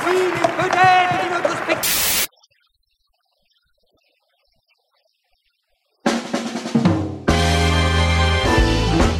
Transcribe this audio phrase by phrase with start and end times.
[0.00, 1.90] Spectacle.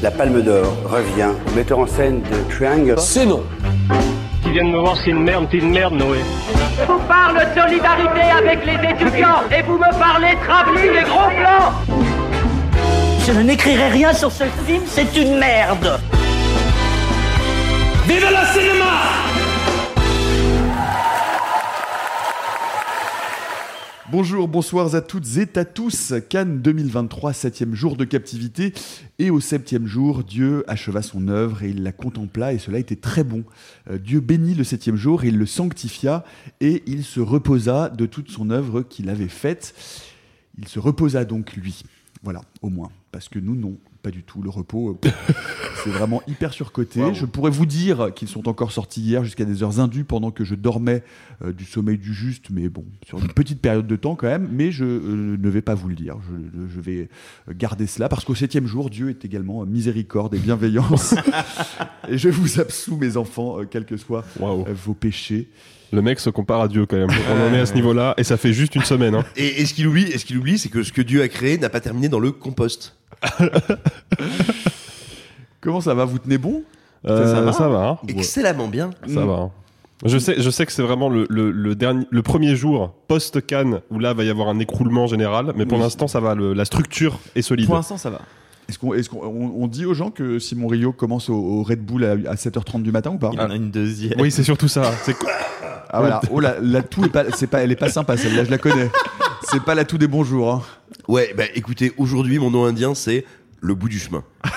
[0.03, 2.95] La Palme d'Or revient au metteur en scène de Triangle.
[2.99, 3.43] C'est non.
[4.43, 6.21] Qui viennent me voir, c'est une merde, c'est une merde, Noé.
[6.79, 11.29] Je vous parle de solidarité avec les étudiants et vous me parlez travelling et gros
[11.29, 11.73] plans.
[13.27, 16.01] Je n'écrirai rien sur ce film, c'est une merde.
[18.07, 19.40] Vive le cinéma
[24.13, 26.15] Bonjour, bonsoir à toutes et à tous.
[26.29, 28.73] Cannes 2023, septième jour de captivité.
[29.21, 32.97] Et au septième jour, Dieu acheva son œuvre et il la contempla et cela était
[32.97, 33.45] très bon.
[33.89, 36.25] Euh, Dieu bénit le septième jour et il le sanctifia
[36.61, 39.77] et il se reposa de toute son œuvre qu'il avait faite.
[40.59, 41.85] Il se reposa donc lui.
[42.25, 42.91] Voilà, au moins.
[43.13, 44.43] Parce que nous, non, pas du tout.
[44.43, 44.99] Le repos,
[45.85, 47.15] c'est vraiment hyper surcoté.
[47.15, 50.45] Je pourrais vous dire qu'ils sont encore sortis hier jusqu'à des heures indues pendant que
[50.45, 51.03] je dormais
[51.45, 54.49] euh, du sommeil du juste, mais bon, sur une petite période de temps quand même.
[54.51, 56.17] Mais je euh, ne vais pas vous le dire.
[56.29, 57.09] Je, je vais
[57.51, 61.15] garder cela parce qu'au septième jour, Dieu est également miséricorde et bienveillance.
[62.09, 65.49] et je vous absous, mes enfants, euh, quels que soient euh, vos péchés.
[65.93, 67.11] Le mec se compare à Dieu quand même.
[67.31, 69.15] On en est à ce niveau-là et ça fait juste une semaine.
[69.15, 69.25] Hein.
[69.37, 71.29] Et, et ce qu'il oublie, et ce qu'il oublie, c'est que ce que Dieu a
[71.29, 72.97] créé n'a pas terminé dans le compost?
[75.61, 76.63] Comment ça va Vous tenez bon?
[77.07, 77.89] Euh, ça va ça va.
[77.89, 77.99] hein.
[78.09, 78.91] Excellemment bien.
[79.13, 79.35] Ça va.
[79.35, 79.51] hein.
[80.05, 83.45] Je sais, je sais que c'est vraiment le, le, le dernier, le premier jour post
[83.47, 85.85] Cannes où là va y avoir un écroulement général, mais pour Oui.
[85.85, 86.35] l'instant ça va.
[86.35, 87.67] le- la structure est solide.
[87.67, 88.21] Pour l'instant, ça va.
[88.69, 91.63] Est-ce qu'on est-ce qu'on- on, on dit aux gens que Simon Rio commence au, au
[91.63, 93.31] Red Bull à, à 7h30 du matin ou pas?
[93.35, 94.15] Il en a une deuxième.
[94.19, 94.91] Oui, c'est surtout ça.
[95.03, 95.15] C'est
[95.91, 96.21] Ah voilà.
[96.31, 98.59] Oh la, la toux est pas, c'est pas, elle est pas sympa celle-là, je la
[98.59, 98.91] connais.
[99.51, 100.53] C'est pas la toux des bons jours.
[100.53, 100.63] hein.
[101.09, 103.25] Ouais, bah écoutez, aujourd'hui, mon nom indien, c'est
[103.61, 104.23] le bout du chemin.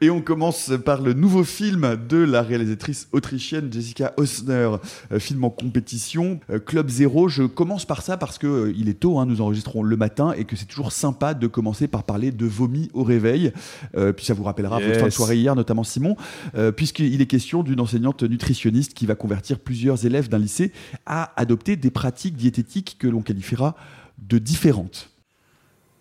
[0.00, 4.70] Et on commence par le nouveau film de la réalisatrice autrichienne Jessica Osner,
[5.12, 7.28] euh, film en compétition, euh, Club Zero.
[7.28, 10.32] Je commence par ça parce que euh, il est tôt, hein, nous enregistrons le matin
[10.32, 13.52] et que c'est toujours sympa de commencer par parler de vomi au réveil.
[13.96, 14.98] Euh, puis ça vous rappellera votre Yes.
[15.00, 16.16] fin de soirée hier, notamment Simon,
[16.54, 20.72] euh, puisqu'il est question d'une enseignante nutritionniste qui va convertir plusieurs élèves d'un lycée
[21.06, 23.74] à adopter des pratiques diététiques que l'on qualifiera
[24.18, 25.10] de différentes.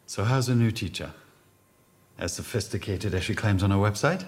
[0.07, 1.07] So, how's a new teacher?
[2.17, 4.25] As sophisticated as she claims on her website?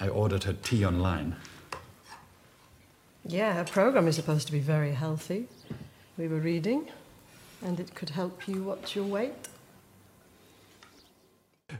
[0.00, 1.34] I ordered her tea online.
[3.28, 5.46] Yeah, her program is supposed to be very healthy.
[6.16, 6.82] We were reading,
[7.66, 9.32] and it could help you watch your weight.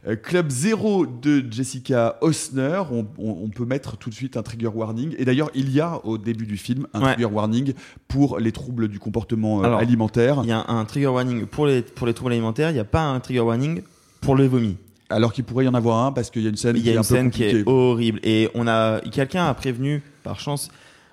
[0.07, 4.43] Euh, Club Zero de Jessica Osner, on, on- on peut mettre tout de suite un
[4.43, 5.15] trigger warning.
[5.17, 7.13] Et d'ailleurs, il y a au début du film un Ouais.
[7.13, 7.73] trigger warning
[8.07, 11.65] pour les troubles du comportement euh, Alors, alimentaire, Il y a un trigger warning pour
[11.65, 13.81] les, pour les troubles alimentaires, il n'y a pas un trigger warning
[14.21, 14.77] pour le vomi.
[15.09, 16.87] alors qu'il pourrait y en avoir un parce qu'il y a une scène Il qui
[16.87, 18.19] y a est un peu qui est horrible.
[18.23, 20.69] Et on a, quelqu'un a prévenu, par chance,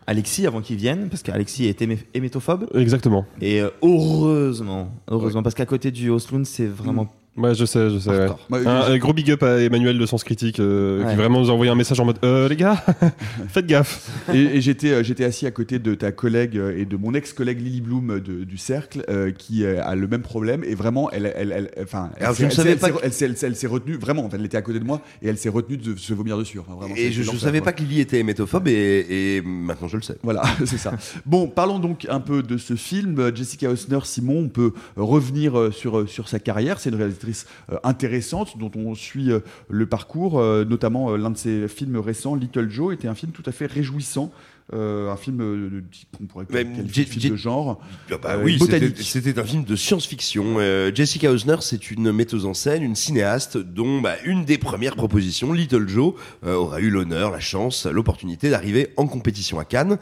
[0.06, 2.66] Alexis avant qu'il vienne, parce qu'Alexis est hémé- hémétophobe.
[2.74, 3.26] exactement.
[3.40, 7.08] Et euh, heureusement, heureusement, parce qu'à côté du Osloon, c'est vraiment.
[7.38, 8.10] Ouais, je sais, je sais.
[8.10, 8.66] ouais.
[8.66, 11.10] Un, gros big up à Emmanuel de Sens Critique euh, Ouais.
[11.10, 12.82] qui vraiment nous a envoyé un message en mode euh, les gars,
[13.48, 14.08] faites gaffe.
[14.34, 17.14] et et j'étais euh, j'étais assis à côté de ta collègue euh, et de mon
[17.14, 21.32] ex-collègue Lily Bloom de- du cercle euh, qui a le même problème et vraiment elle
[21.36, 24.56] elle elle enfin elle ne elle elle s'est- elle retenue vraiment en fait elle était
[24.56, 27.12] à côté de moi et elle s'est retenue de se vomir dessus enfin, vraiment, Et
[27.12, 29.06] je, je l'enfer, savais pas que Lily était hémétophobe et,
[29.36, 30.16] et maintenant je le sais.
[30.22, 30.92] Voilà, c'est ça.
[31.26, 33.30] Bon, parlons donc un peu de ce film.
[33.34, 36.80] Jessica Osner, Simon, on peut revenir sur, sur sa carrière.
[36.80, 37.27] C'est une réalisatrice
[37.70, 42.34] euh, intéressante dont on suit euh, le parcours, euh, notamment l'un de ses films récents,
[42.34, 44.32] Little Joe, était un film tout à fait réjouissant.
[44.74, 45.82] Euh, un film euh,
[46.16, 47.80] qu'on pourrait qualifier de film de genre.
[48.10, 48.58] Ah bah Euh, oui,
[49.00, 50.58] c'était un film de science-fiction.
[50.94, 55.54] Jessica Osner, c'est une metteuse en scène, une cinéaste dont bah, une des premières propositions,
[55.54, 56.12] Little Joe,
[56.44, 59.98] aura eu l'honneur, la chance, l'opportunité d'arriver en compétition à Cannes.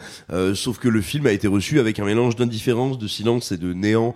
[0.55, 3.73] Sauf que le film a été reçu avec un mélange d'indifférence, de silence et de
[3.73, 4.15] néant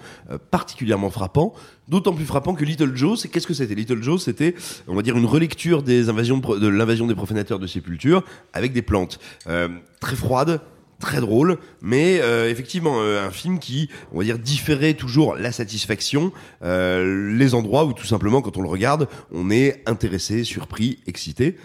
[0.50, 1.54] particulièrement frappant.
[1.90, 3.74] D'autant plus frappant que Little Joe, c'est qu'est-ce que c'était?
[3.74, 4.54] Little Joe, c'était,
[4.86, 8.82] on va dire, une relecture des invasions de, l'invasion des profanateurs de sépulture avec des
[8.82, 9.18] plantes
[9.48, 9.68] Euh,
[10.00, 10.60] très froides,
[11.00, 15.50] très drôle, mais euh, effectivement euh, un film qui, on va dire, différait toujours la
[15.50, 16.32] satisfaction,
[16.62, 21.56] euh, les endroits où tout simplement quand on le regarde, on est intéressé, surpris, excité.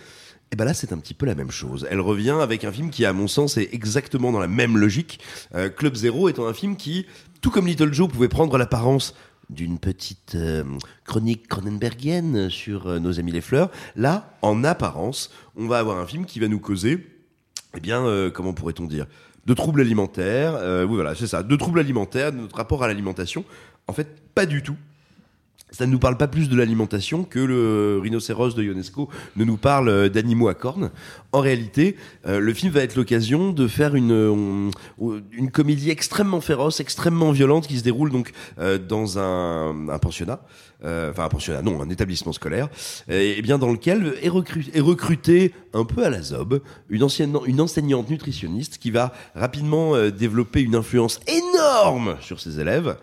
[0.51, 1.87] Et ben là, c'est un petit peu la même chose.
[1.89, 5.19] Elle revient avec un film qui, à mon sens, est exactement dans la même logique.
[5.55, 7.05] Euh, Club Zero étant un film qui,
[7.41, 9.15] tout comme Little Joe, pouvait prendre l'apparence
[9.49, 10.63] d'une petite euh,
[11.05, 13.69] chronique cronenbergienne sur euh, nos amis les fleurs.
[13.95, 17.05] Là, en apparence, on va avoir un film qui va nous causer,
[17.75, 19.05] eh bien, euh, comment pourrait-on dire,
[19.45, 20.55] de troubles alimentaires.
[20.87, 23.45] oui, voilà, c'est ça, de troubles alimentaires, de notre rapport à l'alimentation.
[23.87, 24.75] En fait, pas du tout.
[25.71, 29.57] Ça ne nous parle pas plus de l'alimentation que le rhinocéros de Ionesco ne nous
[29.57, 30.91] parle euh, d'animaux à cornes.
[31.31, 31.97] En réalité,
[32.27, 37.31] euh, le film va être l'occasion de faire une, euh, une comédie extrêmement féroce, extrêmement
[37.31, 38.31] violente qui se déroule donc
[38.87, 40.41] dans un, pensionnat.
[40.81, 42.69] Enfin un pensionnat, non, un établissement scolaire,
[43.09, 48.09] et, bien dans lequel est, recru- est recrutée un peu à la zob une, enseignante
[48.09, 52.97] nutritionniste qui va rapidement développer une influence énorme sur ses élèves.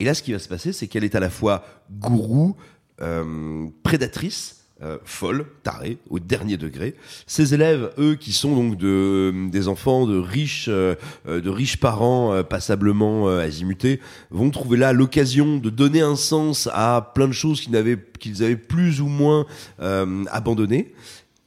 [0.00, 2.56] Et là, ce qui va se passer, c'est qu'elle est à la fois gourou,
[3.02, 6.94] euh, prédatrice, euh, folle, tarée, au dernier degré.
[7.26, 10.94] Ses élèves, eux, qui sont donc de, des enfants de riches, euh,
[11.26, 14.00] de riches parents passablement azimutés,
[14.30, 18.44] vont trouver là l'occasion de donner un sens à plein de choses qu'ils n'avaient, qu'ils
[18.44, 19.46] avaient plus ou moins
[19.78, 20.92] abandonnées.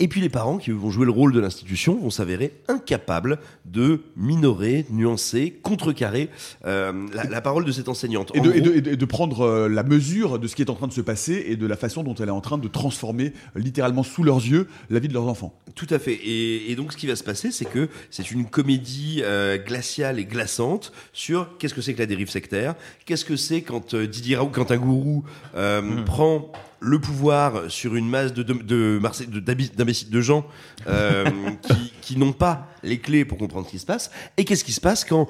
[0.01, 3.37] Et puis les parents qui vont jouer le rôle de l'institution vont s'avérer incapables
[3.71, 6.29] de minorer, nuancer, contrecarrer
[6.65, 8.31] euh, la, la parole de cette enseignante.
[8.33, 10.55] Et de, et gros- de- et de- et de prendre euh, la mesure de ce
[10.55, 12.41] qui est en train de se passer et de la façon dont elle est en
[12.41, 15.53] train de transformer euh, littéralement sous leurs yeux la vie de leurs enfants.
[15.75, 16.19] Tout à fait.
[16.25, 20.25] Et, donc, ce qui va se passer, c'est que c'est une comédie euh, glaciale et
[20.25, 22.75] glaçante sur qu'est-ce que c'est que la dérive sectaire,
[23.05, 25.23] qu'est-ce que c'est quand euh, Didier Raoult, quand un gourou
[25.55, 26.51] euh, prend
[26.81, 29.01] le pouvoir sur une masse de, de,
[30.21, 30.45] gens
[31.61, 34.11] qui, qui n'ont pas les clés pour comprendre ce qui se passe.
[34.37, 35.27] Et qu'est-ce qui se passe quand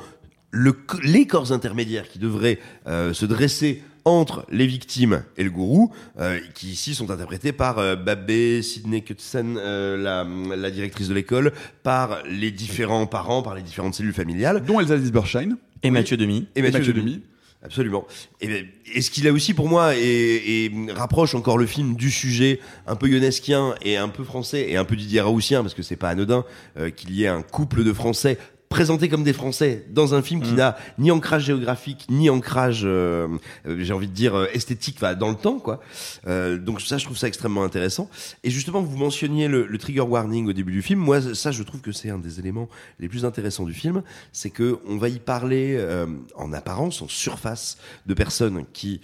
[0.52, 5.92] le, les corps intermédiaires qui devraient euh, se dresser entre les victimes et le gourou,
[6.20, 11.14] euh, qui ici sont interprétés par euh, Babé, Sidney Kutsen, euh, la, la directrice de
[11.14, 11.54] l'école,
[11.84, 14.64] par les différents parents, par les différentes cellules familiales.
[14.66, 15.58] Dont Elsa Disberschein.
[15.84, 16.48] Et Mathieu Demi.
[16.56, 17.22] Et Mathieu, Mathieu Demy.
[17.62, 18.08] Absolument.
[18.40, 22.10] Et, ben, et ce qu'il a aussi pour moi et, rapproche encore le film du
[22.10, 25.82] sujet un peu ionesquien et un peu français et un peu Didier Raousien parce que
[25.82, 26.46] c'est pas anodin
[26.78, 28.38] euh, qu'il y ait un couple de Français
[28.70, 33.28] présentés comme des Français dans un film qui n'a ni ancrage géographique ni ancrage euh,
[33.66, 35.82] euh, j'ai envie de dire euh, esthétique dans le temps quoi.
[36.28, 38.10] Euh, donc ça je trouve ça extrêmement intéressant.
[38.44, 41.00] Et justement vous mentionniez le, le trigger warning au début du film.
[41.00, 42.70] Moi ça je trouve que c'est un des éléments
[43.00, 44.04] les plus intéressants du film.
[44.34, 46.06] C'est que on va y parler euh,
[46.36, 49.02] en apparence en surface de personnes qui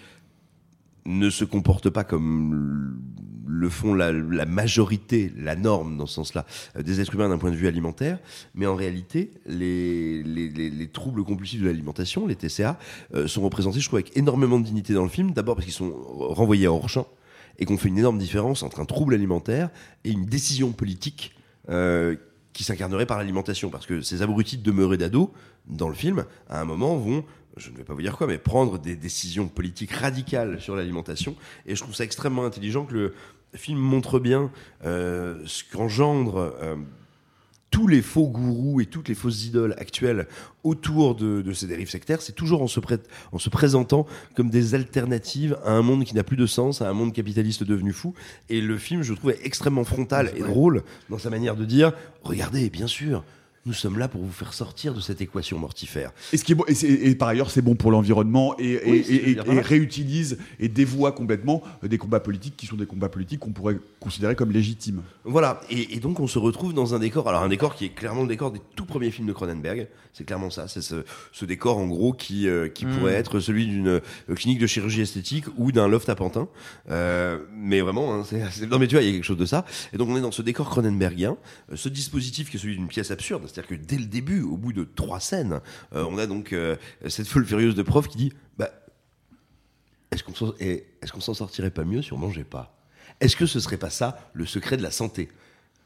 [1.06, 3.00] ne se comportent pas comme
[3.48, 4.12] le font la,
[4.46, 8.20] majorité, la norme dans ce sens-là, euh, des êtres humains d'un point de vue alimentaire,
[8.54, 12.78] mais en réalité, les, les, les- les troubles compulsifs de l'alimentation, les TCA,
[13.14, 15.74] euh, sont représentés, je trouve, avec énormément de dignité dans le film, d'abord parce qu'ils
[15.76, 17.08] sont renvoyés à hors champ,
[17.58, 19.70] et qu'on fait une énorme différence entre un trouble alimentaire
[20.04, 21.34] et une décision politique
[21.70, 22.16] euh,
[22.52, 23.70] qui s'incarnerait par l'alimentation.
[23.70, 25.30] Parce que ces abrutis demeurés d'ados,
[25.68, 27.24] dans le film, à un moment, vont,
[27.58, 31.36] je ne vais pas vous dire quoi, mais prendre des décisions politiques radicales sur l'alimentation.
[31.66, 33.14] Et je trouve ça extrêmement intelligent que le
[33.54, 34.52] film montre bien
[34.86, 36.76] euh, ce qu'engendre euh,
[37.72, 40.28] tous les faux gourous et toutes les fausses idoles actuelles
[40.64, 42.80] autour de, de ces dérives sectaires, c'est toujours en se,
[43.32, 44.06] en se présentant
[44.36, 47.64] comme des alternatives à un monde qui n'a plus de sens, à un monde capitaliste
[47.64, 48.14] devenu fou.
[48.50, 51.94] Et le film, je trouve, est extrêmement frontal et drôle dans sa manière de dire
[52.24, 53.24] regardez, bien sûr.
[53.68, 56.12] Nous sommes là pour vous faire sortir de cette équation mortifère.
[56.32, 60.38] Et, ce qui est bon, et, par ailleurs, c'est bon pour l'environnement et, Oui, réutilise
[60.60, 64.36] et dévoie complètement euh, des combats politiques qui sont des combats politiques qu'on pourrait considérer
[64.36, 65.02] comme légitimes.
[65.24, 67.90] Voilà, et, et donc on se retrouve dans un décor, alors un décor qui est
[67.90, 71.46] clairement le décor des tout premiers films de Cronenberg, c'est clairement ça, c'est ce, ce
[71.46, 72.98] décor en gros qui, euh, qui Mm.
[72.98, 74.00] pourrait être celui d'une euh,
[74.36, 76.48] clinique de chirurgie esthétique ou d'un loft à Pantin,
[76.92, 79.38] Euh, mais vraiment, hein, c'est, c'est- non mais tu vois, il y a quelque chose
[79.38, 81.36] de ça, et donc on est dans ce décor Cronenbergien,
[81.74, 84.74] ce dispositif qui est celui d'une pièce absurde, c'est-à-dire que dès le début, au bout
[84.74, 85.62] de trois scènes,
[85.94, 86.76] euh, on a donc euh,
[87.08, 88.70] cette folle furieuse de prof qui dit, bah,
[90.12, 92.78] est-ce qu'on s'en, sortirait pas mieux si on mangeait pas?
[93.22, 95.30] Est-ce que ce serait pas ça le secret de la santé?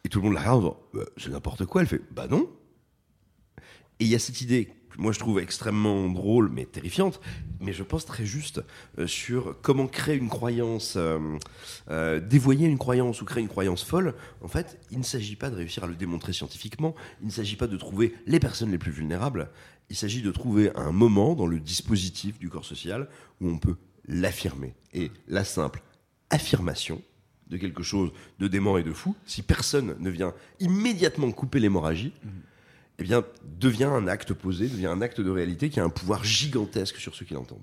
[0.04, 1.82] Et tout le monde la regarde en disant Bah, c'est n'importe quoi.
[1.82, 2.50] Elle fait bah non.
[4.00, 7.20] Et il y a cette idée moi je trouve extrêmement drôle mais terrifiante,
[7.62, 8.62] mais je pense très juste
[9.00, 11.20] euh, sur comment créer une croyance, euh,
[11.90, 14.14] euh, dévoyer une croyance ou créer une croyance folle.
[14.42, 17.56] En fait, il ne s'agit pas de réussir à le démontrer scientifiquement, il ne s'agit
[17.56, 19.50] pas de trouver les personnes les plus vulnérables,
[19.90, 23.08] il s'agit de trouver un moment dans le dispositif du corps social
[23.42, 24.76] où on peut l'affirmer.
[24.94, 25.82] Et la simple
[26.30, 27.02] affirmation
[27.48, 32.14] de quelque chose de dément et de fou, si personne ne vient immédiatement couper l'hémorragie,
[33.00, 33.24] eh bien,
[33.60, 37.16] devient un acte posé, devient un acte de réalité qui a un pouvoir gigantesque sur
[37.16, 37.60] ceux qui l'entendent.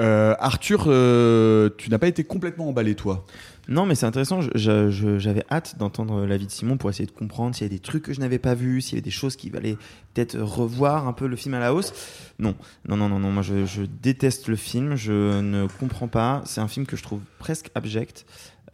[0.00, 3.26] Euh, Arthur, euh, tu n'as pas été complètement emballé, toi?
[3.68, 4.40] Non, mais c'est intéressant.
[4.54, 8.04] J'avais hâte d'entendre l'avis de Simon pour essayer de comprendre s'il y a des trucs
[8.04, 9.76] que je n'avais pas vus, s'il y avait des choses qu'il fallait
[10.14, 11.92] peut-être revoir un peu le film à la hausse.
[12.38, 12.54] Non,
[12.88, 13.30] non, non, non, non.
[13.30, 14.96] Moi, je, je déteste le film.
[14.96, 16.42] Je ne comprends pas.
[16.46, 18.24] C'est un film que je trouve presque abject.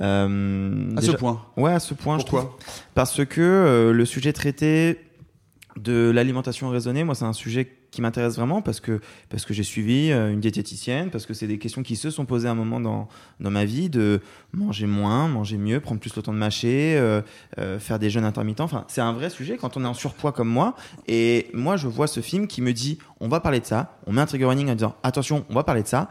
[0.01, 2.19] Euh, À ce point Ouais, à ce point.
[2.19, 2.43] je Pourquoi?
[2.45, 2.55] trouve.
[2.95, 4.99] Parce que euh, le sujet traité
[5.79, 9.63] de l'alimentation raisonnée, moi, c'est un sujet qui m'intéressent vraiment parce que, parce que j'ai
[9.63, 12.55] suivi euh, une diététicienne, parce que c'est des questions qui se sont posées à un
[12.55, 13.09] moment dans,
[13.41, 14.21] dans ma vie de
[14.53, 17.23] manger moins, manger mieux, prendre plus le temps de mâcher, euh,
[17.59, 18.65] euh, faire des jeûnes intermittents.
[18.65, 20.75] Enfin, c'est un vrai sujet quand on est en surpoids comme moi.
[21.07, 23.99] Et moi, je vois ce film qui me dit on va parler de ça.
[24.07, 26.11] On met un trigger warning en disant attention, on va parler de ça.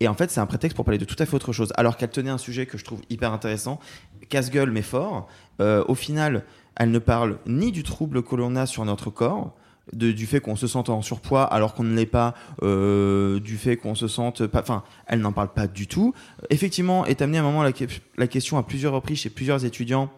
[0.00, 1.72] Et en fait, c'est un prétexte pour parler de tout à fait autre chose.
[1.76, 3.80] Alors qu'elle tenait un sujet que je trouve hyper intéressant,
[4.28, 5.26] casse-gueule mais fort.
[5.60, 6.44] Au final,
[6.78, 9.54] elle ne parle ni du trouble que l'on a sur notre corps,
[9.92, 13.56] de- du fait qu'on se sente en surpoids alors qu'on ne l'est pas, euh, du
[13.56, 14.60] fait qu'on se sente pas.
[14.60, 16.12] Enfin, elle n'en parle pas du tout.
[16.50, 17.84] Effectivement, est amenée à un moment la, que-
[18.16, 20.10] la question à plusieurs reprises chez plusieurs étudiants.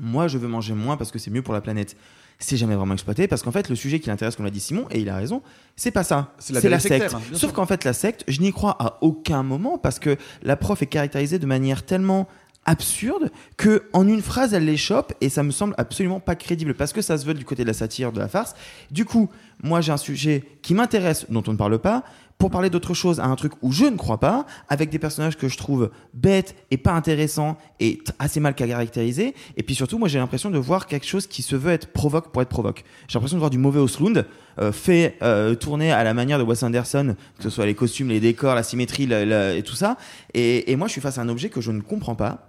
[0.00, 1.96] Moi, je veux manger moins parce que c'est mieux pour la planète.
[2.40, 4.86] C'est jamais vraiment exploité parce qu'en fait, le sujet qui l'intéresse, comme l'a dit Simon,
[4.90, 5.40] et il a raison,
[5.76, 6.32] c'est pas ça.
[6.38, 7.14] C'est la secte.
[7.14, 10.56] hein, Sauf qu'en fait, la secte, je n'y crois à aucun moment parce que la
[10.56, 12.26] prof est caractérisée de manière tellement
[12.64, 16.74] absurde que en une phrase elle les chope et ça me semble absolument pas crédible
[16.74, 18.54] parce que ça se veut du côté de la satire de la farce.
[18.90, 19.30] Du coup
[19.62, 22.04] moi j'ai un sujet qui m'intéresse dont on ne parle pas
[22.38, 25.36] pour parler d'autre chose à un truc où je ne crois pas avec des personnages
[25.36, 29.34] que je trouve bêtes et pas intéressants et assez mal caractérisés.
[29.56, 32.32] Et puis surtout moi j'ai l'impression de voir quelque chose qui se veut être provoque
[32.32, 32.84] pour être provoque.
[33.08, 34.26] J'ai l'impression de voir du mauvais Oslund
[34.60, 38.08] euh, fait euh, tourner à la manière de Wes Anderson que ce soit les costumes
[38.08, 39.96] les décors la symétrie et tout ça.
[40.34, 42.48] Et, et moi je suis face à un objet que je ne comprends pas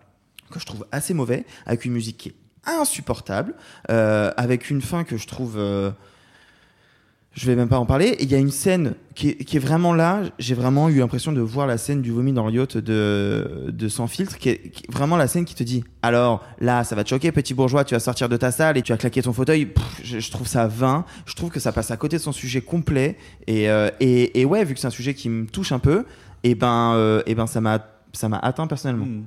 [0.51, 2.35] que je trouve assez mauvais, avec une musique qui est
[2.65, 3.55] insupportable,
[3.89, 5.55] euh, avec une fin que je trouve...
[5.57, 5.91] euh,
[7.35, 8.07] je vais même pas en parler.
[8.07, 10.21] Et il y a une scène qui est, vraiment là.
[10.39, 13.87] J'ai vraiment eu l'impression de voir la scène du vomi dans le yacht de, de
[13.89, 17.09] Sans filtre, qui est, vraiment la scène qui te dit alors là, ça va te
[17.09, 19.67] choquer, petit bourgeois, tu vas sortir de ta salle et tu vas claquer ton fauteuil.
[20.01, 21.05] Je, trouve ça vain.
[21.25, 23.17] Je trouve que ça passe à côté de son sujet complet.
[23.47, 26.05] Et, euh, et, et ouais, vu que c'est un sujet qui me touche un peu,
[26.43, 27.85] et ben, euh, et ben ça m'a
[28.15, 29.05] ça m'a atteint personnellement.
[29.05, 29.25] Hmm.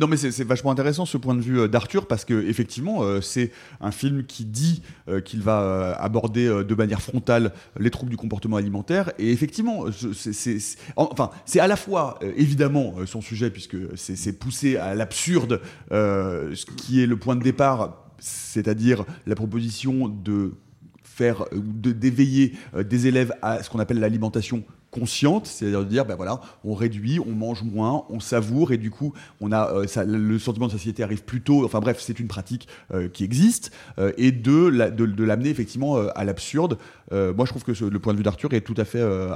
[0.00, 3.20] Non mais c'est vachement intéressant ce point de vue euh, d'Arthur parce que effectivement euh,
[3.20, 8.16] c'est un film qui dit euh, qu'il va aborder de manière frontale les troubles du
[8.16, 10.58] comportement alimentaire et effectivement ce- c'est-
[10.96, 17.02] enfin c'est à la fois évidemment son sujet puisque c'est poussé à l'absurde ce qui
[17.02, 20.54] est le point de départ c'est-à-dire la proposition de
[21.02, 22.54] faire d'éveiller
[22.88, 27.20] des élèves à ce qu'on appelle l'alimentation consciente, c'est-à-dire de dire ben voilà, on réduit,
[27.20, 30.72] on mange moins, on savoure et du coup on a euh, ça, le sentiment de
[30.72, 31.64] satiété arrive plus tôt.
[31.64, 35.50] Enfin bref, c'est une pratique euh, qui existe euh, et de la- de, de l'amener
[35.50, 36.78] effectivement euh, à l'absurde.
[37.12, 39.00] Euh, moi je trouve que ce- le point de vue d'Arthur est tout à fait
[39.00, 39.34] euh,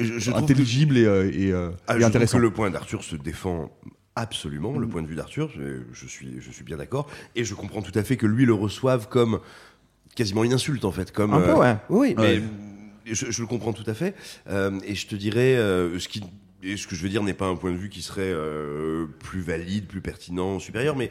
[0.00, 2.36] Je- je trouve intelligible et, euh, et, euh, Ah, et je trouve intéressant.
[2.38, 3.70] que le point d'Arthur se défend
[4.16, 7.52] absolument, le point de vue d'Arthur, je, je suis, je suis bien d'accord, et je
[7.54, 9.40] comprends tout à fait que lui le reçoive comme
[10.14, 11.76] quasiment une insulte en fait, comme Un peu, ouais.
[11.90, 12.42] Oui, mais Ouais.
[13.12, 14.14] Je, je le comprends tout à fait,
[14.48, 16.22] Euh, et je te dirais euh, ce qui,
[16.62, 19.06] et ce que je veux dire n'est pas un point de vue qui serait euh,
[19.20, 21.10] plus valide, plus pertinent, supérieur, mais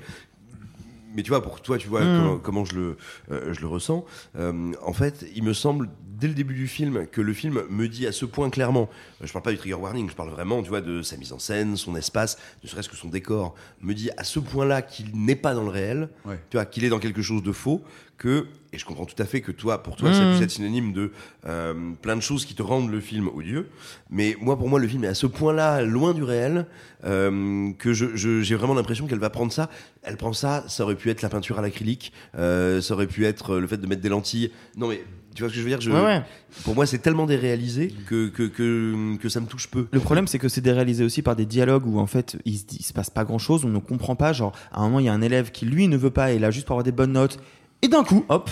[1.16, 2.18] mais tu vois, pour toi, tu vois Mm.
[2.18, 2.98] comment, comment je le,
[3.32, 4.04] euh, je le ressens.
[4.36, 5.88] Euh, en fait, il me semble
[6.20, 8.90] dès le début du film que le film me dit à ce point clairement.
[9.22, 11.38] Je parle pas du trigger warning, je parle vraiment, tu vois, de sa mise en
[11.38, 13.54] scène, son espace, ne serait-ce que son décor.
[13.82, 16.40] Me dit à ce point-là qu'il n'est pas dans le réel, Ouais.
[16.50, 17.84] tu vois, qu'il est dans quelque chose de faux,
[18.18, 20.92] que et je comprends tout à fait que toi, pour toi, ça puisse être synonyme
[20.94, 21.12] de
[21.46, 23.70] euh, plein de choses qui te rendent le film odieux.
[24.10, 26.66] Mais moi, pour moi, le film est à ce point-là loin du réel
[27.06, 29.70] euh, que je- je- j'ai vraiment l'impression qu'elle va prendre ça.
[30.04, 33.26] Elle prend ça, ça aurait pu être la peinture à l'acrylique, euh, ça aurait pu
[33.26, 34.52] être le fait de mettre des lentilles.
[34.78, 35.04] Non mais
[35.36, 35.82] tu vois ce que je veux dire?
[35.82, 36.22] Je, Ouais, ouais.
[36.64, 39.88] Pour moi, c'est tellement déréalisé que, que, que, que ça me touche peu.
[39.92, 42.66] Le problème, c'est que c'est déréalisé aussi par des dialogues où en fait il se,
[42.72, 44.32] il se passe pas grand chose, on ne comprend pas.
[44.32, 46.40] Genre, à un moment, il y a un élève qui lui ne veut pas et
[46.40, 47.40] là juste pour avoir des bonnes notes,
[47.84, 48.50] et d'un coup, hop,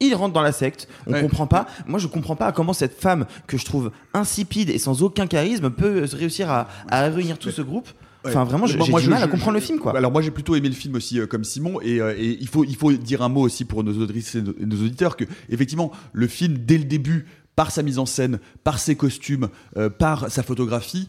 [0.00, 0.86] il rentre dans la secte.
[1.06, 1.22] On Ouais.
[1.22, 1.66] comprend pas.
[1.86, 5.70] Moi, je comprends pas comment cette femme que je trouve insipide et sans aucun charisme
[5.70, 7.88] peut réussir à, à réunir tout ce groupe.
[8.26, 9.96] Enfin, vraiment, j'ai du je- mal à comprendre je- le film, quoi.
[9.96, 12.48] Alors moi j'ai plutôt aimé le film aussi euh, comme Simon et, euh, et il
[12.48, 15.16] faut il faut dire un mot aussi pour nos auditrices et nos, et nos auditeurs
[15.18, 19.48] que effectivement le film dès le début par sa mise en scène, par ses costumes,
[19.76, 21.06] euh, par sa photographie.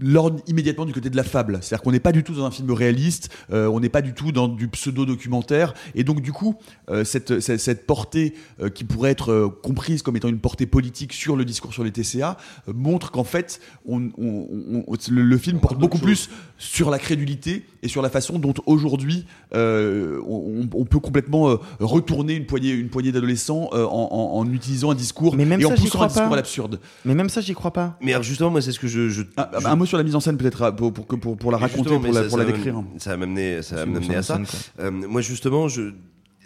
[0.00, 1.58] L'ordre immédiatement du côté de la fable.
[1.62, 4.12] C'est-à-dire qu'on n'est pas du tout dans un film réaliste, euh, on n'est pas du
[4.14, 5.74] tout dans du pseudo-documentaire.
[5.94, 6.56] Et donc, du coup,
[6.90, 10.66] euh, cette, cette, cette portée euh, qui pourrait être euh, comprise comme étant une portée
[10.66, 12.36] politique sur le discours sur les TCA
[12.68, 16.90] euh, montre qu'en fait, on, on- on- on- le, le film porte beaucoup plus sur
[16.90, 22.34] la crédulité et sur la façon dont aujourd'hui euh, on, on peut complètement euh, retourner
[22.34, 25.64] une poignée, une poignée d'adolescents euh, en, en- en utilisant un discours Mais même et
[25.64, 26.32] en ça, j'y poussant un discours pas.
[26.32, 26.80] à l'absurde.
[27.04, 27.96] Mais même ça, j'y crois pas.
[28.00, 29.08] Mais alors justement, moi, c'est ce que je.
[29.08, 31.36] je, Un, je- un mot sur la mise en scène peut-être pour, pour, que- pour,
[31.36, 32.82] pour la raconter, pour la, ça- pour la ça va décrire.
[32.98, 34.34] Ça va m'amener, ça va C'est une m'amener à ça.
[34.36, 34.46] scène.
[34.80, 35.92] Euh, moi, justement, je.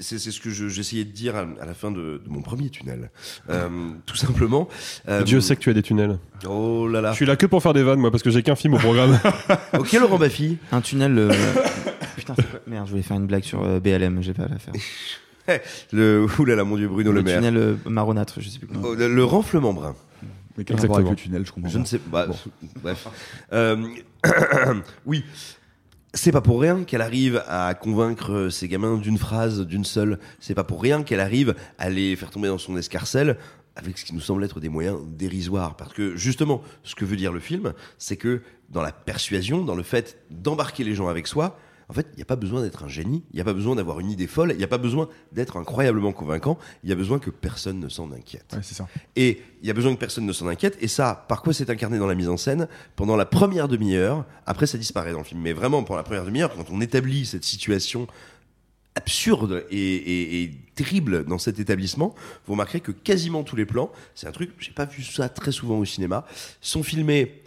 [0.03, 2.41] C'est c'est ce que je- j'essayais de dire à, à la fin de, de mon
[2.41, 3.11] premier tunnel.
[3.51, 3.69] Euh,
[4.07, 4.67] tout simplement.
[5.09, 6.19] Euh, Dieu sait que tu as des tunnels.
[6.49, 7.11] Oh là là.
[7.11, 8.79] Je suis là que pour faire des vannes, moi, parce que j'ai qu'un film au
[8.79, 9.19] programme.
[9.79, 10.57] Ok, Laurent Baffy.
[10.73, 11.19] Un tunnel.
[11.19, 11.31] euh,
[12.17, 14.59] Putain, c'est quoi Merde, je voulais faire une blague sur euh, BLM, j'ai pas la
[14.59, 14.73] faire.
[15.93, 17.37] le, oulala, mon dieu, Bruno Le, le Maire.
[17.39, 18.81] tunnel euh, marronâtre, je sais plus comment.
[18.85, 19.95] Oh, Le, le renflement brun.
[20.61, 21.09] Mais quel rapport Exactement.
[21.09, 21.71] avec le tunnel, je comprends.
[21.71, 21.81] Je pas.
[21.81, 22.27] ne sais pas.
[22.27, 22.37] Bon.
[22.83, 23.09] Bref.
[23.55, 23.89] Euh,
[25.07, 25.25] oui.
[26.13, 30.19] C'est pas pour rien qu'elle arrive à convaincre ses gamins d'une phrase, d'une seule.
[30.39, 33.39] C'est pas pour rien qu'elle arrive à les faire tomber dans son escarcelle
[33.75, 35.77] avec ce qui nous semble être des moyens dérisoires.
[35.77, 39.77] Parce que justement, ce que veut dire le film, c'est que dans la persuasion, dans
[39.77, 41.59] le fait d'embarquer les gens avec soi,
[41.91, 43.75] en fait, il n'y a pas besoin d'être un génie, il n'y a pas besoin
[43.75, 46.95] d'avoir une idée folle, il n'y a pas besoin d'être incroyablement convaincant, il y a
[46.95, 48.53] besoin que personne ne s'en inquiète.
[48.55, 48.87] Ouais, ça.
[49.17, 50.79] Et il y a besoin que personne ne s'en inquiète.
[50.81, 52.69] Et ça, par quoi c'est incarné dans la mise en scène?
[52.95, 56.25] Pendant la première demi-heure, après ça disparaît dans le film, mais vraiment pendant la première
[56.25, 58.07] demi-heure, quand on établit cette situation
[58.95, 62.15] absurde et, et- et terrible dans cet établissement,
[62.47, 65.53] vous remarquerez que quasiment tous les plans, c'est un truc, j'ai pas vu ça très
[65.53, 66.25] souvent au cinéma,
[66.61, 67.43] sont filmés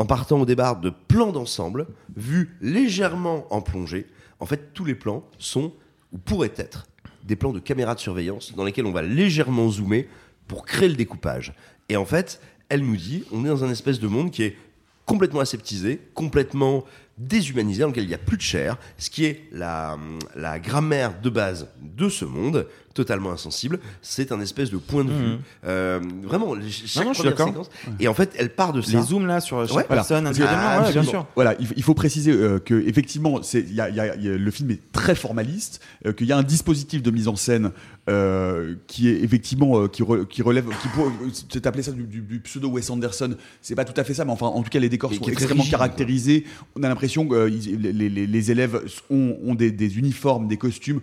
[0.00, 4.06] en partant au départ de plans d'ensemble, vus légèrement en plongée.
[4.40, 5.74] En fait, tous les plans sont,
[6.14, 6.86] ou pourraient être,
[7.24, 10.08] des plans de caméra de surveillance dans lesquels on va légèrement zoomer
[10.48, 11.52] pour créer le découpage.
[11.90, 12.40] Et en fait,
[12.70, 14.56] elle nous dit, on est dans un espèce de monde qui est
[15.04, 16.84] complètement aseptisé, complètement
[17.20, 19.98] déshumanisé, dans lequel il n'y a plus de chair, ce qui est la,
[20.34, 23.78] la grammaire de base de ce monde, totalement insensible.
[24.02, 25.26] C'est un espèce de point de vue.
[25.26, 25.38] Mhm.
[25.66, 27.46] Euh, vraiment, chaque non, je suis première d'accord.
[27.48, 27.70] séquence.
[28.00, 28.96] Et en fait, elle part de ça.
[28.98, 30.02] Les zooms là sur chaque Ouais, voilà.
[30.02, 31.26] personne individuellement, Ah, ouais, bien sûr.
[31.36, 34.16] Voilà, il, faut- il faut préciser euh, que effectivement, c'est, il y a- y a-
[34.16, 37.10] il y a- le film est très formaliste, euh, qu'il y a un dispositif de
[37.12, 37.70] mise en scène
[38.08, 41.12] euh, qui est effectivement euh, qui, re- qui relève, qui pourrait,
[41.52, 43.36] c'est appelé ça du, du- du pseudo Wes Anderson.
[43.62, 45.24] C'est pas tout à fait ça, mais enfin, en tout cas, les décors Mais sont
[45.26, 46.44] extrêmement rigide, caractérisés.
[46.74, 51.00] On a l'impression euh, les, élèves ont, des uniformes, des costumes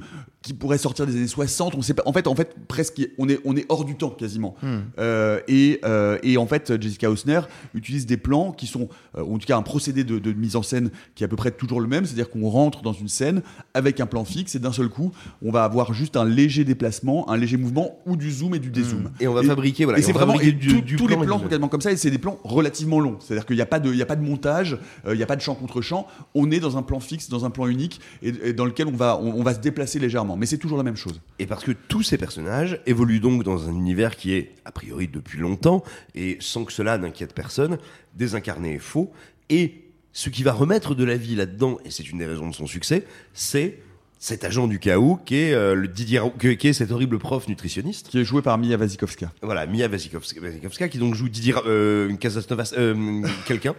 [0.47, 1.75] qui pourraient sortir des années 60.
[1.75, 2.03] On sait pas.
[2.05, 4.55] En fait, en fait, presque, on est, on est hors du temps quasiment.
[4.61, 4.77] Hmm.
[4.97, 7.41] Euh, et, euh, et en fait, Jessica Hausner
[7.73, 8.87] utilise des plans qui sont,
[9.17, 11.35] euh, en tout cas, un procédé de, de mise en scène qui est à peu
[11.35, 13.41] près toujours le même, c'est-à-dire qu'on rentre dans une scène
[13.73, 15.11] avec un plan fixe et d'un seul coup,
[15.43, 18.69] on va avoir juste un léger déplacement, un léger mouvement ou du zoom et du
[18.69, 19.11] dézoom.
[19.19, 19.99] Et on va fabriquer, voilà.
[19.99, 21.91] Et c'est vraiment et du- tout- du tous les plan plans sont quasiment comme ça
[21.91, 23.17] et c'est des plans relativement longs.
[23.19, 24.77] C'est-à-dire qu'il n'y a pas de, il y a pas de montage,
[25.07, 26.07] il n'y a pas de champ contre champ.
[26.35, 28.91] On est dans un plan fixe, dans un plan unique et, et dans lequel on
[28.95, 30.37] va, on, on va se déplacer légèrement.
[30.38, 31.22] Mais c'est toujours la même chose.
[31.39, 35.08] Et parce que tous ces personnages évoluent donc dans un univers qui est, a priori,
[35.08, 35.84] depuis longtemps,
[36.15, 37.78] et sans que cela n'inquiète personne,
[38.15, 39.12] désincarné et faux.
[39.50, 42.56] Et ce qui va remettre de la vie là-dedans, et c'est une des raisons de
[42.56, 43.80] son succès, c'est
[44.19, 48.10] cet agent du chaos qui est, euh, le Didier, qui est cet horrible prof nutritionniste.
[48.10, 49.32] Qui est joué par Mia Wasikowska.
[49.41, 53.76] Voilà, Mia Wasikowska, Wasikowska, qui donc joue Didier euh, euh, quelqu'un.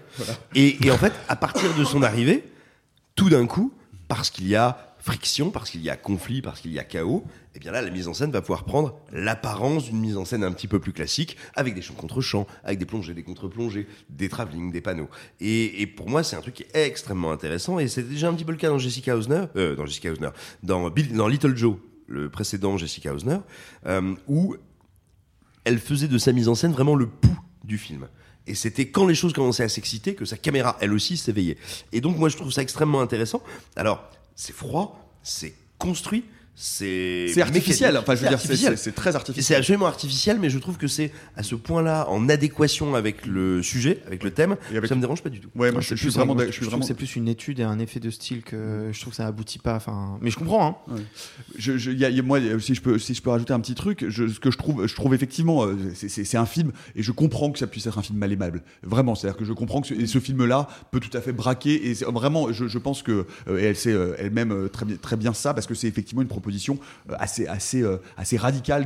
[0.55, 2.44] Et, et en fait, à partir de son arrivée,
[3.16, 3.73] tout d'un coup,
[4.07, 7.25] parce qu'il y a friction, parce qu'il y a conflit, parce qu'il y a chaos,
[7.55, 10.44] et bien là, la mise en scène va pouvoir prendre l'apparence d'une mise en scène
[10.44, 13.87] un petit peu plus classique, avec des champs contre champs, avec des plongées, des contre-plongées,
[14.11, 15.09] des travelling, des panneaux.
[15.40, 18.44] Et, pour moi, c'est un truc qui est extrêmement intéressant, et c'était déjà un petit
[18.44, 20.11] peu le cas dans Jessica Hausner, euh, dans Jessica
[20.62, 23.38] dans Little Joe, le précédent Jessica Hausner,
[23.87, 24.57] euh, où
[25.64, 28.09] elle faisait de sa mise en scène vraiment le pouls du film.
[28.47, 31.57] Et c'était quand les choses commençaient à s'exciter que sa caméra, elle aussi, s'éveillait.
[31.92, 33.42] Et donc, moi, je trouve ça extrêmement intéressant.
[33.77, 36.24] Alors, c'est froid, c'est construit,
[36.61, 37.27] c'est.
[37.33, 37.97] C'est artificiel.
[37.97, 38.77] Enfin, je veux c'est dire, c'est- artificiel.
[38.79, 39.59] c'est c'est très C'est artificiel.
[39.61, 44.03] absolument artificiel, mais je trouve que c'est à ce point-là en adéquation avec le sujet,
[44.07, 45.49] avec le thème, Et avec- ça me dérange pas du tout.
[45.55, 46.83] Ouais, moi, je, c'est je suis plus vraiment, un- d'ac- je je suis trouve vraiment.
[46.83, 49.27] que c'est plus une étude et un effet de style que je trouve que ça
[49.27, 49.77] aboutit pas.
[49.77, 50.83] Enfin, mais je comprends.
[50.90, 50.97] Hein.
[51.57, 53.61] Je, je- y a- y a- moi, si je peux, si je peux rajouter un
[53.61, 56.47] petit truc, je, ce que je trouve, je trouve effectivement, euh, c'est- c'est c'est un
[56.47, 58.62] film et je comprends que ça puisse être un film mal aimable.
[58.83, 62.05] Vraiment, c'est-à-dire que je comprends que ce, film-là peut tout à fait braquer et c'est-
[62.05, 65.33] vraiment, je, je pense que euh, et elle sait euh, elle-même très bien, très bien
[65.33, 66.47] ça parce que c'est effectivement une proposition
[67.11, 68.37] euh, assez, assez, euh, assez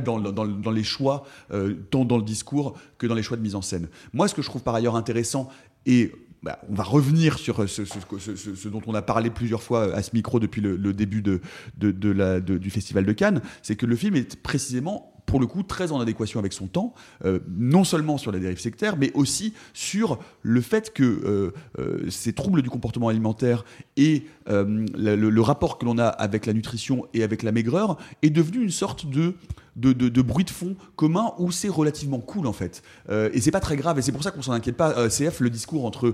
[0.03, 3.41] dans, dans, dans les choix, euh, tant dans le discours que dans les choix de
[3.41, 3.87] mise en scène.
[4.13, 5.49] Moi, ce que je trouve par ailleurs intéressant
[5.85, 6.11] et
[6.43, 10.39] bah, on va revenir sur ce, dont on a parlé plusieurs fois à ce micro
[10.41, 11.39] depuis le, début de,
[11.77, 15.63] de- la- du Festival de Cannes, c'est que le film est précisément pour le coup
[15.63, 16.93] très en adéquation avec son temps,
[17.25, 22.07] euh, non seulement sur la dérive sectaire, mais aussi sur le fait que euh, euh,
[22.11, 23.65] ces troubles du comportement alimentaire
[23.97, 28.61] et le, rapport que l'on a avec la nutrition et avec la maigreur est devenu
[28.61, 29.33] une sorte de
[29.75, 32.83] de, de- bruit de fond commun où c'est relativement cool en fait.
[33.09, 35.09] Euh, et c'est pas très grave et c'est pour ça qu'on s'en inquiète pas.
[35.09, 36.13] CF, le discours entre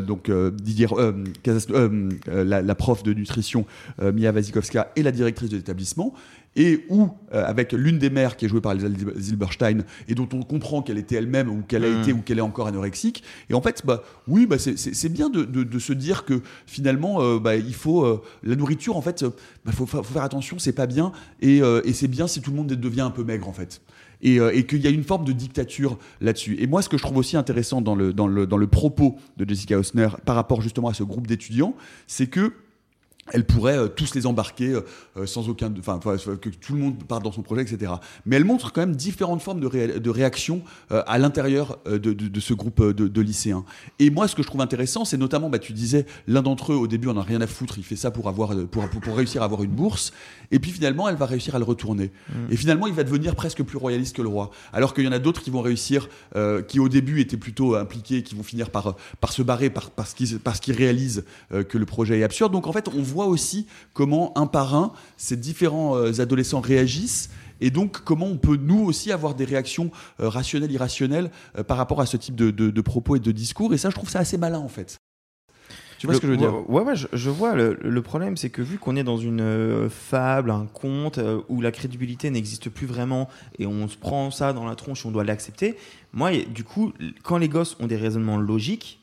[0.00, 0.88] donc Didier,
[2.26, 3.64] la, la prof de nutrition
[4.02, 6.14] Mia Wasikowska et la directrice de l'établissement
[6.56, 8.88] et où euh, avec l'une des mères qui est jouée par Elsa
[9.18, 12.00] Zilberstein et dont on comprend qu'elle était elle-même ou qu'elle a Mm.
[12.00, 13.22] été ou qu'elle est encore anorexique.
[13.50, 17.22] Et en fait, bah oui, bah, c'est- bien de, de- de se dire que finalement,
[17.22, 19.30] euh, bah, il faut euh, la nourriture en fait, euh,
[19.64, 22.40] bah, faut, fa- faut faire attention, c'est pas bien et, euh, et c'est bien si
[22.40, 23.80] tout le monde devient un peu maigre en fait.
[24.22, 26.56] Et, euh, et qu'il y a une forme de dictature là-dessus.
[26.58, 29.16] Et moi, ce que je trouve aussi intéressant dans le, dans le, dans le propos
[29.36, 31.74] de Jessica Hausner par rapport justement à ce groupe d'étudiants,
[32.06, 32.54] c'est que
[33.32, 34.80] elle pourrait euh, tous les embarquer euh,
[35.16, 37.92] euh, sans aucun, enfin que tout le monde parte dans son projet, etc.
[38.24, 40.62] Mais elle montre quand même différentes formes de, ré- de réaction
[40.92, 43.64] euh, à l'intérieur euh, de, de- de ce groupe de, de lycéens.
[43.98, 46.76] Et moi, ce que je trouve intéressant, c'est notamment, bah, tu disais, l'un d'entre eux
[46.76, 49.16] au début, on a rien à foutre, il fait ça pour avoir, pour, pour, pour
[49.16, 50.12] réussir à avoir une bourse,
[50.50, 52.12] et puis finalement, elle va réussir à le retourner.
[52.50, 54.50] Et finalement, il va devenir presque plus royaliste que le roi.
[54.72, 57.74] Alors qu'il y en a d'autres qui vont réussir, euh, qui au début étaient plutôt
[57.74, 61.64] impliqués, qui vont finir par, par se barrer par, parce qu'ils parce qu'ils réalisent euh,
[61.64, 62.52] que le projet est absurde.
[62.52, 67.30] Donc en fait, on voit aussi comment un par un, ces différents euh, adolescents réagissent.
[67.62, 71.78] Et donc, comment on peut, nous aussi, avoir des réactions euh, rationnelles, irrationnelles euh, par
[71.78, 73.72] rapport à ce type de, de- de propos et de discours.
[73.72, 74.98] Et ça, je trouve ça assez malin, en fait.
[75.98, 76.52] Tu vois Le- ce que je veux dire?
[76.68, 77.54] Ouais, ouais, je, je vois.
[77.54, 81.62] Le, le problème, c'est que vu qu'on est dans une euh, fable, un conte où
[81.62, 85.10] la crédibilité n'existe plus vraiment et on se prend ça dans la tronche et on
[85.10, 85.76] doit l'accepter,
[86.12, 89.00] moi, du coup, quand les gosses ont des raisonnements logiques,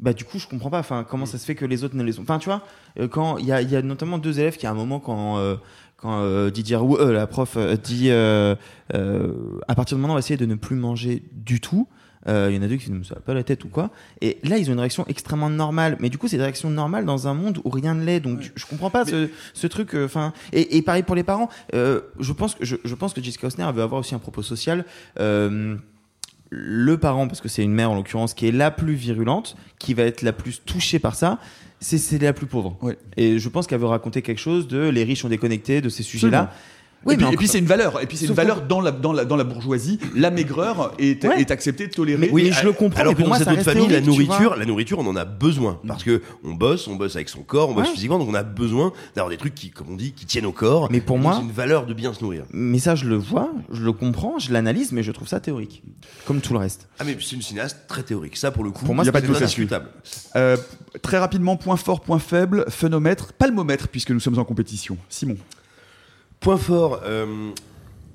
[0.00, 0.78] bah du coup, je comprends pas.
[0.80, 2.62] Enfin, comment ça se fait que les autres ne les ont Enfin, tu vois,
[2.98, 4.98] euh, quand il y a, il y a notamment deux élèves qui, à un moment,
[5.00, 5.56] quand euh,
[5.96, 8.54] quand euh, Didier Roux, euh, la prof, euh, dit euh,
[8.94, 9.32] euh,
[9.68, 11.86] à partir de maintenant, on va essayer de ne plus manger du tout.
[12.28, 13.90] Euh, Il y en a deux qui ne me savent pas la tête ou quoi.
[14.20, 15.96] Et là, ils ont une réaction extrêmement normale.
[16.00, 18.20] Mais du coup, c'est une réaction normale dans un monde où rien ne l'est.
[18.20, 19.94] Donc, je comprends pas ce, ce truc.
[19.94, 21.48] euh, Enfin, et, et pareil pour les parents.
[21.74, 24.42] Euh, je pense que je, je pense que Jessica Osner veut avoir aussi un propos
[24.42, 24.84] social.
[25.18, 25.76] Euh,
[26.50, 29.94] le parent, parce que c'est une mère en l'occurrence, qui est la plus virulente, qui
[29.94, 31.38] va être la plus touchée par ça,
[31.78, 32.76] c'est c'est la plus pauvre.
[32.82, 32.98] Ouais.
[33.16, 36.02] Et je pense qu'elle veut raconter quelque chose de les riches sont déconnectés, de ces
[36.02, 36.52] sujets-là.
[37.06, 38.02] Oui, et, puis, c'est une valeur.
[38.02, 39.98] Et puis c'est une valeur dans la, dans, la, dans la bourgeoisie.
[40.14, 41.40] La maigreur est, Ouais.
[41.40, 42.18] est acceptée, tolérée.
[42.18, 44.28] Mais- mais je le comprends, Alors que pour dans moi, cette autre famille, la théorique,
[44.28, 47.42] nourriture, la nourriture, on en a besoin parce que on bosse, on bosse avec son
[47.42, 47.92] corps, on bosse Ouais.
[47.94, 50.52] physiquement, donc on a besoin d'avoir des trucs qui, comme on dit, qui tiennent au
[50.52, 50.88] corps.
[50.90, 52.44] Mais pour moi- c'est une valeur de bien se nourrir.
[52.52, 55.82] Mais ça, je le vois, je le comprends, je l'analyse, mais je trouve ça théorique.
[56.26, 56.86] Comme tout le reste.
[56.98, 58.36] Ah mais c'est une cinéaste très théorique.
[58.36, 59.88] Ça pour le coup, Pour moi, Y a pas de indiscutable.
[60.36, 60.56] Euh,
[61.00, 64.98] très rapidement, point fort, point faible, phénomètre, palmomètre, puisque nous sommes en compétition.
[65.08, 65.36] Simon.
[66.40, 67.50] Point fort, euh,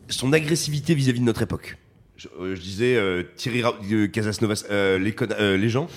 [0.09, 1.77] son agressivité vis-à-vis de notre époque.
[2.17, 5.87] Je, euh, disais euh, Thierry Ra- euh, Casasnovas, les, gens,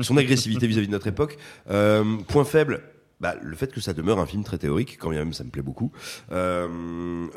[0.00, 1.36] son agressivité vis-à-vis de notre époque.
[1.66, 2.82] Point faible,
[3.20, 5.62] bah, le fait que ça demeure un film très théorique, quand même ça me plaît
[5.62, 5.92] beaucoup.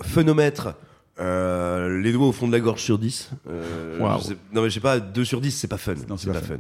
[0.04, 0.76] Phénomètre,
[1.20, 3.30] euh, les doigts au fond de la gorge sur 10.
[3.50, 5.94] Euh, je sais- non mais je sais pas, 2 sur 10 c'est pas fun.
[6.08, 6.56] Non, c'est pas fun.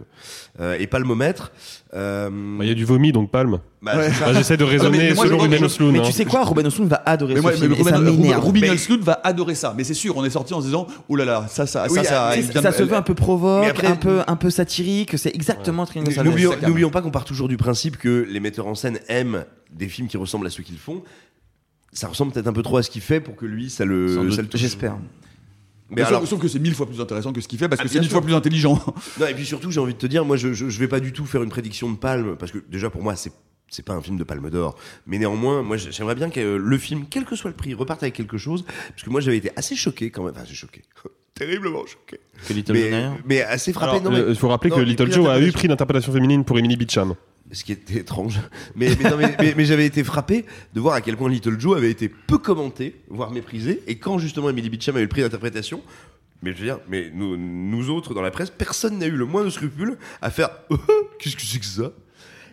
[0.59, 1.51] Euh, et palmomètre.
[1.93, 3.59] Euh, Bah, Il y a du vomi, donc palme.
[3.81, 4.09] bah, Ouais.
[4.19, 5.91] Bah, J'essaie de raisonner selon Ruben Osloon.
[5.91, 6.03] Mais hein.
[6.05, 8.15] tu sais quoi, Ruben Osloon va adorer Mais ce moi, film, mais et ça Ruben,
[8.19, 8.45] m'énerve.
[8.45, 9.73] Ruben Mais- Östlund va adorer ça.
[9.75, 11.95] Mais c'est sûr, on est sorti en se disant, oh là là, ça, ça, Oui,
[11.95, 14.49] ça, ça, ah, évidemment, ça se veut un peu provoque, après- un peu, un peu
[14.49, 15.17] satirique.
[15.17, 15.93] C'est exactement ça
[16.23, 20.07] n'oublions pas qu'on part toujours du principe que les metteurs en scène aiment des films
[20.07, 21.03] qui ressemblent à ceux qu'ils font.
[21.91, 24.31] Ça ressemble peut-être un peu trop à ce qu'il fait pour que lui, ça le,
[24.31, 24.61] ça le touche.
[24.61, 24.97] J'espère.
[25.89, 27.81] Mais sauf, alors, sauf que c'est mille fois plus intéressant que ce qu'il fait parce
[27.81, 28.17] Ah, que c'est mille sûr.
[28.17, 28.79] fois plus intelligent.
[29.19, 30.99] non, et puis surtout, j'ai envie de te dire, moi, je, je, je vais pas
[30.99, 33.31] du tout faire une prédiction de Palme parce que déjà pour moi, c'est
[33.71, 34.75] c'est pas un film de Palme d'Or,
[35.05, 38.15] mais néanmoins, moi, j'aimerais bien que le film, quel que soit le prix, reparte avec
[38.15, 40.81] quelque chose, parce que moi, j'avais été assez choqué quand même, enfin, assez choqué,
[41.35, 43.99] terriblement choqué, Que Little mais, mais assez frappé.
[44.09, 46.57] Mais- euh, Il faut rappeler non, que Little Joe a eu prix d'interprétation féminine pour
[46.57, 47.13] Emily Beecham.
[47.51, 48.39] Ce qui était étrange.
[48.75, 51.59] Mais, mais, non, mais, mais- mais j'avais été frappé de voir à quel point Little
[51.59, 53.81] Joe avait été peu commenté, voire méprisé.
[53.87, 55.81] Et quand justement Emily Beecham a eu le prix d'interprétation,
[56.41, 59.25] mais je veux dire, mais nous, nous autres dans la presse, personne n'a eu le
[59.25, 60.49] moindre scrupule à faire
[61.19, 61.91] qu'est-ce que c'est que ça?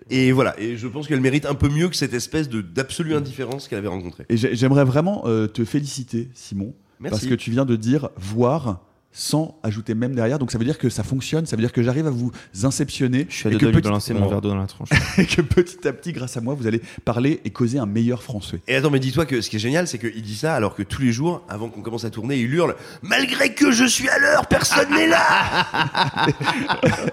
[0.09, 0.59] Et voilà.
[0.61, 3.79] Et je pense qu'elle mérite un peu mieux que cette espèce de d'absolue indifférence qu'elle
[3.79, 4.25] avait rencontrée.
[4.29, 7.11] Et j'ai- j'aimerais vraiment euh, te féliciter, Simon, Merci.
[7.11, 8.83] parce que tu viens de dire voir
[9.16, 10.38] sans ajouter même derrière.
[10.38, 13.26] Donc ça veut dire que ça fonctionne, ça veut dire que j'arrive à vous inceptionner
[13.31, 14.90] Je suis à et deux que, doigts de balancer mon verre d'eau dans la tronche.
[15.18, 18.22] et que petit à petit, grâce à moi, vous allez parler et causer un meilleur
[18.22, 18.61] français.
[18.68, 20.83] Et attends, mais dis-toi que ce qui est génial, c'est qu'il dit ça alors que
[20.83, 24.18] tous les jours, avant qu'on commence à tourner, il hurle Malgré que je suis à
[24.18, 25.22] l'heure, personne n'est là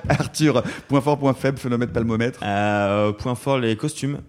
[0.10, 2.42] Arthur, point fort, point faible, phénomètre palmomètre.
[2.44, 4.20] Euh, point fort, les costumes.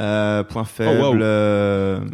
[0.00, 1.00] Euh, point Oh, faible.
[1.00, 2.08] waouh.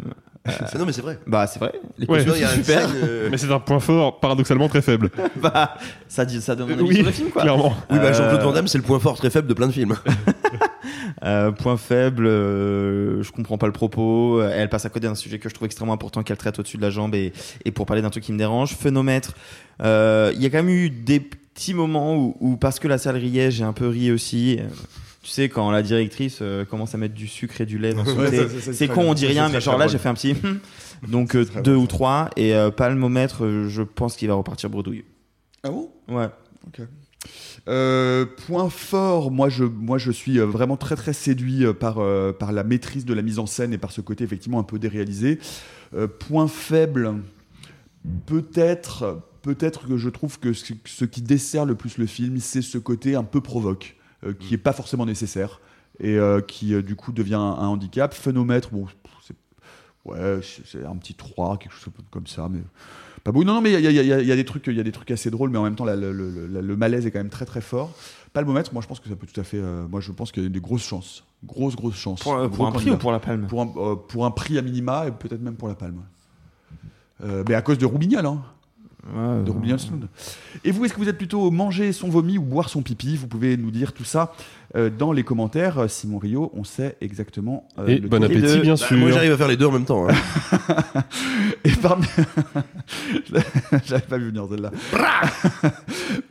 [0.47, 1.17] Euh, Ah Non, mais c'est vrai.
[1.27, 1.73] bah, c'est vrai.
[1.97, 2.23] Les Ouais.
[2.23, 2.81] Costumes sont super.
[2.89, 5.09] scène, euh, Mais c'est un point fort paradoxalement très faible.
[5.41, 5.75] bah,
[6.07, 7.41] ça, dit, ça donne un avis oui, sur le film, quoi.
[7.41, 7.75] clairement.
[7.89, 9.71] Oui, bah Jean-Claude Euh, Van Damme, c'est le point fort très faible de plein de
[9.73, 9.95] films.
[11.23, 14.39] Euh, point faible, euh, je comprends pas le propos.
[14.41, 16.77] Euh, Elle passe à côté d'un sujet que je trouve extrêmement important qu'elle traite au-dessus
[16.77, 17.31] de la jambe et,
[17.63, 18.75] et pour parler d'un truc qui me dérange.
[18.75, 19.33] Phénomètre,
[19.81, 22.97] euh, il y a quand même eu des petits moments où, où parce que la
[22.99, 24.59] salle riait, j'ai un peu ri aussi.
[25.25, 28.05] Tu sais, quand la directrice euh, commence à mettre du sucre et du lait dans
[28.05, 30.35] son Ouais, thé, c'est con, on dit rien, mais genre là, j'ai fait un petit.
[31.07, 35.03] Donc euh, deux bon, ou trois et euh, palmomètre, je pense qu'il va repartir bredouille.
[35.63, 35.89] Ah bon?
[36.07, 36.27] Ouais.
[37.67, 42.51] Euh, point fort, moi je, moi je suis vraiment très très séduit par, euh, par
[42.51, 45.39] la maîtrise de la mise en scène et par ce côté effectivement un peu déréalisé.
[45.95, 47.15] Euh, point faible,
[48.27, 52.61] peut-être peut-être que je trouve que ce, ce qui dessert le plus le film, c'est
[52.61, 53.95] ce côté un peu provoque,
[54.33, 55.59] qui est pas forcément nécessaire.
[55.99, 58.13] et euh, qui euh, du coup devient un, un handicap.
[58.13, 58.85] Phénomètre, bon,
[59.23, 59.35] c'est
[60.05, 62.59] ouais, c'est un petit 3, quelque chose comme ça, mais
[63.23, 63.43] pas beau.
[63.43, 65.09] Non, non, mais il y a, y y des trucs, il y a des trucs
[65.11, 67.91] assez drôles, mais en même temps, la- le, malaise est quand même très très fort.
[68.33, 69.57] Palmomètre, moi je pense que ça peut tout à fait.
[69.57, 72.21] euh, moi je pense qu'il y a des grosses chances, grosses grosses chances.
[72.21, 72.33] Pour,
[72.65, 75.07] euh, un prix ou pour la palme pour un, euh, pour un prix à minima
[75.07, 76.01] et peut-être même pour la palme.
[77.23, 78.43] Euh, mais à cause de Roubignol, hein.
[79.13, 80.07] Ouais, de Sound.
[80.63, 83.15] Et vous, est-ce que vous êtes plutôt manger son vomi ou boire son pipi?
[83.15, 84.33] Vous pouvez nous dire tout ça
[84.75, 85.77] euh, dans les commentaires.
[85.79, 87.67] Euh, Simon Rio, on sait exactement.
[87.77, 88.97] euh, Et le bon appétit, bien Bah, sûr.
[88.97, 90.07] moi, j'arrive à faire les deux en même temps.
[90.09, 90.13] hein.
[91.63, 92.05] Et parmi.
[93.85, 94.71] J'avais pas vu venir celle-là.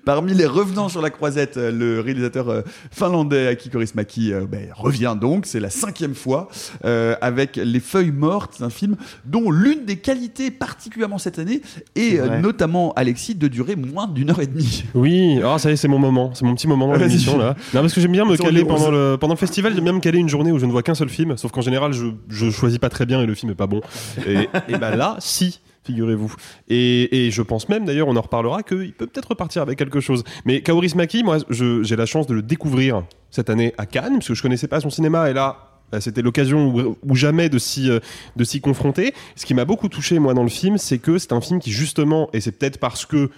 [0.04, 5.46] parmi les revenants sur la croisette, le réalisateur finlandais Aki Kaurismäki euh, ben, revient donc.
[5.46, 6.48] C'est la cinquième fois
[6.84, 11.62] euh, avec Les Feuilles Mortes, un film dont l'une des qualités, particulièrement cette année,
[11.94, 12.40] est vrai.
[12.64, 14.84] Notamment, Alexis, de durer moins d'une heure et demie.
[14.94, 17.54] Oui, ah ça y est, c'est mon moment, c'est mon petit moment dans l'émission là.
[17.74, 20.00] Non, parce que j'aime bien me caler pendant le, pendant le festival, j'aime bien me
[20.00, 22.50] caler une journée où je ne vois qu'un seul film, sauf qu'en général je, je
[22.50, 23.80] choisis pas très bien et le film est pas bon.
[24.26, 26.32] Et, et bah là, si, figurez-vous.
[26.68, 30.00] Et, et je pense même d'ailleurs, on en reparlera, qu'il peut peut-être repartir avec quelque
[30.00, 30.24] chose.
[30.46, 34.28] Mais Kaurismäki, moi je- j'ai la chance de le découvrir cette année à Cannes, parce
[34.28, 35.73] que je connaissais pas son cinéma et là.
[35.92, 38.00] Bah, C'était l'occasion ou, ou jamais de s'y euh,
[38.36, 39.14] de s'y confronter.
[39.36, 41.72] Ce qui m'a beaucoup touché moi dans le film, c'est que c'est un film qui
[41.72, 43.30] justement, et c'est peut-être parce que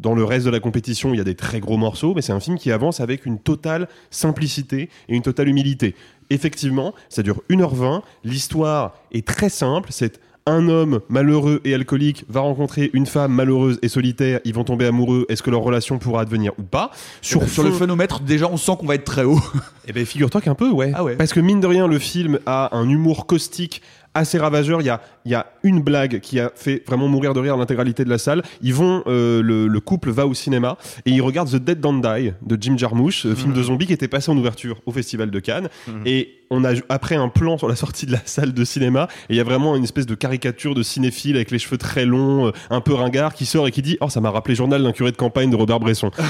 [0.00, 2.32] dans le reste de la compétition, il y a des très gros morceaux, mais c'est
[2.32, 5.94] un film qui avance avec une totale simplicité et une totale humilité.
[6.30, 12.40] Effectivement, ça dure 1h20, l'histoire est très simple, c'est un homme malheureux et alcoolique va
[12.40, 16.20] rencontrer une femme malheureuse et solitaire, ils vont tomber amoureux, est-ce que leur relation pourra
[16.20, 16.90] advenir ou pas?
[17.22, 19.40] Sur, sur le phénomètre, déjà, on sent qu'on va être très haut.
[19.88, 20.92] eh ben, figure-toi qu'un peu, ouais.
[20.94, 21.16] Ah ouais.
[21.16, 23.80] Parce que mine de rien, le film a un humour caustique
[24.12, 24.80] assez ravageur.
[24.82, 27.56] Il y a, il y a une blague qui a fait vraiment mourir de rire
[27.56, 28.42] l'intégralité de la salle.
[28.62, 32.00] Ils vont, euh, le, le couple va au cinéma et ils regardent The Dead Don't
[32.00, 35.30] Die de Jim Jarmusch, euh, film de zombie qui était passé en ouverture au Festival
[35.30, 35.68] de Cannes.
[36.04, 39.34] Et on a après un plan sur la sortie de la salle de cinéma et
[39.34, 42.48] il y a vraiment une espèce de caricature de cinéphile avec les cheveux très longs,
[42.48, 44.92] euh, un peu ringard, qui sort et qui dit Oh, ça m'a rappelé Journal d'un
[44.92, 46.10] curé de campagne de Robert Bresson.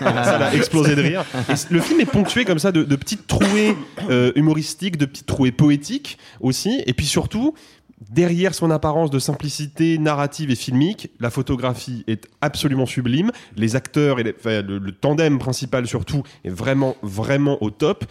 [0.00, 0.24] Voilà.
[0.24, 1.24] ça l'a explosé de rire.
[1.48, 3.76] Et le film est ponctué comme ça de, de petites trouées
[4.10, 6.82] euh, humoristiques, de petites trouées poétiques aussi.
[6.86, 7.54] Et puis surtout,
[8.10, 13.30] derrière son apparence de simplicité narrative et filmique, la photographie est absolument sublime.
[13.56, 18.04] Les acteurs et le, tandem principal surtout est vraiment, vraiment au top.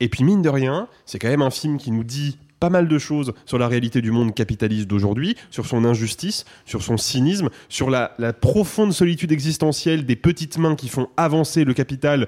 [0.00, 2.88] Et puis mine de rien, c'est quand même un film qui nous dit pas mal
[2.88, 7.50] de choses sur la réalité du monde capitaliste d'aujourd'hui, sur son injustice, sur son cynisme,
[7.68, 12.26] sur la, profonde solitude existentielle des petites mains qui font avancer le capital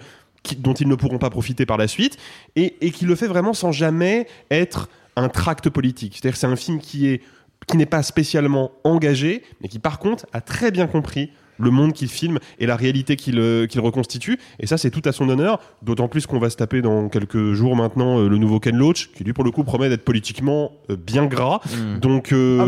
[0.59, 2.16] dont ils ne pourront pas profiter par la suite,
[2.56, 4.88] et qui le fait vraiment sans jamais être
[5.20, 6.14] un tract politique.
[6.14, 7.22] C'est-à-dire c'est un film qui est
[7.66, 11.30] qui n'est pas spécialement engagé, mais qui par contre a très bien compris
[11.61, 14.38] le monde qu'il filme et la réalité qu'il euh, qu'il reconstitue.
[14.59, 17.53] Et ça, c'est tout à son honneur, d'autant plus qu'on va se taper dans quelques
[17.53, 20.73] jours maintenant euh, le nouveau Ken Loach, qui lui, pour le coup, promet d'être politiquement
[20.90, 21.61] euh, bien gras.
[22.01, 22.66] Donc, euh, Ah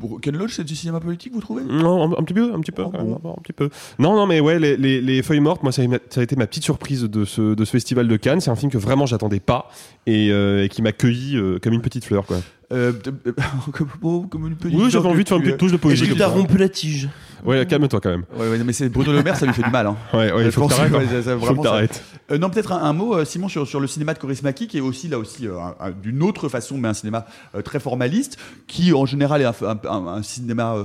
[0.00, 1.62] bon Ken Loach, c'est du cinéma politique, vous trouvez?
[1.64, 3.68] Non, un, un petit peu, un petit peu, Ah bon un petit peu.
[3.98, 6.36] Non, non, mais ouais, les, les- les feuilles mortes, moi, ça a, ça a été
[6.36, 8.40] ma petite surprise de ce, de ce festival de Cannes.
[8.40, 9.68] C'est un film que vraiment j'attendais pas
[10.06, 12.38] et, euh, et qui m'a cueilli euh, comme une petite fleur, quoi.
[12.72, 12.92] Euh,
[13.26, 13.32] euh,
[13.72, 15.80] comme, comme une petite Oui, j'avais envie de faire une tu petite touche de Et
[15.80, 16.04] poésie.
[16.04, 16.30] j'ai comme t'as ça.
[16.34, 17.08] rompu la tige.
[17.44, 18.24] Ouais, calme-toi quand même.
[18.36, 19.86] Ouais, ouais, mais c'est Bruno Le Maire, ça lui fait du mal.
[19.88, 19.96] Hein.
[20.12, 20.94] Ouais, ouais, Je il faut que t'arrêtes.
[20.94, 20.98] hein.
[20.98, 22.02] ouais, ça- Faut vraiment, que t'arrêtes.
[22.30, 24.78] Euh, non, peut-être un, un mot, euh, Simon, sur, sur le cinéma de Kaurismäki, qui
[24.78, 27.80] est aussi, là aussi, euh, un- un- d'une autre façon, mais un cinéma euh, très
[27.80, 28.36] formaliste,
[28.68, 30.84] qui en général est un, un- un- un cinéma euh, euh,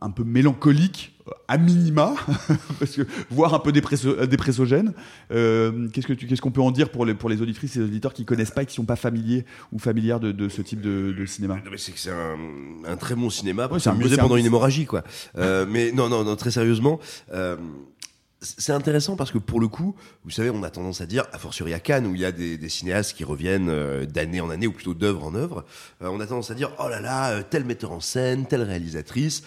[0.00, 2.14] un peu mélancolique, euh, à minima,
[2.78, 4.92] parce que, voire un peu dépresso- euh, dépressogène.
[5.30, 7.78] Euh, qu'est-ce, que tu, qu'est-ce qu'on peut en dire pour les, pour les auditrices et
[7.80, 10.60] les auditeurs qui connaissent pas et qui sont pas familiers ou familières de, de ce
[10.62, 11.54] type de, de cinéma?
[11.64, 12.36] Non, mais c'est que c'est un,
[12.86, 15.02] un très bon cinéma pour Ouais, c'est un- pendant une hémorragie, quoi.
[15.38, 17.00] Euh, mais non, non, non, très sérieusement,
[17.32, 17.56] euh,
[18.44, 21.38] c'est intéressant parce que pour le coup, vous savez, on a tendance à dire, a
[21.38, 24.66] fortiori à Cannes, où il y a des, cinéastes qui reviennent euh, d'année en année,
[24.66, 25.64] ou plutôt d'œuvre en œuvre,
[26.02, 28.62] euh, on a tendance à dire, oh là là, euh, tel metteur en scène, telle
[28.62, 29.42] réalisatrice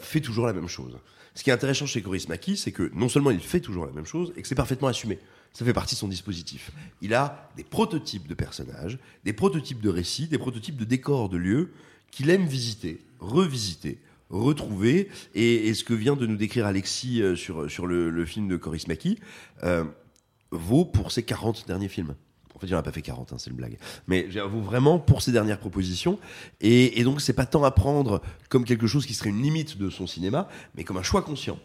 [0.00, 0.96] fait toujours la même chose.
[1.34, 3.92] Ce qui est intéressant chez Coris Maki, c'est que non seulement il fait toujours la
[3.92, 5.18] même chose, et que c'est parfaitement assumé.
[5.52, 6.70] Ça fait partie de son dispositif.
[7.00, 11.36] Il a des prototypes de personnages, des prototypes de récits, des prototypes de décors, de
[11.36, 11.72] lieux
[12.10, 13.98] qu'il aime visiter, revisiter,
[14.30, 15.08] retrouver.
[15.34, 18.56] Et, ce que vient de nous décrire Alexis euh, sur, sur le, le film de
[18.56, 19.18] Coris Maki
[19.62, 19.84] euh,
[20.50, 22.14] vaut pour ses 40 derniers films.
[22.54, 23.78] En fait, il n'en a pas fait 40, hein, c'est une blague.
[24.06, 26.18] Mais j'avoue vraiment pour ses dernières propositions.
[26.60, 29.76] Et, et donc, c'est pas tant à prendre comme quelque chose qui serait une limite
[29.76, 31.58] de son cinéma, mais comme un choix conscient.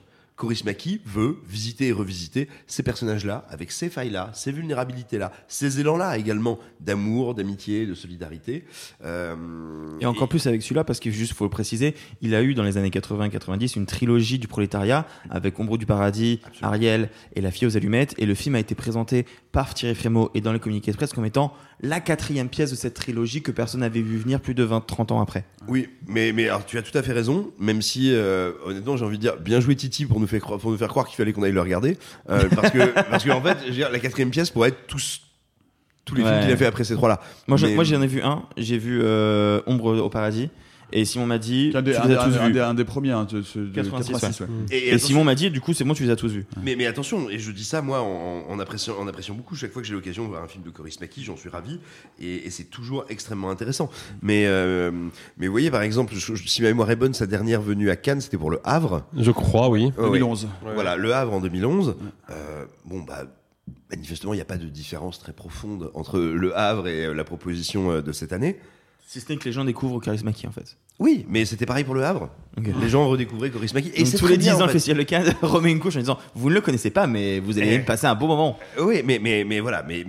[0.65, 6.59] Maki veut visiter et revisiter ces personnages-là, avec ces failles-là, ces vulnérabilités-là, ces élans-là également
[6.79, 8.63] d'amour, d'amitié, de solidarité.
[9.03, 9.35] Euh,
[9.99, 12.63] Et encore plus avec celui-là, parce que juste faut le préciser, il a eu dans
[12.63, 17.67] les années 80-90 une trilogie du prolétariat avec Ombre du paradis, Ariel et La fille
[17.67, 18.15] aux allumettes.
[18.17, 21.13] Et le film a été présenté par Thierry Frémaux et dans les communiqués de presse
[21.13, 24.65] comme étant la quatrième pièce de cette trilogie que personne n'avait vu venir plus de
[24.65, 25.45] 20-30 ans après.
[25.67, 29.05] Oui, mais, mais alors, tu as tout à fait raison, même si euh, honnêtement j'ai
[29.05, 31.33] envie de dire bien joué Titi pour nous croire, pour nous faire croire qu'il fallait
[31.33, 31.97] qu'on aille le regarder,
[32.29, 32.77] Euh, parce que
[33.09, 35.21] parce fait, je veux dire, la quatrième pièce pourrait être tous
[36.05, 36.41] tous les films Ouais.
[36.43, 37.19] qu'il a fait après ces trois-là.
[37.47, 38.43] Moi, je- Mais- moi j'en ai vu un.
[38.57, 40.49] J'ai vu euh, Ombre au paradis.
[40.91, 42.53] Et Simon m'a dit, Un des, tu les as tous un vus.
[42.53, 44.47] des- un des premiers, hein, de, ce- de 86, 86, ouais.
[44.71, 44.77] ouais.
[44.95, 46.45] Et, Simon m'a dit, du coup, c'est bon, tu les as tous vus.
[46.63, 49.55] Mais, mais attention, et je dis ça moi en, en appréciant, en appréciant beaucoup.
[49.55, 51.79] Chaque fois que j'ai l'occasion de voir un film de Coris Maki, j'en suis ravi.
[52.19, 53.89] Et, et c'est toujours extrêmement intéressant.
[54.21, 54.91] Mais, euh,
[55.37, 57.89] mais vous voyez, par exemple, je- je- si ma mémoire est bonne, sa dernière venue
[57.89, 59.03] à Cannes, c'était pour Le Havre.
[59.17, 59.91] Je crois, oui.
[59.97, 60.19] Ouais, ouais.
[60.19, 60.47] 2011.
[60.73, 61.95] Voilà, Le Havre en 2011.
[62.31, 63.23] Euh, bon, bah.
[63.91, 67.23] Manifestement, il n'y a pas de différence très profonde entre Le Havre et euh, la
[67.23, 68.57] proposition de cette année.
[69.11, 70.77] Si ce n'est que les gens découvrent Charismaki en fait.
[70.99, 72.29] Oui, mais c'était pareil pour Le Havre.
[72.61, 73.91] Les gens redécouvraient Coris Maki.
[73.95, 74.71] Et c'est tous les 10 bien, ans, le.
[74.71, 77.57] Festival de Cannes remet une couche en disant Vous ne le connaissez pas, mais vous
[77.57, 77.79] allez Eh.
[77.79, 78.59] passer un bon moment.
[78.79, 80.05] Oui, mais, mais, mais voilà, mais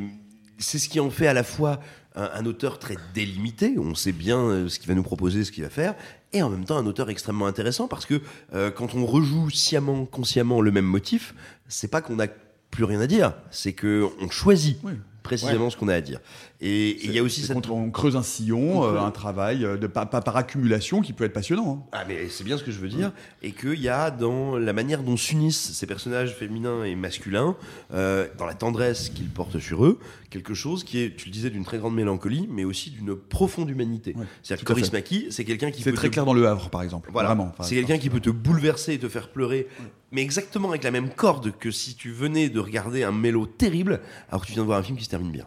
[0.59, 1.81] c'est ce qui en fait à la fois
[2.15, 5.53] un, un auteur très délimité, on sait bien euh, ce qu'il va nous proposer, ce
[5.53, 5.95] qu'il va faire,
[6.35, 8.21] et en même temps un auteur extrêmement intéressant parce que
[8.53, 11.35] euh, quand on rejoue sciemment, consciemment le même motif,
[11.69, 12.27] c'est pas qu'on n'a
[12.71, 14.93] plus rien à dire, c'est que on choisit Oui.
[15.23, 16.21] précisément ce qu'on a à dire.
[16.63, 19.79] Et il y a aussi cette contre- on creuse un sillon, euh, un travail euh,
[19.79, 21.87] de pas, par accumulation qui peut être passionnant.
[21.87, 21.89] hein.
[21.93, 24.75] Ah mais c'est bien ce que je veux dire et qu'il y a dans la
[24.75, 27.57] manière dont s'unissent ces personnages féminins et masculins,
[27.95, 31.49] euh, dans la tendresse qu'ils portent sur eux, quelque chose qui est, tu le disais,
[31.49, 34.15] d'une très grande mélancolie, mais aussi d'une profonde humanité.
[34.17, 34.93] Ouais, C'est-à-dire que Coris.
[34.93, 37.09] Maki, c'est quelqu'un qui C'est peut très te- clair dans Le Havre, par exemple.
[37.11, 37.49] Voilà, Vraiment.
[37.55, 39.67] Enfin, c'est quelqu'un qui peut te bouleverser et te faire pleurer,
[40.13, 44.01] mais exactement avec la même corde que si tu venais de regarder un mélo terrible,
[44.29, 45.47] alors que tu viens de voir un film qui se termine bien.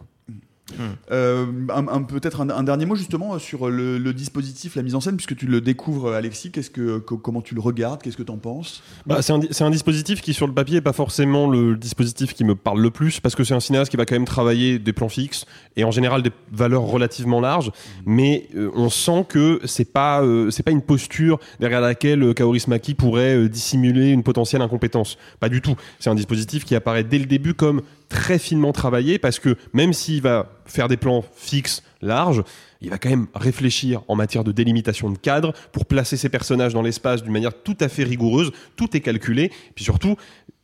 [1.10, 4.94] Euh, un, un- peut-être un, un dernier mot justement sur le, le dispositif, la mise
[4.94, 6.50] en scène, puisque tu le découvres, Alexis.
[6.50, 8.02] Qu'est-ce que, co- comment tu le regardes?
[8.02, 8.82] Qu'est-ce que tu en penses?
[9.06, 12.54] Bah, c'est un, dispositif qui, sur le papier, est pas forcément le dispositif qui me
[12.54, 15.08] parle le plus, parce que c'est un cinéaste qui va quand même travailler des plans
[15.08, 17.70] fixes et en général des valeurs relativement larges,
[18.06, 22.68] mais euh, on sent que c'est pas euh, c'est pas une posture derrière laquelle Kaoris
[22.68, 25.16] Maki pourrait dissimuler une potentielle incompétence.
[25.40, 25.74] Pas du tout.
[25.98, 29.92] C'est un dispositif qui apparaît dès le début comme très finement travaillé, parce que même
[29.92, 32.42] s'il va faire des plans fixes, larges,
[32.80, 36.74] il va quand même réfléchir en matière de délimitation de cadre pour placer ses personnages
[36.74, 38.52] dans l'espace d'une manière tout à fait rigoureuse.
[38.76, 39.50] Tout est calculé.
[39.74, 40.16] Puis surtout,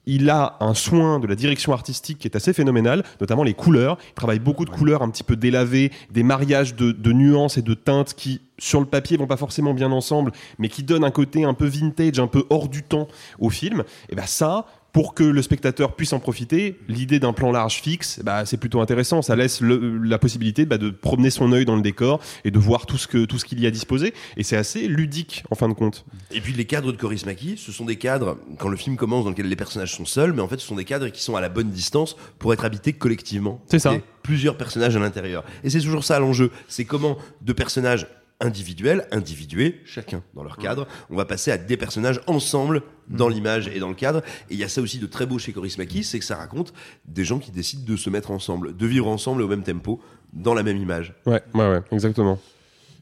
[0.07, 3.99] il a un soin de la direction artistique qui est assez phénoménal, notamment les couleurs.
[4.11, 7.75] Il travaille beaucoup de couleurs un petit peu délavées, des mariages de, nuances et de
[7.75, 11.45] teintes qui, sur le papier, vont pas forcément bien ensemble, mais qui donnent un côté
[11.45, 13.85] un peu vintage, un peu hors du temps au film.
[14.09, 18.21] Et ben ça, pour que le spectateur puisse en profiter, l'idée d'un plan large fixe,
[18.25, 19.23] bah, c'est plutôt intéressant.
[19.23, 22.59] Ça laisse le- la possibilité bah, de promener son œil dans le décor et de
[22.59, 24.13] voir tout ce que tout ce qu'il y a disposé.
[24.37, 26.05] Et c'est assez ludique en fin de compte.
[26.33, 29.25] Et puis les cadres de Coris Maki, ce sont des cadres, quand le film commence,
[29.25, 31.37] dans lesquels les personnages sont seuls, mais en fait ce sont des cadres qui sont
[31.37, 33.63] à la bonne distance pour être habités collectivement.
[33.67, 33.95] C'est ça.
[33.95, 35.45] Et plusieurs personnages à l'intérieur.
[35.65, 36.51] Et c'est toujours ça l'enjeu.
[36.69, 38.07] C'est comment deux personnages
[38.41, 43.69] individuels, individués, chacun dans leur cadre, on va passer à des personnages ensemble dans l'image
[43.69, 44.23] et dans le cadre.
[44.51, 46.37] Et il y a ça aussi de très beau chez Coris Maki, c'est que ça
[46.37, 46.73] raconte
[47.07, 50.01] des gens qui décident de se mettre ensemble, de vivre ensemble au même tempo,
[50.33, 51.15] dans la même image.
[51.27, 52.39] Ouais, ouais, ouais, exactement.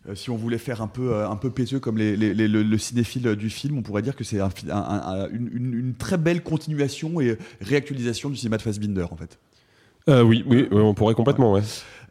[0.09, 2.49] Euh, si on voulait faire un peu, euh, un peu péteux comme les, les- les-
[2.49, 5.95] le, le cinéphile du film, on pourrait dire que c'est un un- un- une- une
[5.95, 9.39] très belle continuation et réactualisation du cinéma de Fassbinder, en fait.
[10.09, 11.63] Euh, oui, oui, on pourrait complètement, ouais.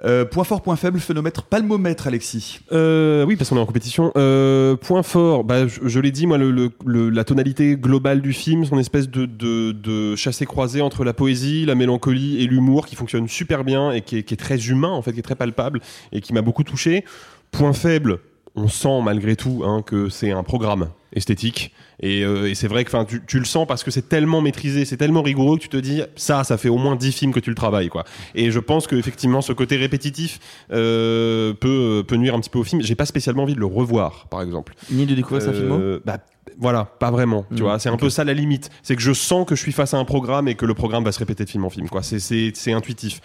[0.06, 2.60] Euh, point fort, point faible, phénomètre, palmomètre, Alexis.
[2.72, 4.12] Euh, oui, parce qu'on est en compétition.
[4.16, 8.22] Euh, point fort, bah, je, je l'ai dit, moi, le, le- le- la tonalité globale
[8.22, 12.86] du film, son espèce de, de, de chassé-croisé entre la poésie, la mélancolie et l'humour
[12.86, 15.24] qui fonctionne super bien et qui est, qui est très humain, en fait, qui est
[15.24, 15.80] très palpable
[16.12, 17.04] et qui m'a beaucoup touché.
[17.50, 18.20] Point faible,
[18.58, 21.74] on sent malgré tout hein, que c'est un programme esthétique.
[22.00, 24.42] Et, euh, et c'est vrai que 'fin, tu, tu le sens parce que c'est tellement
[24.42, 27.34] maîtrisé, c'est tellement rigoureux que tu te dis, ça, ça fait au moins 10 films
[27.34, 27.90] que tu le travailles.
[27.90, 28.04] Quoi.
[28.36, 30.40] Et je pense qu'effectivement, ce côté répétitif
[30.72, 32.82] euh, peut, peut nuire un petit peu au film.
[32.82, 34.74] J'ai pas spécialement envie de le revoir, par exemple.
[34.92, 36.18] Ni de découvrir sa filmo Euh, bah,
[36.60, 37.46] voilà, pas vraiment.
[37.56, 38.70] Tu Mm, vois, c'est un peu ça la limite.
[38.84, 41.04] C'est que je sens que je suis face à un programme et que le programme
[41.04, 41.88] va se répéter de film en film.
[41.90, 42.02] Quoi.
[42.04, 43.22] C'est, intuitif.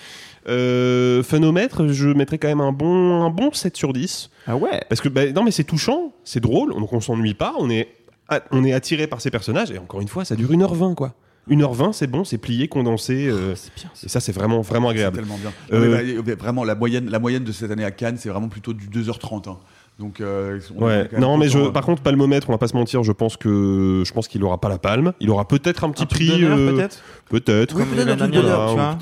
[0.49, 4.31] Euh, phénomètre, je mettrais quand même un bon, un bon 7 sur 10.
[4.47, 7.55] Ah ouais Parce que, bah, non, mais c'est touchant, c'est drôle, donc on s'ennuie pas,
[7.59, 7.89] on est,
[8.51, 11.15] on est attiré par ces personnages, et encore une fois, ça dure 1h20, quoi.
[11.51, 13.91] 1h20, c'est bon, c'est plié, condensé, euh, C'est bien.
[14.05, 15.17] et ça, c'est vraiment, vraiment C'est agréable.
[15.17, 15.53] tellement bien.
[15.73, 18.49] Euh, mais, bah, vraiment, la moyenne, la moyenne de cette année à Cannes, c'est vraiment
[18.49, 19.49] plutôt du 2h30.
[19.51, 19.59] hein.
[19.99, 21.09] Donc, euh, on Ouais.
[21.19, 21.71] Non, mais je, hein.
[21.71, 23.03] par contre, palmomètre, on va pas se mentir.
[23.05, 25.13] Je pense que, je pense qu'il aura pas la palme.
[25.21, 26.45] Il aura peut-être un petit Un prix.
[26.45, 27.77] euh, peut-être Peut-être.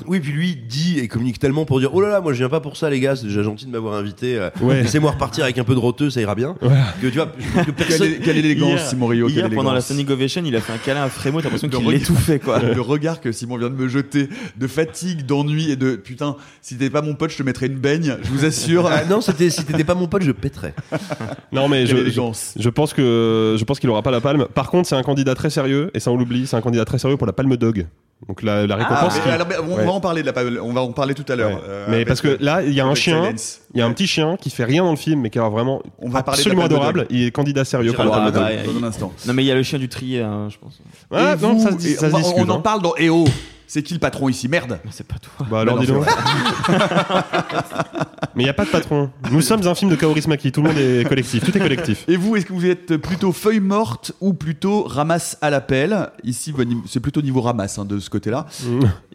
[0.07, 2.49] Oui, puis lui dit et communique tellement pour dire Oh là là, moi je viens
[2.49, 4.37] pas pour ça, les gars, c'est déjà gentil de m'avoir invité.
[4.37, 4.83] euh, Ouais.
[4.83, 6.55] Laissez-moi repartir avec un peu de roteux, ça ira bien.
[7.01, 7.31] Que tu vois, que
[7.71, 8.07] Quelle, personne.
[8.07, 9.27] é- quelle élégance, Simon Rio.
[9.27, 9.81] Hier, pendant la.
[9.81, 12.59] Sonic Ovation, il a fait un câlin à Frémo, t'as l'impression qu'il regard- l'étouffait, quoi.
[12.73, 16.75] Le regard que Simon vient de me jeter de fatigue, d'ennui et de putain, si
[16.77, 18.87] t'étais pas mon pote, je te mettrais une baigne, je vous assure.
[18.87, 20.73] Ah, non, c'était si t'étais pas mon pote, je pèterais.
[21.51, 24.45] Non, mais je, je, pense que, je pense qu'il aura pas la palme.
[24.53, 26.97] Par contre, c'est un candidat très sérieux, et ça on l'oublie, c'est un candidat très
[26.99, 27.87] sérieux pour la palme dog.
[28.27, 29.19] Donc la, la Ah, récompense.
[29.19, 29.83] qui- alors, on Ouais.
[29.85, 31.53] va en parler de la palme- on va en parler tout à l'heure.
[31.55, 31.61] Ouais.
[31.67, 33.33] euh, mais parce que là, il y a un chien,
[33.73, 35.41] il y a un petit chien qui fait rien dans le film, mais qui est
[35.41, 37.07] vraiment On va absolument adorable.
[37.09, 38.43] Il est candidat sérieux pour la palme dog.
[38.65, 39.11] Dans un instant.
[39.25, 40.79] Non, mais il y a le chien du trier, hein, je pense.
[41.11, 42.43] Et non, vous- ça se dit- et ça on, se va- discute.
[42.47, 42.61] on en hein.
[42.61, 43.25] parle dans EO.
[43.73, 44.79] C'est qui le patron ici Merde.
[44.89, 45.47] C'est pas toi.
[45.49, 46.07] Bah alors Bah dis non, donc.
[48.35, 49.09] Mais il n'y a pas de patron.
[49.31, 50.51] Nous sommes un film de Kaoris Maki.
[50.51, 51.41] Tout le monde est collectif.
[51.45, 52.03] Tout est collectif.
[52.09, 56.51] Et vous, est-ce que vous êtes plutôt feuille morte ou plutôt ramasse à l'appel Ici,
[56.51, 58.45] votre niveau- c'est plutôt niveau ramasse hein, de ce côté-là.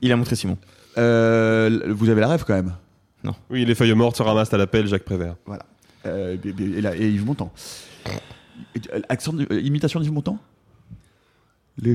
[0.01, 0.57] Il a montré Simon.
[0.97, 2.73] Euh, vous avez la rêve quand même.
[3.51, 5.35] Oui, les feuilles mortes se ramassent à l'appel Jacques Prévert.
[5.45, 5.67] Voilà.
[6.07, 7.53] Euh, et, et là- et Yves Montand.
[8.09, 10.39] Euh, accent de- imitation d'Yves Montand
[11.83, 11.95] Les-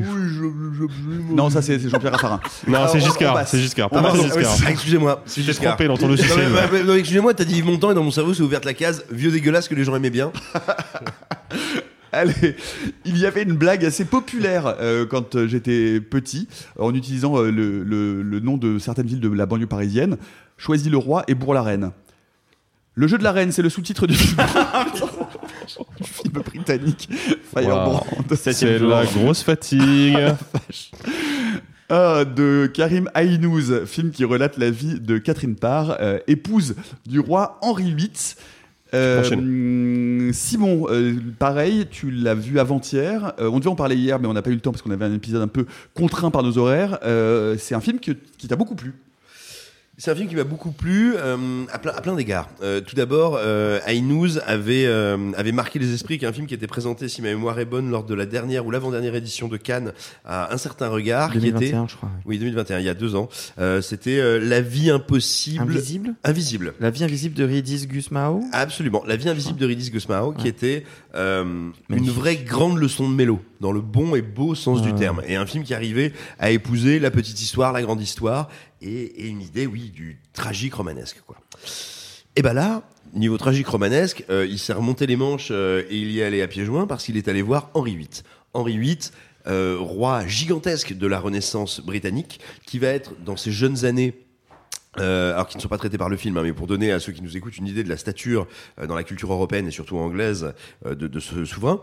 [1.33, 2.39] Non, ça c'est Jean-Pierre Raffarin.
[2.67, 3.47] Non, c'est Giscard.
[3.47, 3.87] C'est Giscard.
[3.91, 4.21] On Pour moi, passe.
[4.21, 4.57] c'est Giscard.
[4.67, 5.71] Ah, excusez-moi, t'es Giscard.
[5.75, 6.49] trompé dans ton Non, logiciel.
[6.53, 8.75] mais- mais- mais excusez-moi, t'as dit Yves Montand et dans mon cerveau c'est ouverte la
[8.75, 10.31] case vieux dégueulasse que les gens aimaient bien.
[12.13, 12.57] Allez,
[13.05, 17.49] il y avait une blague assez populaire euh, quand euh, j'étais petit, en utilisant euh,
[17.51, 20.17] le, le- le nom de certaines villes de la banlieue parisienne.
[20.57, 21.91] Choisis le roi et Bourg-la-Reine.
[22.95, 25.01] Le jeu de la reine, c'est le sous-titre du film, du
[26.03, 27.09] film britannique
[27.53, 28.05] Firebrand.
[28.53, 30.17] C'est la grosse fatigue.
[31.93, 37.19] Ah, de Karim Aïnouz, film qui relate la vie de Catherine Parr, euh, épouse du
[37.19, 38.09] roi Henri VIII.
[38.93, 43.33] Euh, Simon, euh, pareil, tu l'as vu avant-hier.
[43.39, 44.91] Euh, on devait en parler hier, mais on n'a pas eu le temps parce qu'on
[44.91, 46.97] avait un épisode un peu contraint par nos horaires.
[47.03, 48.93] Euh, c'est un film que- qui t'a beaucoup plu.
[50.01, 52.49] C'est un film qui m'a beaucoup plu euh, à plein, à plein d'égards.
[52.63, 53.79] Euh, tout d'abord, euh,
[54.47, 57.65] avait, euh, avait marqué les esprits qu'un film qui était présenté, si ma mémoire est
[57.65, 59.93] bonne, lors de la dernière ou l'avant-dernière édition de Cannes,
[60.25, 62.09] à un certain regard, qui était 2021, je crois.
[62.25, 63.29] oui 2021, il y a deux ans.
[63.59, 66.15] Euh, C'était euh, La vie impossible, Invisible?
[66.23, 66.73] Invisible.
[66.79, 69.03] La vie invisible de Ridis Gusmao Absolument.
[69.05, 70.83] La vie invisible de Ridis Gusmao, qui était
[71.13, 75.21] euh, une vraie grande leçon de mélo, dans le bon et beau sens du terme.
[75.27, 78.49] Et un film qui arrivait à épouser la petite histoire, la grande histoire,
[78.81, 81.37] et, une idée, oui, du tragique romanesque, quoi.
[82.35, 86.11] Et ben là, niveau tragique romanesque, euh, il s'est remonté les manches euh, et il
[86.11, 88.07] y est allé à pieds joints parce qu'il est allé voir Henri VIII.
[88.53, 88.97] Henri VIII,
[89.47, 94.15] euh, roi gigantesque de la Renaissance britannique, qui va être dans ses jeunes années
[94.99, 96.99] euh, alors qui ne sont pas traités par le film, hein, mais pour donner à
[96.99, 98.45] ceux qui nous écoutent une idée de la stature
[98.87, 100.53] dans la culture européenne et surtout anglaise
[100.85, 101.81] de, de ce souverain,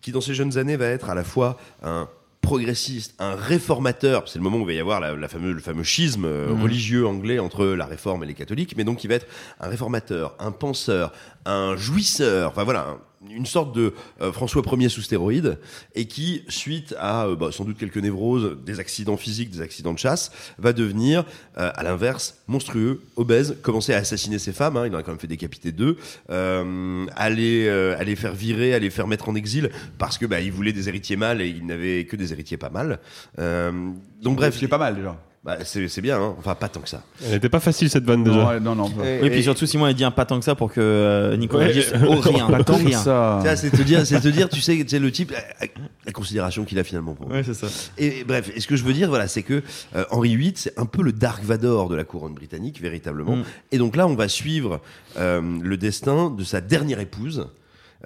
[0.00, 2.08] qui dans ses jeunes années va être à la fois un
[2.44, 6.24] progressiste, un réformateur, c'est le moment où il va y avoir la, le fameux schisme
[6.26, 6.62] euh, Mhm.
[6.62, 9.26] religieux anglais entre la réforme et les catholiques, mais donc il va être
[9.60, 11.12] un réformateur, un penseur,
[11.46, 12.98] un jouisseur, enfin voilà, un-
[13.30, 15.58] une sorte de euh, François Ier sous stéroïde,
[15.94, 19.92] et qui, suite à euh, bah, sans doute quelques névroses, des accidents physiques, des accidents
[19.92, 21.24] de chasse, va devenir,
[21.58, 25.12] euh, à l'inverse, monstrueux, obèse, commencer à assassiner ses femmes, hein, il en a quand
[25.12, 25.96] même fait décapiter deux,
[26.30, 30.52] euh, aller, euh, aller faire virer, aller faire mettre en exil, parce que bah, il
[30.52, 33.00] voulait des héritiers mâles et il n'avait que des héritiers pas mal.
[33.38, 33.72] Euh,
[34.20, 35.16] donc bref, C'est pas mal déjà.
[35.44, 36.34] Bah, c'est c'est bien, hein.
[36.38, 37.02] enfin pas tant que ça.
[37.22, 38.36] Elle n'était pas facile cette vanne déjà.
[38.36, 38.88] Non, ouais, non, non.
[38.88, 41.36] pas- Oui, puis surtout, Simon a dit un pas tant que ça pour que euh,
[41.36, 41.72] Nicolas Ouais.
[41.74, 42.46] dise oh, rien.
[42.48, 42.98] Pas tant que rien.
[42.98, 43.42] ça.
[43.56, 45.66] C'est te dire, c'est te dire, tu sais, c'est le type, la,
[46.06, 47.28] la considération qu'il a finalement pour.
[47.30, 47.66] Ouais, c'est ça.
[47.98, 49.62] Et, et bref, et ce que je veux dire, voilà, c'est que
[49.94, 53.36] euh, Henri VIII, c'est un peu le Dark Vador de la couronne britannique, véritablement.
[53.36, 53.44] Mm.
[53.72, 54.80] Et donc là, on va suivre
[55.18, 57.48] euh, le destin de sa dernière épouse,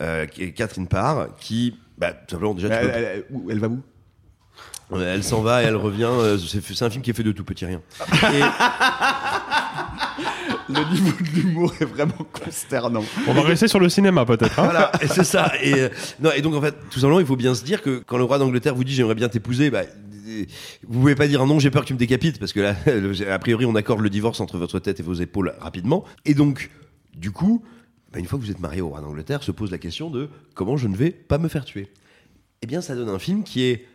[0.01, 3.24] euh, qui est Catherine Parr, qui, bah, tout simplement, déjà, tu Elle, peux- elle- elle-
[3.30, 3.80] où- elle va où?
[4.97, 6.09] Elle s'en va et elle revient.
[6.11, 7.80] euh, c'est un film qui est fait de tout petit rien.
[8.32, 8.41] Et,
[10.70, 13.03] Le niveau de l'humour est vraiment consternant.
[13.26, 14.59] On va rester sur le cinéma peut-être.
[14.59, 14.64] hein.
[14.64, 15.53] voilà, c'est ça.
[15.62, 15.89] Et, euh,
[16.20, 18.24] non, et donc en fait, tout simplement, il faut bien se dire que quand le
[18.24, 19.82] roi d'Angleterre vous dit j'aimerais bien t'épouser, bah,
[20.28, 20.45] euh,
[20.86, 22.76] vous pouvez pas dire non, j'ai peur que tu me décapites, parce que là,
[23.32, 26.05] a priori, on accorde le divorce entre votre tête et vos épaules rapidement.
[26.26, 26.70] Et donc,
[27.16, 27.62] du coup,
[28.12, 30.28] bah, une fois que vous êtes marié au roi d'Angleterre, se pose la question de
[30.55, 31.89] comment je ne vais pas me faire tuer.
[32.61, 33.86] Eh bien, ça donne un film qui est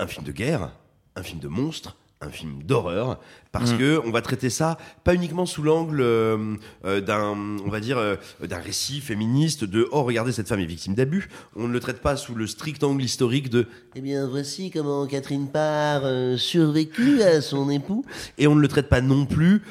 [0.00, 0.72] un film de guerre,
[1.14, 3.18] un film de monstre, un film d'horreur,
[3.50, 3.78] parce Mm.
[3.78, 7.34] que on va traiter ça pas uniquement sous l'angle euh, euh, d'un,
[7.64, 11.30] on va dire, euh, d'un récit féministe de oh regardez cette femme est victime d'abus.
[11.56, 15.06] On ne le traite pas sous le strict angle historique de eh bien voici comment
[15.06, 16.02] Catherine Parr
[16.38, 18.04] survécut à son époux,
[18.36, 19.62] et on ne le traite pas non plus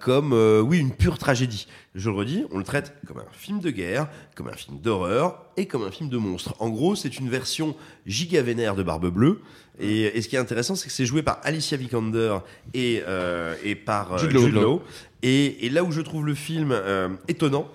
[0.00, 0.32] comme
[0.66, 1.68] oui une pure tragédie.
[1.94, 5.44] Je le redis, on le traite comme un film de guerre, comme un film d'horreur
[5.56, 6.54] et comme un film de monstre.
[6.58, 7.76] En gros, c'est une version
[8.06, 9.40] giga vénère de Barbe Bleue.
[9.82, 12.38] Et, et ce qui est intéressant, c'est que c'est joué par Alicia Vikander
[12.72, 14.40] et, euh, et par euh, Jude Law.
[14.44, 14.82] Jude Law.
[15.22, 17.68] Et, et là où je trouve le film euh, étonnant,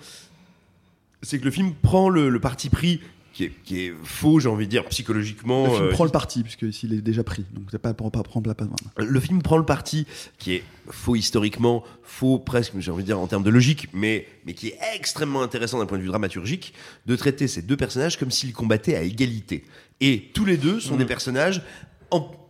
[1.21, 3.01] c'est que le film prend le, le parti pris
[3.33, 5.65] qui est, qui est faux, j'ai envie de dire, psychologiquement.
[5.65, 7.45] Le film euh, prend le parti, puisque s'il est déjà pris.
[7.53, 8.69] Donc c'est pas pour pas prendre la place.
[8.97, 10.07] le film prend le parti
[10.39, 14.27] qui est faux historiquement, faux presque, j'ai envie de dire en termes de logique, mais,
[14.47, 16.73] mais qui est extrêmement intéressant d'un point de vue dramaturgique,
[17.05, 19.65] de traiter ces deux personnages comme s'ils combattaient à égalité.
[20.01, 20.99] Et tous les deux sont Mm.
[20.99, 21.61] des personnages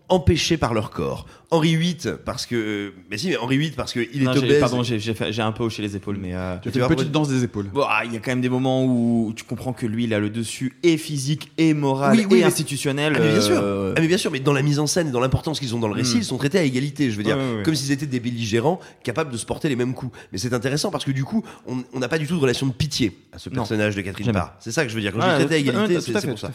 [0.09, 1.25] empêchés par leur corps.
[1.49, 1.95] Henri VIII
[2.25, 4.59] parce que, mais si, mais Henri VIII parce que il est Non, obèse.
[4.59, 6.33] Pardon, j'ai un peu hoché les épaules, mais.
[6.33, 7.67] euh, Tu as fait une petite danse des épaules.
[7.73, 10.13] Bon, ah, il y a quand même des moments où tu comprends que lui, il
[10.13, 13.13] a le dessus et physique et moral Oui, oui, et mais- institutionnel.
[13.15, 13.55] Ah, mais bien sûr.
[13.61, 15.73] euh, Ah, mais bien sûr, mais dans la mise en scène et dans l'importance qu'ils
[15.73, 16.19] ont dans le récit, Mm.
[16.19, 17.09] ils sont traités à égalité.
[17.11, 17.63] Je veux dire, Ouais, ouais, ouais.
[17.63, 20.17] comme s'ils étaient des belligérants capables de se porter les mêmes coups.
[20.33, 22.73] Mais c'est intéressant parce que du coup, on n'a pas du tout de relation de
[22.73, 23.55] pitié à ce Non.
[23.57, 24.33] personnage de Catherine.
[24.33, 24.53] Parr.
[24.59, 25.13] C'est ça que je veux dire.
[25.13, 26.51] Quand je dis traité à égalité, c'est pour ça.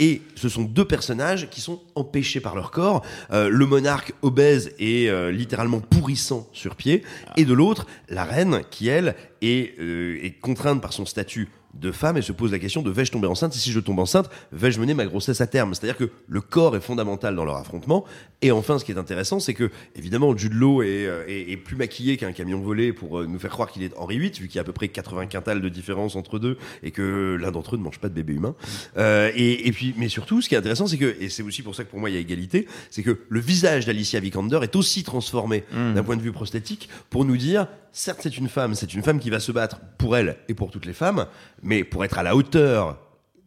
[0.00, 3.02] Et ce sont deux personnages qui sont empêchés par leur corps.
[3.32, 7.02] Euh, le monarque obèse et euh, littéralement pourrissant sur pied,
[7.36, 11.90] et de l'autre, la reine qui elle est, euh, est contrainte par son statut de
[11.92, 14.28] femme et se pose la question de vais-je tomber enceinte et si je tombe enceinte
[14.52, 15.74] vais-je mener ma grossesse à terme?
[15.74, 18.04] C'est-à-dire que le corps est fondamental dans leur affrontement.
[18.42, 21.56] Et enfin ce qui est intéressant c'est que évidemment Jude Law est, euh, est, est
[21.56, 24.48] plus maquillé qu'un camion volé pour euh, nous faire croire qu'il est Henri VIII vu
[24.48, 27.50] qu'il y a à peu près 80 quintals de différence entre deux et que l'un
[27.50, 28.54] d'entre eux ne mange pas de bébé humain.
[28.96, 31.62] Euh, et, et puis mais surtout ce qui est intéressant c'est que et c'est aussi
[31.62, 34.60] pour ça que pour moi il y a égalité c'est que le visage d'Alicia Vikander
[34.62, 35.94] est aussi transformé Mm.
[35.94, 39.18] d'un point de vue prosthétique pour nous dire certes c'est une femme c'est une femme
[39.18, 41.26] qui va se battre pour elle et pour toutes les femmes
[41.62, 42.98] mais pour être à la hauteur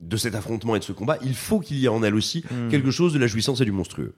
[0.01, 2.43] de cet affrontement et de ce combat, il faut qu'il y ait en elle aussi
[2.51, 2.69] Mm.
[2.69, 4.13] quelque chose de la jouissance et du monstrueux.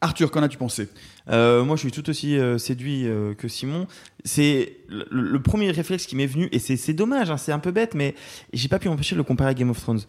[0.00, 0.88] Arthur, qu'en as-tu pensé?
[1.28, 3.88] Euh, moi, je suis tout aussi euh, séduit euh, que Simon.
[4.24, 7.72] C'est le, le premier réflexe qui m'est venu, et c'est dommage, hein, c'est un peu
[7.72, 8.14] bête, mais
[8.52, 10.02] j'ai pas pu m'empêcher de le comparer à Game of Thrones.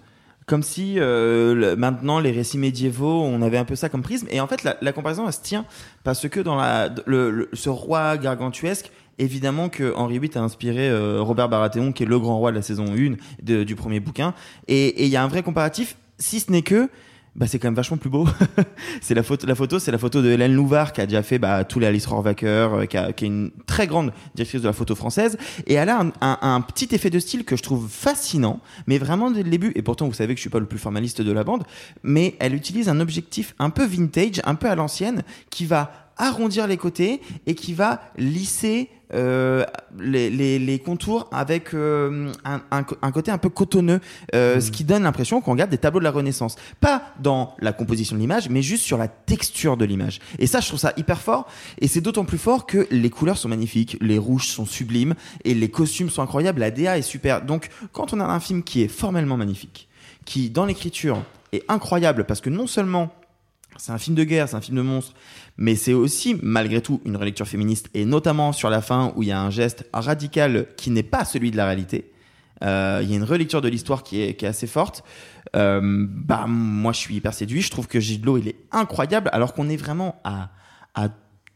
[0.46, 4.28] Comme si euh, le- maintenant les récits médiévaux, on avait un peu ça comme prisme.
[4.30, 5.66] Et en fait, la, la comparaison, elle se tient
[6.04, 10.90] parce que dans la, le, le- ce roi gargantuesque, évidemment que Henri VIII a inspiré
[10.90, 14.00] euh, Robert Baratheon, qui est le grand roi de la saison 1 de- du premier
[14.00, 14.34] bouquin.
[14.68, 16.90] Et il y a un vrai comparatif, si ce n'est que
[17.36, 18.28] bah, c'est quand même vachement plus beau.
[19.02, 21.38] c'est la photo, la photo, c'est la photo de Hélène Louvard qui a déjà fait
[21.38, 24.96] bah, tous les Alice Rohrwacher, euh, qui, est une très grande directrice de la photo
[24.96, 28.98] française, et elle a un- un petit effet de style que je trouve fascinant, mais
[28.98, 29.72] vraiment dès le début.
[29.76, 31.64] Et pourtant, vous savez que je suis pas le plus formaliste de la bande,
[32.04, 36.68] mais elle utilise un objectif un peu vintage, un peu à l'ancienne, qui va arrondir
[36.68, 39.66] les côtés et qui va lisser euh,
[40.00, 44.02] les, les, les contours avec euh, un, un, un côté un peu cotonneux,
[44.36, 46.56] euh, ce qui donne l'impression qu'on regarde des tableaux de la Renaissance.
[46.80, 50.20] Pas dans la composition de l'image, mais juste sur la texture de l'image.
[50.38, 51.48] Et ça, je trouve ça hyper fort.
[51.80, 55.54] Et c'est d'autant plus fort que les couleurs sont magnifiques, les rouges sont sublimes et
[55.54, 56.60] les costumes sont incroyables.
[56.60, 57.42] La DA est super.
[57.42, 59.90] Donc, quand on a un film qui est formellement magnifique,
[60.26, 63.12] qui dans l'écriture est incroyable parce que non seulement
[63.80, 65.14] c'est un film de guerre, c'est un film de monstre,
[65.58, 69.30] mais c'est aussi, malgré tout, une relecture féministe, et notamment sur la fin où il
[69.30, 72.12] y a un geste radical qui n'est pas celui de la réalité.
[72.64, 75.04] Euh, Il y a une relecture de l'histoire qui est, assez forte.
[75.56, 77.62] Euh, bah, moi, je suis hyper séduit.
[77.62, 80.50] Je trouve que Gilles il est incroyable, alors qu'on est vraiment à,
[80.94, 81.10] à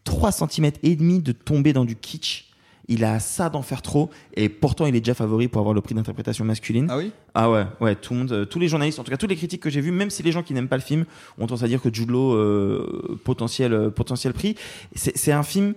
[0.06, 2.53] 3 cm et demi de tomber dans du kitsch.
[2.90, 5.82] Il a ça d'en faire trop, et pourtant il est déjà favori pour avoir le
[5.82, 6.88] prix d'interprétation masculine.
[6.90, 7.12] Ah oui?
[7.34, 9.38] Ah ouais, ouais, tout le monde, euh, tous les journalistes, en tout cas tous les
[9.38, 11.06] critiques que j'ai vus, même si les gens qui n'aiment pas le film
[11.38, 14.56] ont tendance à dire que Jude Law, euh, potentiel, euh, potentiel prix,
[14.96, 15.76] c'est c'est un film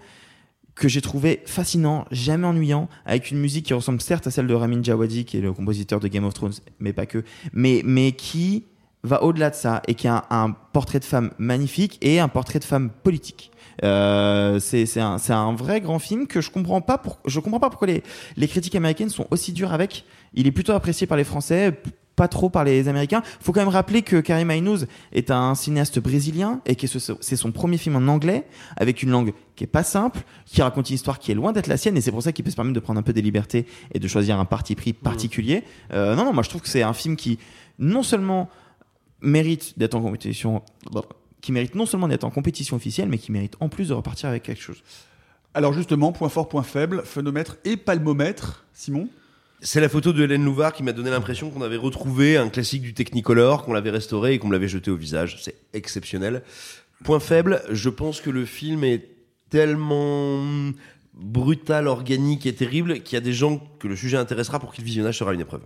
[0.74, 4.54] que j'ai trouvé fascinant, jamais ennuyant, avec une musique qui ressemble certes à celle de
[4.54, 8.12] Ramin Djawadi, qui est le compositeur de Game of Thrones, mais pas que, mais, mais
[8.12, 8.64] qui
[9.06, 12.58] va au-delà de ça et qui a un, portrait de femme magnifique et un portrait
[12.58, 13.50] de femme politique.
[13.84, 18.02] Euh, c'est un, vrai grand film que je comprends pas je comprends pas pourquoi les,
[18.36, 20.04] les critiques américaines sont aussi dures avec.
[20.34, 21.72] Il est plutôt apprécié par les Français,
[22.14, 23.22] pas trop par les Américains.
[23.40, 27.36] Faut quand même rappeler que Karim Aynouz est un cinéaste brésilien et que ce- c'est
[27.36, 28.46] son premier film en anglais
[28.78, 31.66] avec une langue qui est pas simple, qui raconte une histoire qui est loin d'être
[31.66, 33.22] la sienne et c'est pour ça qu'il peut se permettre de prendre un peu des
[33.22, 35.62] libertés et de choisir un parti pris particulier.
[35.92, 37.38] Euh, non, non, moi je trouve que c'est un film qui
[37.78, 38.48] non seulement
[39.20, 40.62] mérite d'être en compétition,
[41.40, 44.28] qui mérite non seulement d'être en compétition officielle, mais qui mérite en plus de repartir
[44.28, 44.82] avec quelque chose.
[45.54, 49.08] Alors justement, point fort, point faible, phénomètre et palmomètre, Simon?
[49.62, 52.82] C'est la photo de Hélène Louvard qui m'a donné l'impression qu'on avait retrouvé un classique
[52.82, 55.38] du Technicolor, qu'on l'avait restauré et qu'on me l'avait jeté au visage.
[55.42, 56.42] C'est exceptionnel.
[57.04, 59.08] Point faible, je pense que le film est
[59.48, 60.44] tellement
[61.14, 64.82] brutal, organique et terrible qu'il y a des gens que le sujet intéressera pour qui
[64.82, 65.62] le visionnage sera une épreuve.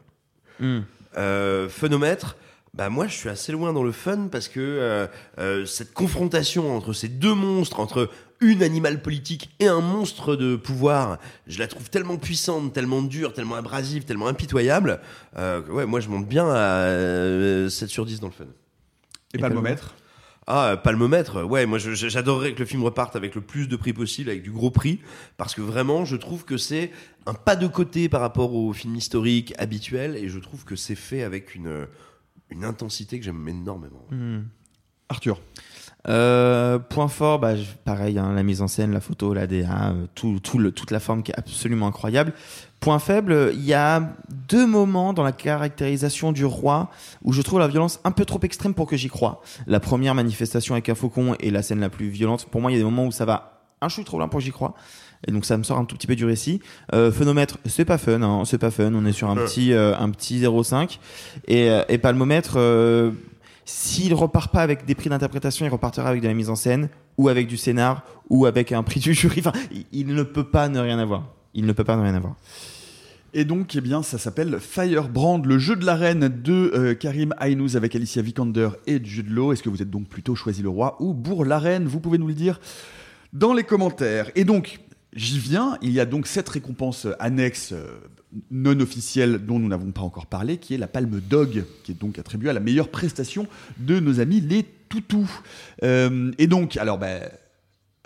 [1.17, 2.37] Euh, phénomètre,
[2.73, 5.07] Bah moi je suis assez loin dans le fun parce que euh,
[5.39, 8.09] euh, cette confrontation entre ces deux monstres, entre
[8.41, 13.33] une animal politique et un monstre de pouvoir, je la trouve tellement puissante, tellement dure,
[13.33, 15.01] tellement abrasive, tellement impitoyable.
[15.37, 18.47] Euh, ouais, moi je monte bien à euh, 7 sur 10 dans le fun.
[19.35, 19.95] Et palmomètre?
[20.47, 23.93] Ah, euh, palmomètre, ouais, moi j'adorerais que le film reparte avec le plus de prix
[23.93, 25.01] possible, avec du gros prix,
[25.37, 26.91] parce que vraiment je trouve que c'est
[27.27, 30.97] un pas de côté par rapport au film historique habituel, et je trouve que c'est
[30.97, 31.87] fait avec une,
[32.51, 34.05] une intensité que j'aime énormément.
[34.11, 34.43] Hmm.
[35.09, 35.41] Arthur.
[36.09, 40.07] Euh, point fort, bah, pareil, hein, la mise en scène, la photo, la DA, euh,
[40.15, 42.33] tout, tout le, toute la forme qui est absolument incroyable.
[42.81, 44.15] Point faible, il y a
[44.49, 46.91] deux moments dans la caractérisation du roi
[47.23, 49.43] où je trouve la violence un peu trop extrême pour que j'y croie.
[49.67, 52.47] La première manifestation avec un faucon est la scène la plus violente.
[52.47, 54.39] Pour moi, il y a des moments où ça va un chou trop loin pour
[54.39, 54.75] que j'y croie.
[55.27, 56.61] Et donc ça me sort un tout petit peu du récit.
[56.95, 58.93] Euh, phonomètre, c'est pas fun, hein, c'est pas fun.
[58.95, 59.45] On est sur un Euh.
[59.45, 60.99] petit, euh, un petit 0,5.
[61.47, 63.11] Et, euh, et palmomètre, euh,
[63.66, 66.89] s'il repart pas avec des prix d'interprétation, il repartira avec de la mise en scène,
[67.18, 69.41] ou avec du scénar, ou avec un prix du jury.
[69.41, 71.25] Enfin, il, il ne peut pas ne rien avoir.
[71.55, 72.35] Il ne peut pas ne rien avoir.
[73.33, 77.33] Et donc, eh bien, ça s'appelle Firebrand, le jeu de la reine de euh, Karim
[77.39, 79.53] Aynouz avec Alicia Vikander et Jude Law.
[79.53, 81.85] Est-ce que vous êtes donc plutôt choisi le roi ou Bourg la reine?
[81.87, 82.59] Vous pouvez nous le dire
[83.33, 84.31] dans les commentaires.
[84.35, 84.81] Et donc,
[85.15, 85.77] j'y viens.
[85.83, 87.99] Il y a donc cette récompense annexe euh,
[88.51, 92.01] non officielle dont nous n'avons pas encore parlé, qui est la Palme Dog, qui est
[92.01, 93.47] donc attribuée à la meilleure prestation
[93.79, 95.31] de nos amis les toutous.
[95.83, 97.23] Euh, et donc, alors, ben.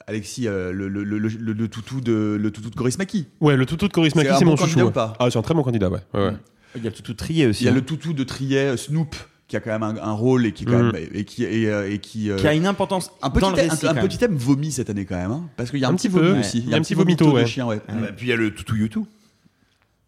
[0.07, 3.27] Alexis, euh, le, le, le, le- le toutou de le toutou de Coris Maki.
[3.41, 4.89] Ouais, le toutou de Coris Maki, C'est bon mon candidat chouchou.
[4.89, 5.15] ou pas?
[5.19, 6.01] Ah, c'est un très bon candidat, ouais.
[6.13, 6.33] ouais, ouais.
[6.77, 7.63] Il y a le toutou trié aussi.
[7.63, 7.75] Il y a hein.
[7.77, 9.15] le toutou de Triet, euh, Snoop,
[9.47, 11.91] qui a quand même un, un rôle et qui quand même et qui et, euh,
[11.93, 13.87] et qui, euh, Qui a une importance un petit dans le thème- récit.
[13.87, 16.09] un, petit thème vomi cette année quand même hein, parce qu'il y a un, petit
[16.09, 17.47] vomi aussi Il y a un petit vomito, de ouais.
[17.47, 17.81] chien ouais.
[17.89, 19.05] Bah, puis il y a le toutou YouTube.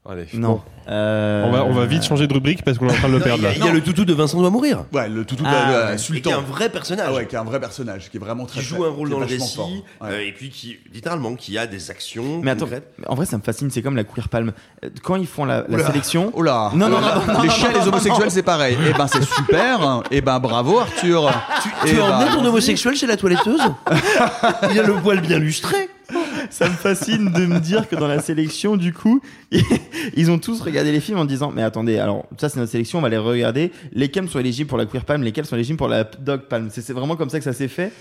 [0.08, 0.48] Allez, Non.
[0.48, 0.60] bon.
[0.88, 3.14] Euh, On va, on va vite changer de rubrique parce qu'on est en train de
[3.14, 3.50] le perdre là.
[3.56, 4.84] Il y a le toutou de Vincent doit mourir.
[4.92, 5.94] Ouais, le toutou de Ah, euh, ouais.
[5.96, 6.30] Et Sultan.
[6.30, 7.06] qui est un vrai personnage.
[7.10, 8.90] Ah ouais, qui est un vrai personnage, qui est vraiment très qui joue très- un
[8.90, 9.68] rôle dans le récit, fort.
[9.68, 10.08] Ouais.
[10.12, 12.94] euh, et puis qui, littéralement, qui a des actions Mais attends, concrètes.
[13.08, 13.68] en vrai, ça me fascine.
[13.72, 14.52] C'est comme la queer palme.
[14.84, 15.86] Euh, Quand ils font la, la Oula.
[15.86, 16.30] sélection.
[16.34, 17.14] Oh là Non, non, Oh là.
[17.26, 18.78] non, non, Les non, chiens et non, les homosexuels, c'est pareil.
[18.88, 20.02] Eh ben, c'est super.
[20.12, 21.32] Eh ben, bravo, Arthur.
[21.64, 23.60] Tu, Eh tu as ben, emmené ton homosexuel chez la toiletteuse?
[24.70, 25.88] Il a le poil bien lustré.
[26.50, 29.20] Ça me fascine de me dire que dans la sélection, du coup,
[30.16, 32.98] ils ont tous regardé les films en disant Mais attendez, alors ça c'est notre sélection,
[32.98, 33.72] on va les regarder.
[33.92, 36.68] Lesquels sont éligibles pour la queer palm, lesquels sont éligibles pour la dog palm?
[36.70, 37.92] C'est vraiment comme ça que ça s'est fait?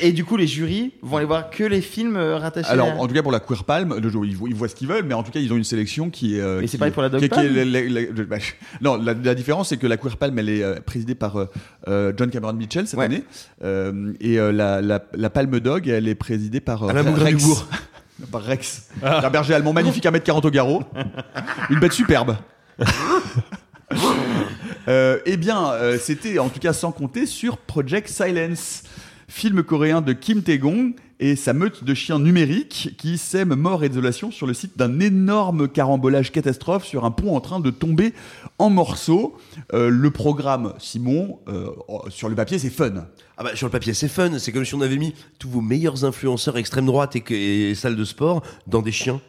[0.00, 2.94] Et du coup, les jurys vont aller voir que les films euh, rattachés Alors, à...
[2.96, 5.12] en tout cas, pour la Queer Palm, ils, voient, ils voient ce qu'ils veulent, mais
[5.12, 6.40] en tout cas, ils ont une sélection qui est.
[6.40, 8.52] euh, Mais c'est pareil pour la Dog qui- qui est Palm la- la- la- je-
[8.80, 11.44] Non, la, la différence, c'est que la Queer Palm, elle est euh, présidée par euh,
[11.88, 13.04] euh, John Cameron Mitchell cette Ouais.
[13.04, 13.22] année.
[13.62, 17.44] Euh, et euh, la, la, la Palme Dog, elle est présidée par euh, Alain Rex.
[18.30, 18.88] Par Rex.
[19.02, 20.82] Un berger allemand magnifique, 1m40 au garrot.
[21.70, 22.36] Une bête superbe.
[24.88, 28.82] Euh, eh bien, euh, c'était en tout cas sans compter sur Project Silence,
[29.30, 33.88] film coréen de Kim Tae-gong et sa meute de chiens numériques qui sème mort et
[33.88, 38.12] désolation sur le site d'un énorme carambolage catastrophe sur un pont en train de tomber
[38.58, 39.36] en morceaux.
[39.72, 43.06] Euh, le programme, Simon, euh, oh, sur le papier, c'est fun.
[43.36, 44.38] Ah bah, sur le papier, c'est fun.
[44.38, 47.74] C'est comme si on avait mis tous vos meilleurs influenceurs extrême droite et, que- et
[47.74, 49.20] salles de sport dans des chiens.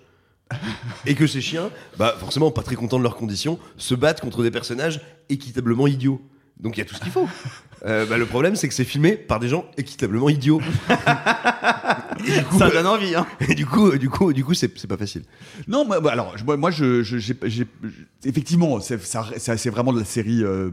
[1.06, 4.44] et que ces chiens, bah forcément pas très contents de leurs conditions, se battent contre
[4.44, 5.00] des personnages
[5.30, 6.22] équitablement idiots.
[6.60, 7.28] Donc il y a tout ce qu'il faut.
[7.86, 10.62] Euh, bah, le problème, c'est que c'est filmé par des gens équitablement idiots.
[12.26, 13.26] et du coup, Ça donne envie, hein.
[13.48, 15.24] et du coup, du coup, du coup, c'est pas facile.
[15.68, 17.68] Non, alors, moi, moi, je, je- j'ai- j'ai-
[18.26, 20.44] effectivement, c'est vraiment de la série.
[20.44, 20.70] euh,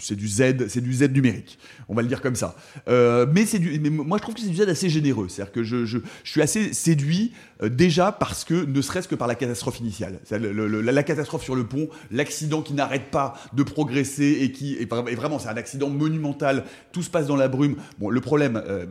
[0.00, 1.58] c'est du Z, c'est du Z numérique.
[1.88, 2.54] On va le dire comme ça.
[2.88, 5.28] Euh, mais c'est du, mais moi, je trouve que c'est du Z assez généreux.
[5.28, 7.32] C'est-à-dire que je, je, je suis assez séduit
[7.62, 11.42] déjà parce que, ne serait-ce que par la catastrophe initiale, C'est le- le- la, catastrophe
[11.42, 15.56] sur le pont, l'accident qui n'arrête pas de progresser et qui, et, vraiment, c'est un
[15.56, 16.64] accident monumental.
[16.92, 17.76] Tout se passe dans la brume.
[17.98, 18.86] Bon, le problème, euh,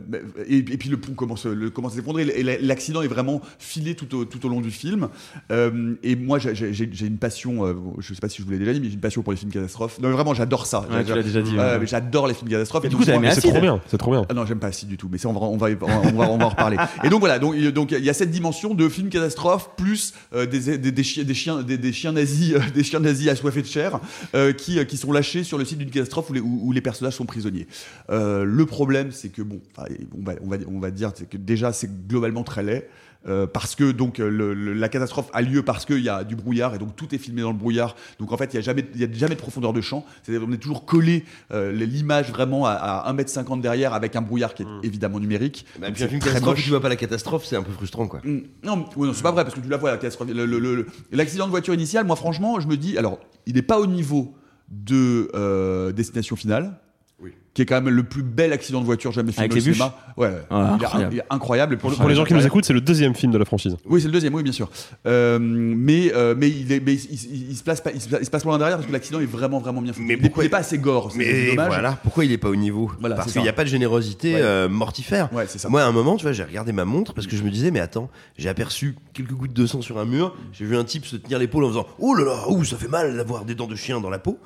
[0.48, 2.22] et, et puis le pont commence, le, commence à s'effondrer.
[2.34, 5.08] Et la- l'accident est vraiment filé tout au, tout au long du film.
[5.52, 7.64] Euh, et moi, j'ai- une passion.
[7.66, 9.32] euh, je sais pas si je vous l'ai déjà dit, mais j'ai une passion pour
[9.32, 9.98] les films catastrophes.
[10.00, 10.80] Non, mais vraiment, j'adore ça.
[10.90, 11.78] Ouais, tu l'as déjà dit, Euh, ouais.
[11.80, 12.84] mais J'adore les films catastrophes.
[12.84, 13.50] Et du coup, C'est Acide.
[13.50, 14.24] trop bien, c'est trop bien.
[14.28, 16.00] ah non, j'aime pas si du tout, mais ça, on va, on va, on va,
[16.04, 16.76] on va, on va en reparler.
[17.04, 20.14] Et donc voilà, donc il donc, il y a cette dimension de film catastrophe plus
[20.32, 23.28] euh, des, des, des, chiens, des, chiens, des, des chiens nazis, euh, des chiens nazis
[23.28, 24.00] assoiffés de chair
[24.34, 27.14] euh, qui, qui sont lâchés sur le site d'une catastrophe où les, où, les personnages
[27.14, 27.66] sont prisonniers.
[28.08, 32.06] Le problème, c'est que bon, on va, on va, on va dire que déjà c'est
[32.06, 32.88] globalement très laid.
[33.28, 36.36] Euh, parce que donc le- le- la catastrophe a lieu parce qu'il y a du
[36.36, 37.96] brouillard et donc tout est filmé dans le brouillard.
[38.20, 40.04] Donc en fait, il y a jamais, il y a jamais de profondeur de champ.
[40.22, 44.54] C'est-à-dire on est toujours collé euh, l'image vraiment à, à 1m50 derrière avec un brouillard
[44.54, 45.66] qui est évidemment numérique.
[45.80, 46.64] Bah, Donc puis un c'est film très catastrophe, moche.
[46.64, 48.20] tu vois pas la catastrophe, c'est un peu frustrant, quoi.
[48.24, 48.38] Mm.
[48.64, 50.28] Non, non, c'est pas vrai parce que tu la vois la catastrophe.
[51.12, 54.34] L'accident de voiture initial, moi franchement, je me dis, alors, il n'est pas au niveau
[54.70, 56.78] de euh, Destination Finale.
[57.56, 59.60] Qui est quand même le plus bel accident de voiture jamais filmé Avec au les
[59.62, 59.96] cinéma.
[60.18, 61.14] Ouais, Ah, il, est, incroyable.
[61.14, 61.74] il est incroyable.
[61.74, 63.78] Et Pour, pour les gens qui nous écoutent, c'est le deuxième film de la franchise.
[63.86, 64.68] Oui, c'est le deuxième, oui, bien sûr.
[65.06, 68.08] Euh, mais, euh, mais, il, est, mais il, il- il se place pas, il se,
[68.20, 70.02] il se passe loin derrière parce que l'accident est vraiment, vraiment bien fait.
[70.02, 71.68] Mais il, est- pourquoi- il est pas assez gore, c'est Mais dommage.
[71.68, 74.34] voilà, pourquoi il est pas au niveau Voilà, Parce qu'il n'y a pas de générosité
[74.34, 74.40] Ouais.
[74.42, 75.32] euh, mortifère.
[75.32, 75.70] Ouais, c'est ça.
[75.70, 77.70] Moi, à un moment, tu vois, j'ai regardé ma montre parce que je me disais,
[77.70, 80.36] mais attends, j'ai aperçu quelques gouttes de sang sur un mur.
[80.52, 82.88] J'ai vu un type se tenir l'épaule en faisant, oh là là, ouh, ça fait
[82.88, 84.38] mal d'avoir des dents de chien dans la peau.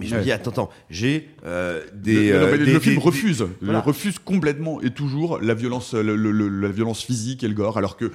[0.00, 0.24] Mais je me Ouais.
[0.24, 2.32] dis, attends, attends, j'ai euh, des.
[2.32, 3.78] euh, des- le film des- refuse, Voilà.
[3.84, 7.54] il refuse complètement et toujours la violence, le- le- le- la violence physique et le
[7.54, 8.10] gore, alors que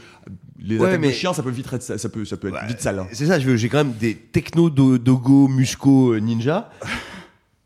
[0.59, 2.55] les Ouais, attaques mais- de chiens, ça peut vite être, ça peut, ça peut être
[2.61, 2.99] Ouais, vite sale.
[2.99, 3.07] hein.
[3.13, 6.71] C'est ça, j'ai quand même des techno do- dogo musco euh, ninja.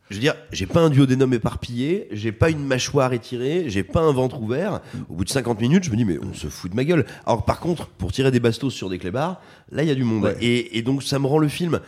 [0.10, 4.00] Je veux dire, j'ai pas un duodénum éparpillé, j'ai pas une mâchoire étirée, j'ai pas
[4.02, 4.82] un ventre ouvert.
[5.08, 7.06] Au bout de 50 minutes, je me dis, mais on se fout de ma gueule.
[7.28, 9.40] Alors, par contre, pour tirer des bastos sur des clébards,
[9.72, 10.34] là, il y a du monde.
[10.42, 11.80] Et, et donc, ça me rend le film,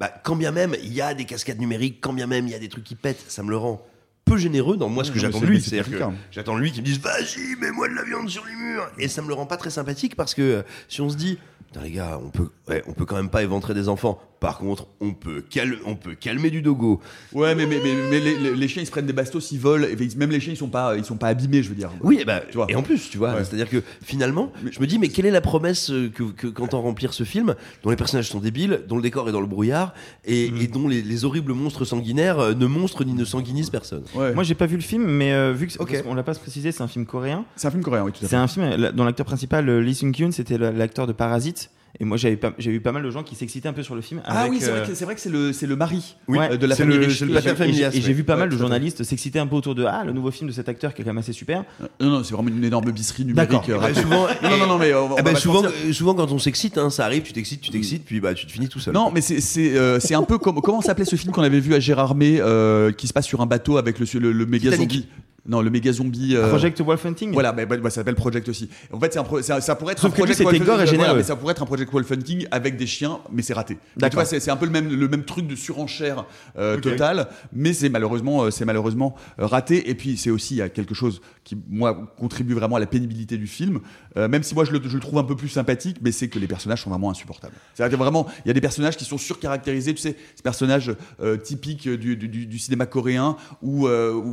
[0.00, 2.56] bah, quand bien même il y a des cascades numériques, quand bien même il y
[2.56, 3.86] a des trucs qui pètent, ça me le rend
[4.24, 5.60] peu généreux dans moi ce que Ouais, j'attends de lui.
[5.60, 8.28] c'est- C'est-à-dire c'est que j'attends de lui qui me dise, vas-y, mets-moi de la viande
[8.28, 8.88] sur les murs.
[8.98, 11.38] Et ça me le rend pas très sympathique parce que euh, si on se dit,
[11.66, 14.20] putain les gars, on peut, ouais, on peut quand même pas éventrer des enfants.
[14.40, 16.98] Par contre, on peut, cal- on peut calmer du dogo.
[17.34, 19.58] Ouais, mais, mais, mais, mais les, les- les chiens ils se prennent des bastos, ils
[19.60, 21.90] volent, et même les chiens ils sont pas, ils sont pas abîmés, je veux dire.
[22.00, 22.64] Oui, et, bah, Tu vois.
[22.70, 23.44] et en plus, tu vois, Ouais.
[23.44, 26.80] c'est-à-dire que finalement, je me dis, mais quelle est la promesse euh, que, que qu'entend
[26.80, 29.92] remplir ce film, dont les personnages sont débiles, dont le décor est dans le brouillard,
[30.24, 30.56] et, Mm.
[30.62, 34.04] et dont les, les horribles monstres sanguinaires euh, ne monstrent ni ne sanguinisent personne?
[34.14, 34.34] Ouais.
[34.34, 36.88] Moi, j'ai pas vu le film, mais euh, vu qu'on l'a pas précisé, c'est un
[36.88, 37.44] film coréen.
[37.56, 38.26] c'est un film coréen, oui, tout à fait.
[38.28, 41.70] C'est un film dont l'acteur principal, euh, Lee Sung Kyun, c'était l'acteur de Parasite.
[41.98, 44.00] Et moi, j'avais j'ai eu pas mal de gens qui s'excitaient un peu sur le
[44.00, 44.22] film.
[44.24, 46.14] Ah avec, oui, c'est euh, vrai que c'est vrai que c'est le, c'est le mari
[46.28, 47.18] Oui, euh, de la famille le- riche.
[47.18, 49.74] c'est le Et j'ai- Et et vu pas mal de journalistes s'exciter un peu autour
[49.74, 51.64] de Ah, le nouveau film de cet acteur qui est quand même assez super.
[52.00, 53.50] Non, non, c'est vraiment une énorme bisserie numérique.
[53.50, 53.64] D'accord.
[53.68, 54.00] euh, Bah, ratée.
[54.00, 56.38] souvent, non, non, non, mais on on bah, pas se souvent, euh, souvent, quand on
[56.38, 58.94] s'excite, hein, ça arrive, tu t'excites, tu t'excites, puis bah, tu te finis tout seul.
[58.94, 61.60] Non, mais c'est c'est euh, c'est un peu comme comment s'appelait ce film qu'on avait
[61.60, 64.70] vu à Gérardmer euh, qui se passe sur un bateau avec le le, le méga
[64.76, 65.06] zombie?
[65.48, 66.36] Non, le méga zombie.
[66.36, 67.32] euh, Project Wolf Hunting.
[67.32, 68.68] Voilà, mais, bah, bah, ça s'appelle Project aussi.
[68.92, 70.50] En fait, c'est un pro- ça, ça pourrait être Sauf un que lui, Project c'était
[70.50, 71.16] Wolf- gore et voilà, généreux.
[71.16, 73.78] mais ça pourrait être un Project Wolf Hunting avec des chiens, mais c'est raté.
[73.96, 76.24] Donc, Tu vois, c'est un peu le même le même truc de surenchère
[76.58, 79.88] euh, totale, mais c'est malheureusement euh, c'est malheureusement euh, raté.
[79.90, 82.86] Et puis c'est aussi il y a quelque chose qui moi contribue vraiment à la
[82.86, 83.80] pénibilité du film,
[84.16, 86.28] Euh, même si moi je le, je le trouve un peu plus sympathique, mais c'est
[86.28, 87.54] que les personnages sont vraiment insupportables.
[87.74, 91.36] C'est-à-dire vraiment il y a des personnages qui sont surcaractérisés, tu sais, ces personnages euh,
[91.36, 93.86] typiques du, du, cinéma coréen ou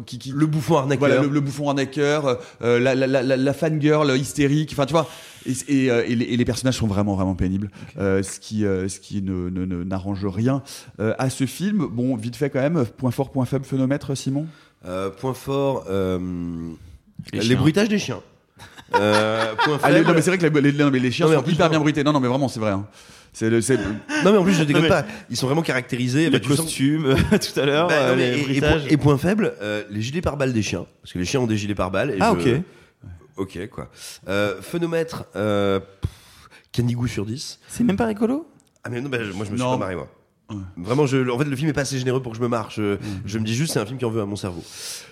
[0.05, 0.99] qui, qui Le bouffon arnaqueur.
[1.07, 5.07] voilà, le, le bouffon arnaqueur, la, la, la, la, la fangirl hystérique, enfin tu vois.
[5.47, 8.65] Et, et, euh, et les, et les personnages sont vraiment vraiment pénibles, euh, ce qui
[8.65, 10.61] euh, ce qui ne ne- ne- n'arrange rien
[10.99, 11.87] euh, à ce film.
[11.89, 12.85] Bon, vite fait quand même.
[12.97, 14.45] Point fort, point faible, phénomètre, Simon?
[14.85, 16.19] Euh, point fort, euh,
[17.33, 18.19] Les bruitages des chiens.
[18.95, 20.07] Euh, point Allez, faible.
[20.09, 21.45] non mais c'est vrai que les, les- non, mais les chiens Non, mais en sont
[21.45, 22.03] plus, hyper bien bruités.
[22.03, 22.71] Non non mais vraiment c'est vrai.
[22.71, 22.85] hein.
[23.33, 23.77] C'est le- c'est
[24.25, 25.05] Non, mais en plus, je déconne mais- pas.
[25.29, 26.29] Ils sont vraiment caractérisés.
[26.31, 29.17] Tu sens- costumes, tout à l'heure, Bah, euh, non, mais- les et, point, et point
[29.17, 30.85] faible, euh, les gilets pare-balles des chiens.
[31.01, 32.11] Parce que les chiens ont des gilets pare-balles.
[32.11, 32.61] et Ah, je- ok.
[33.37, 33.89] Ok, quoi.
[34.27, 35.79] Euh, phénomètre, euh,
[36.71, 37.59] Canigou sur 10.
[37.67, 38.47] C'est même pas rigolo?
[38.83, 39.71] Ah, mais non, bah, moi, je me suis Non.
[39.71, 40.07] pas marré, moi.
[40.49, 40.55] Ouais.
[40.77, 42.71] Vraiment, je, en fait, le film est pas assez généreux pour que je me marre.
[42.71, 44.63] Je, je me dis juste, c'est un film qui en veut à mon cerveau.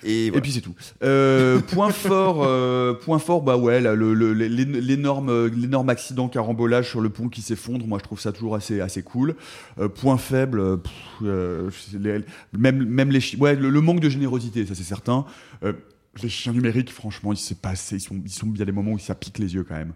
[0.01, 0.73] Et, puis c'est tout.
[1.03, 6.29] Euh, point fort, euh, point fort, bah ouais, là, le- le- l'é- l'énorme, l'énorme accident
[6.29, 7.85] carambolage sur le pont qui s'effondre.
[7.85, 9.35] Moi, je trouve ça toujours assez, assez cool.
[9.77, 12.23] Euh, point faible, euh, pff, euh, c'est les-
[12.57, 15.25] même, même les, chi- ouais, le, le manque de générosité, ça c'est certain.
[15.65, 15.73] Euh,
[16.21, 18.71] les chiens numériques, franchement, il s'est passé, ils sont, ils sont, il y a des
[18.71, 19.93] moments où ça pique les yeux quand même.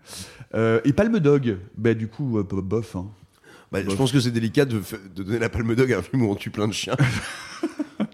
[0.54, 2.96] Euh, et Palme Dog, bah du coup, euh, bof.
[2.96, 3.08] Hein.
[3.72, 4.82] Bah, je pense que c'est délicat de,
[5.16, 6.96] donner la palme dog à un film où on tue plein de chiens.
[7.98, 8.06] T'as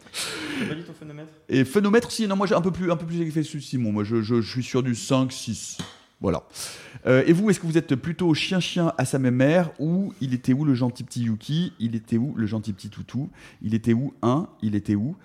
[0.67, 1.31] pas dit ton phénomètre?
[1.47, 3.91] Et phénomètre, si, non, moi j'ai un peu plus, un peu plus que Simon.
[3.91, 5.77] Moi je, je, je suis sur du 5, 6.
[6.19, 6.43] Voilà.
[7.05, 10.33] Euh, et vous, est-ce que vous êtes plutôt chien-chien à sa même mère ou il
[10.33, 11.73] était où le gentil petit Yuki?
[11.79, 13.29] Il était où le gentil petit Toutou?
[13.61, 14.47] Il était où un?
[14.61, 15.15] Il était où?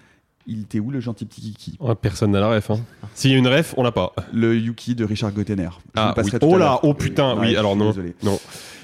[0.53, 1.77] Il était où le gentil petit Kiki?
[1.79, 2.73] Ouais, personne n'a la ref.
[2.73, 2.81] Hein.
[3.15, 4.13] S'il y a une ref, on l'a pas.
[4.33, 5.69] Le Yuki de Richard Gottener.
[5.95, 6.31] Ah, oui.
[6.41, 7.91] Oh là, oh putain, oui, alors non.
[7.91, 8.17] Désolé.
[8.25, 8.37] Non.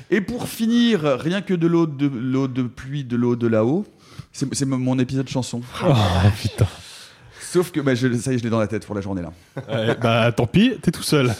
[0.09, 3.85] Et pour finir, rien que de l'eau de, l'eau de pluie, de l'eau de là-haut,
[4.33, 5.61] c'est c'est mon épisode chanson.
[5.85, 5.93] Oh
[6.41, 6.69] putain.
[7.41, 9.23] Sauf que bah, je, ça y est, je l'ai dans la tête pour la journée
[9.23, 9.33] là.
[9.69, 11.35] Ouais, bah tant pis, t'es tout seul.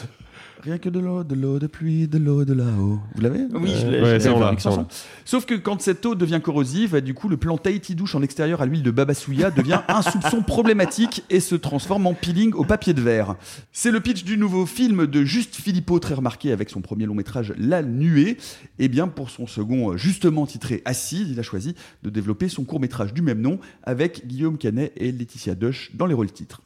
[0.63, 2.99] Rien que de l'eau, de l'eau de pluie, de l'eau de là-haut.
[3.15, 3.45] Vous l'avez?
[3.53, 4.01] Oui, je l'ai.
[4.01, 4.35] Ouais, je ça, l'ai.
[4.35, 4.81] on l'a, Avec ça, on chanson.
[4.81, 4.87] l'a.
[5.25, 8.21] Sauf que quand cette eau devient corrosive, bah, du coup, le plan Tahiti douche en
[8.21, 12.63] extérieur à l'huile de babasouya devient un soupçon problématique et se transforme en peeling au
[12.63, 13.35] papier de verre.
[13.71, 17.15] C'est le pitch du nouveau film de Juste Philippot, très remarqué avec son premier long
[17.15, 18.37] métrage La Nuée.
[18.79, 22.63] Et bien, pour son second, euh, justement titré Acide, il a choisi de développer son
[22.63, 26.61] court métrage du même nom avec Guillaume Canet et Laetitia Dush dans les rôles titres.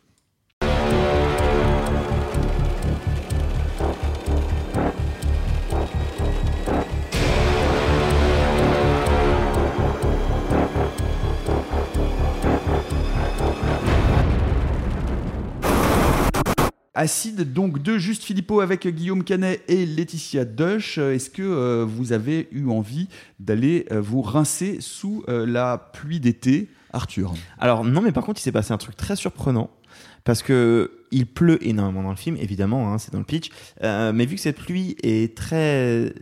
[16.94, 20.98] Acide, donc de Juste Philippot avec Guillaume Canet et Laetitia Dush.
[20.98, 23.08] Euh, Est-ce que euh, vous avez eu envie
[23.40, 27.34] d'aller euh, vous rincer sous la pluie d'été, Arthur?
[27.60, 29.70] Alors non, mais par contre, il s'est passé un truc très surprenant
[30.26, 33.52] parce que il pleut énormément dans le film, évidemment, hein, c'est dans le pitch.
[33.82, 36.14] Mais vu que cette pluie est très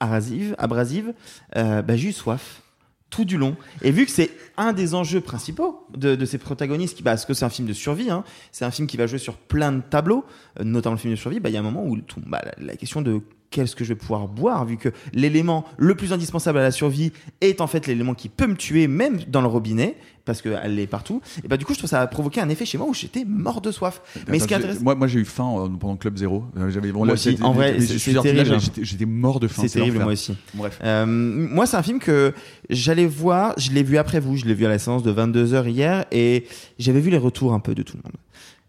[0.00, 1.14] abrasive, abrasive,
[1.54, 2.62] bah, j'ai eu soif
[3.10, 3.56] tout du long.
[3.82, 7.26] Et vu que c'est un des enjeux principaux de, de ces protagonistes, qui, bah, parce
[7.26, 9.72] que c'est un film de survie, hein, c'est un film qui va jouer sur plein
[9.72, 10.24] de tableaux,
[10.58, 12.40] euh, notamment le film de survie, bah, il y a un moment où tout, bah,
[12.44, 13.20] la, la question de
[13.50, 17.12] qu'est-ce que je vais pouvoir boire, vu que l'élément le plus indispensable à la survie
[17.40, 20.86] est en fait l'élément qui peut me tuer, même dans le robinet, parce qu'elle est
[20.86, 21.20] partout.
[21.44, 22.94] Et bah, du coup, je trouve que ça a provoqué un effet chez moi où
[22.94, 24.00] j'étais mort de soif.
[24.28, 24.82] Mais ce qui est intéressant.
[24.82, 26.44] moi, moi, j'ai eu faim euh, pendant Club Zéro.
[26.56, 27.36] Euh, J'avais, bon, Moi là, aussi.
[27.42, 28.58] En vrai, hein.
[28.82, 29.62] j'étais, mort de faim.
[29.66, 30.36] C'est terrible, moi aussi.
[30.54, 30.78] Bref.
[30.84, 32.32] Euh, moi, c'est un film que
[32.68, 35.68] j'allais voir, je l'ai vu après vous, je l'ai vu à la séance de 22h
[35.68, 36.46] hier, et
[36.78, 38.16] j'avais vu les retours un peu de tout le monde.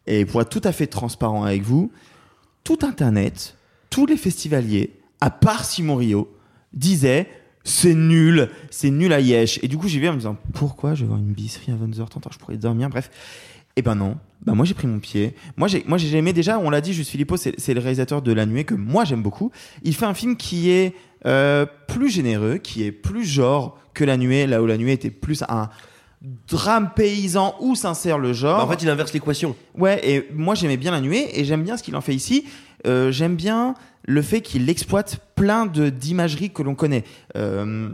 [0.07, 1.91] Et pour être tout à fait transparent avec vous,
[2.63, 3.55] tout Internet,
[3.91, 6.35] tous les festivaliers, à part Simon Rio,
[6.73, 7.27] disaient
[7.63, 9.59] c'est nul, c'est nul à Yesh.
[9.61, 11.75] Et du coup, j'y vais en me disant pourquoi je vais voir une bisserie à
[11.75, 13.11] 22h30, je pourrais dormir, bref.
[13.75, 15.33] Et ben non, bah moi j'ai pris mon pied.
[15.55, 18.33] Moi j'ai moi j'ai aimé déjà, on l'a dit, Juste Philippot, c'est le réalisateur de
[18.33, 19.51] La Nuée que moi j'aime beaucoup.
[19.83, 20.93] Il fait un film qui est
[21.25, 25.09] euh, plus généreux, qui est plus genre que La Nuée, là où La Nuée était
[25.09, 25.69] plus un
[26.47, 28.57] drame paysan où s'insère le genre.
[28.57, 29.55] Bah, en fait, il inverse l'équation.
[29.75, 32.45] Ouais, et moi j'aimais bien La Nuée et j'aime bien ce qu'il en fait ici.
[32.87, 37.03] Euh, j'aime bien le fait qu'il exploite plein de d'imagerie que l'on connaît.
[37.35, 37.89] Euh,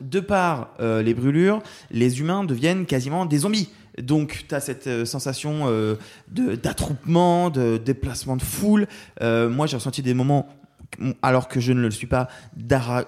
[0.00, 3.70] de par euh, les brûlures, les humains deviennent quasiment des zombies.
[4.02, 5.94] Donc, tu as cette sensation euh,
[6.28, 8.86] de- d'attroupement, de déplacement de foule.
[9.22, 10.48] Moi, j'ai ressenti des moments,
[11.22, 12.28] alors que je ne le suis pas,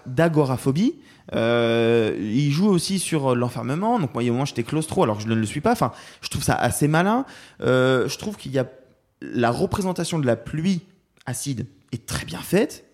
[0.07, 0.95] d'agoraphobie.
[1.35, 3.99] Il joue aussi sur l'enfermement.
[3.99, 5.61] Donc, moi, il y a un moment, j'étais claustro, alors que je ne le suis
[5.61, 5.73] pas.
[5.73, 5.93] Enfin,
[6.23, 7.27] je trouve ça assez malin.
[7.61, 8.67] Je trouve qu'il y a
[9.21, 10.87] la représentation de la pluie
[11.29, 12.85] acide est très bien faite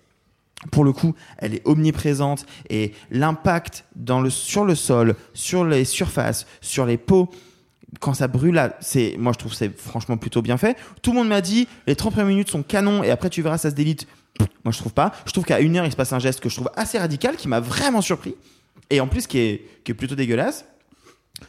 [0.70, 3.85] pour le coup, elle est omniprésente et l'impact
[4.30, 7.30] sur le sol, sur les surfaces, sur les pots,
[8.01, 10.76] quand ça brûle, c'est, moi je trouve c'est franchement plutôt bien fait.
[11.03, 13.59] Tout le monde m'a dit, les 30 premières minutes sont canons et après tu verras,
[13.59, 14.07] ça se délite.
[14.64, 15.12] Moi je trouve pas.
[15.26, 17.37] Je trouve qu'à une heure, il se passe un geste que je trouve assez radical,
[17.37, 18.35] qui m'a vraiment surpris.
[18.91, 20.64] Et en plus, qui est plutôt dégueulasse.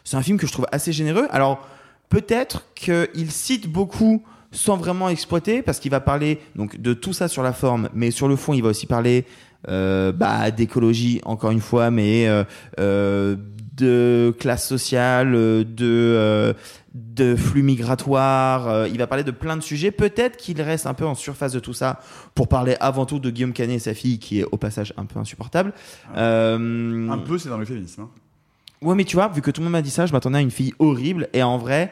[0.04, 1.28] C'est un film que je trouve assez généreux.
[1.32, 1.68] Alors,
[2.10, 4.24] peut-être qu'il cite beaucoup
[4.56, 8.10] sans vraiment exploiter, parce qu'il va parler donc de tout ça sur la forme, mais
[8.10, 9.26] sur le fond, il va aussi parler
[9.68, 12.44] euh, bah, d'écologie, encore une fois, mais euh,
[12.80, 13.36] euh,
[13.76, 16.56] de classe sociale, de,
[16.94, 18.70] de flux migratoires.
[18.70, 19.92] euh, il va parler de plein de sujets.
[19.92, 22.00] Peut-être qu'il reste un peu en surface de tout ça
[22.36, 25.06] pour parler avant tout de Guillaume Canet et sa fille, qui est au passage un
[25.06, 25.74] peu insupportable.
[26.16, 28.04] Euh, Un peu, c'est dans l'euphémisme.
[28.04, 28.10] Hein.
[28.82, 30.42] Ouais, mais tu vois, vu que tout le monde m'a dit ça, je m'attendais à
[30.42, 31.28] une fille horrible.
[31.34, 31.92] Et en vrai,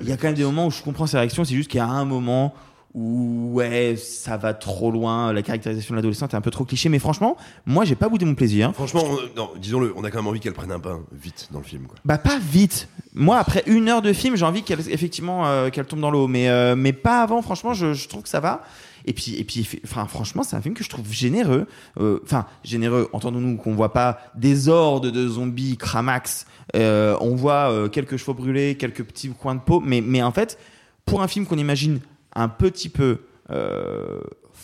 [0.00, 1.44] il y a quand même des moments où je comprends ses réactions.
[1.44, 2.54] C'est juste qu'il y a un moment
[2.94, 5.32] où, ouais, ça va trop loin.
[5.32, 6.88] La caractérisation de l'adolescente est un peu trop cliché.
[6.88, 8.72] Mais franchement, moi, j'ai pas boudé mon plaisir.
[8.74, 11.58] Franchement, on- non, disons-le, on a quand même envie qu'elle prenne un pain vite dans
[11.58, 11.86] le film.
[11.86, 11.96] Quoi.
[12.04, 12.88] Bah, pas vite.
[13.14, 16.28] Moi, après une heure de film, j'ai envie qu'elle, effectivement, euh, qu'elle tombe dans l'eau.
[16.28, 18.62] Mais, euh, mais pas avant, franchement, je, je trouve que ça va.
[19.06, 21.66] Et puis, et puis, franchement, c'est un film que je trouve généreux.
[21.98, 23.08] Euh, Enfin, généreux.
[23.12, 26.46] Entendons-nous qu'on voit pas des hordes de zombies cramax.
[26.76, 29.80] Euh, on voit euh, quelques chevaux brûlés, quelques petits coins de peau.
[29.80, 30.58] Mais, mais en fait,
[31.04, 32.00] pour un film qu'on imagine
[32.34, 33.18] un petit peu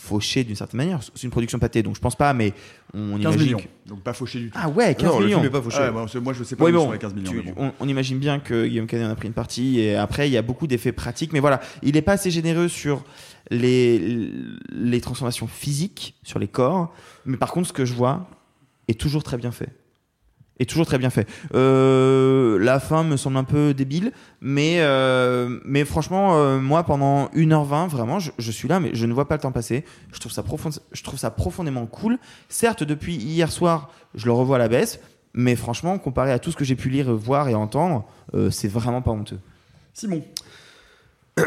[0.09, 2.33] fauché d'une certaine manière, c'est une production pâtée, donc je pense pas.
[2.33, 2.53] Mais
[2.93, 3.39] on 15 imagine.
[3.41, 3.61] millions.
[3.85, 4.57] Donc pas fauché du tout.
[4.61, 5.37] Ah ouais, 15 non, le millions.
[5.39, 5.77] film est pas fauché.
[5.79, 7.31] Ah ouais, moi, je- moi, je sais pas où bon, sont les 15 millions.
[7.31, 7.67] tu- mais bon.
[7.79, 10.33] on, on imagine bien que Guillaume Canet en a pris une partie et après il
[10.33, 13.03] y a beaucoup d'effets pratiques, mais voilà, il n'est pas assez généreux sur
[13.51, 14.31] les,
[14.71, 16.93] les transformations physiques, sur les corps,
[17.25, 18.27] mais par contre ce que je vois
[18.87, 19.69] est toujours très bien fait.
[20.59, 21.27] Est toujours très bien fait.
[21.53, 27.27] Euh, la fin me semble un peu débile, mais, euh, mais franchement, euh, moi pendant
[27.29, 29.85] 1h20, vraiment, je, je suis là, mais je ne vois pas le temps passer.
[30.13, 32.17] Je trouve ça, profond, je trouve ça profondément cool.
[32.49, 34.99] Certes, depuis hier soir, je le revois à la baisse,
[35.33, 38.05] mais franchement, comparé à tout ce que j'ai pu lire, voir et entendre,
[38.51, 39.39] c'est vraiment pas honteux.
[39.93, 40.23] Simon.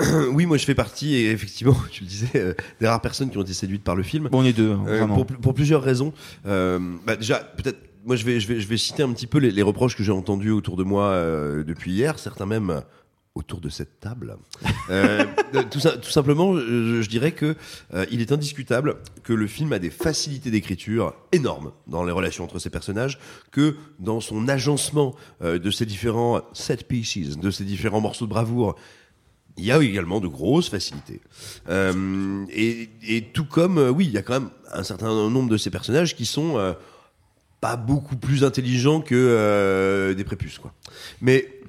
[0.33, 3.39] oui, moi je fais partie, et effectivement, tu le disais, euh, des rares personnes qui
[3.39, 4.29] ont été séduites par le film.
[4.31, 6.13] Bon, on est deux, hein, Euh, pour, pour plusieurs raisons.
[6.47, 9.39] Euh, bah, déjà, peut-être, moi je vais, je, vais, je vais citer un petit peu
[9.39, 12.83] les, les reproches que j'ai entendus autour de moi euh, depuis hier, certains même
[13.35, 14.37] autour de cette table.
[14.91, 15.25] Euh,
[15.71, 17.57] tout, simplement, je, je dirais que
[17.95, 22.45] euh, il est indiscutable que le film a des facilités d'écriture énormes dans les relations
[22.45, 23.19] entre ses personnages,
[23.51, 28.31] que dans son agencement euh, de ces différents set pieces, de ces différents morceaux de
[28.31, 28.77] bravoure,
[29.57, 31.21] il y a également de grosses facilités.
[31.69, 35.69] Et, et tout comme, oui, il y a quand même un certain nombre de ces
[35.69, 36.75] personnages qui sont
[37.63, 40.75] pas beaucoup plus intelligents que euh, des prépuces, quoi.
[41.21, 41.61] Mais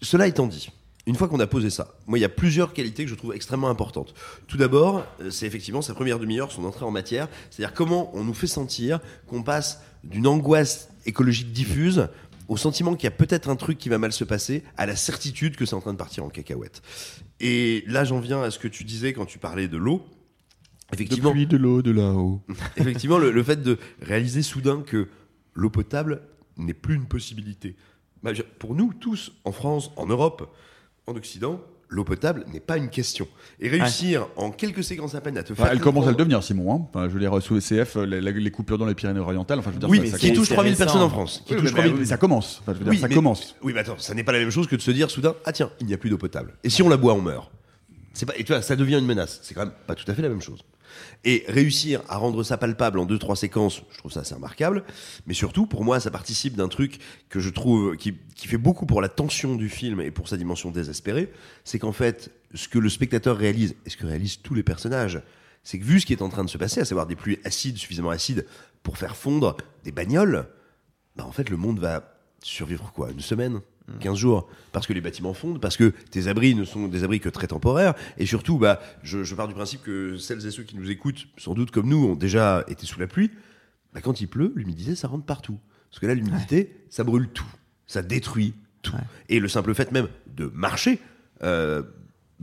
[0.00, 0.70] cela étant dit,
[1.06, 3.34] une fois qu'on a posé ça, moi, il y a plusieurs qualités que je trouve
[3.34, 4.14] extrêmement importantes.
[4.46, 8.22] Tout d'abord, euh, c'est effectivement sa première demi-heure, son entrée en matière, c'est-à-dire comment on
[8.22, 12.06] nous fait sentir qu'on passe d'une angoisse écologique diffuse
[12.46, 14.94] au sentiment qu'il y a peut-être un truc qui va mal se passer, à la
[14.94, 16.80] certitude que c'est en train de partir en cacahuète.
[17.40, 20.06] Et là, j'en viens à ce que tu disais quand tu parlais de l'eau.
[20.92, 22.40] Effectivement, Depuis de l'eau, de là-haut.
[22.76, 25.08] effectivement le, le fait de réaliser soudain que
[25.54, 26.20] l'eau potable
[26.56, 27.76] n'est plus une possibilité.
[28.22, 30.54] Bah, pour nous tous, en France, en Europe,
[31.06, 33.28] en Occident, l'eau potable n'est pas une question.
[33.60, 35.64] Et réussir en quelques séquences à peine à te faire.
[35.66, 36.74] Enfin, elle commence à le devenir, Simon.
[36.74, 36.86] Hein.
[36.88, 39.74] Enfin, je veux dire, sous ECF, euh, les, les coupures dans les Pyrénées-Orientales, enfin, je
[39.74, 40.84] veux dire, Oui, ça, mais ça qui touche c'est 3000 récent.
[40.84, 41.42] personnes en France.
[41.46, 42.60] Qui Oui, touche mais, 3000 mais ça commence.
[42.62, 43.54] Enfin, je veux dire, Oui, ça mais- commence.
[43.62, 45.52] Oui, mais attends, ça n'est pas la même chose que de se dire soudain, ah
[45.52, 46.54] tiens, il n'y a plus d'eau potable.
[46.64, 47.50] Et si on la boit, on meurt.
[48.26, 49.40] Pas, et tu vois, ça devient une menace.
[49.42, 50.60] C'est quand même pas tout à fait la même chose.
[51.24, 54.84] Et réussir à rendre ça palpable en deux, trois séquences, je trouve ça assez remarquable.
[55.26, 59.00] Mais surtout, pour moi, ça participe d'un truc que je trouve, qui, fait beaucoup pour
[59.00, 61.32] la tension du film et pour sa dimension désespérée.
[61.64, 65.22] C'est qu'en fait, ce que le spectateur réalise, et ce que réalisent tous les personnages,
[65.62, 67.38] c'est que vu ce qui est en train de se passer, à savoir des pluies
[67.44, 68.46] acides, suffisamment acides
[68.82, 70.46] pour faire fondre des bagnoles,
[71.16, 73.10] bah en fait le monde va survivre quoi?
[73.10, 73.60] Une semaine?
[74.00, 77.20] 15 jours Parce que les bâtiments fondent, parce que tes abris ne sont des abris
[77.20, 80.62] que très temporaires, et surtout, bah, je, je pars du principe que celles et ceux
[80.62, 83.30] qui nous écoutent, sans doute comme nous, ont déjà été sous la pluie.
[83.92, 85.58] Bah, quand il pleut, l'humidité, ça rentre partout.
[85.90, 87.46] Parce que là, l'humidité, ça brûle tout.
[87.86, 88.96] Ça détruit tout.
[89.28, 90.98] Et le simple fait même de marcher,
[91.42, 91.82] euh,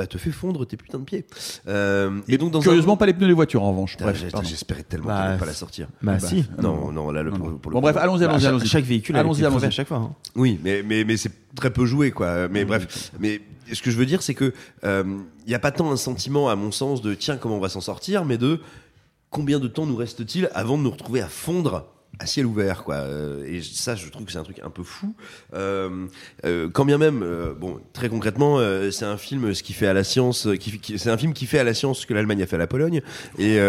[0.02, 1.26] bah, te fait fondre tes putains de pieds.
[1.68, 3.98] Euh, et donc, dans un- Curieusement, pas les pneus des voitures, en revanche.
[4.00, 4.24] Bref.
[4.44, 5.88] J'espérais tellement Bah, qu'il n'allait pas la sortir.
[6.02, 6.44] Bah, bah, si.
[6.62, 7.58] Non, non, là, le, non, pour, non.
[7.58, 8.68] pour le Bon, bref, allons-y, Bah, allons-y, chaque, allons-y.
[8.68, 9.66] chaque véhicule Allons-y, allons-y.
[9.66, 9.98] à chaque fois.
[9.98, 10.16] hein.
[10.36, 12.48] Oui, mais, mais, mais c'est très peu joué, quoi.
[12.48, 13.42] Mais bref, mais
[13.72, 16.56] ce que je veux dire, c'est que il n'y a pas tant un sentiment, à
[16.56, 18.60] mon sens, de tiens, comment on va s'en sortir, mais de
[19.30, 21.86] combien de temps nous reste-t-il avant de nous retrouver à fondre
[22.22, 22.96] à ciel ouvert, quoi.
[22.96, 25.16] Euh, Et ça, je trouve que c'est un truc un peu fou.
[25.54, 26.06] Euh,
[26.46, 27.26] euh, quand bien même,
[27.60, 28.60] bon, très concrètement,
[28.92, 30.48] c'est un film, ce qui fait à la science,
[30.98, 32.68] c'est un film qui fait à la science ce que l'Allemagne a fait à la
[32.68, 33.02] Pologne.
[33.38, 33.60] Et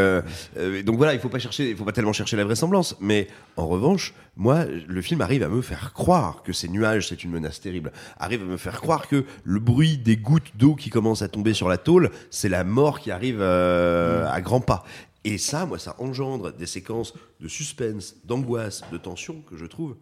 [0.85, 2.97] donc voilà, il faut pas chercher, il faut pas tellement chercher la vraisemblance.
[3.01, 7.25] Mais en revanche, moi, le film arrive à me faire croire que ces nuages, c'est
[7.25, 7.93] une menace terrible.
[8.19, 11.55] Arrive à me faire croire que le bruit des gouttes d'eau qui commencent à tomber
[11.55, 14.85] sur la tôle, c'est la mort qui arrive à grands pas.
[15.25, 19.97] Et ça, moi, ça engendre des séquences de suspense, d'angoisse, de tension que je trouve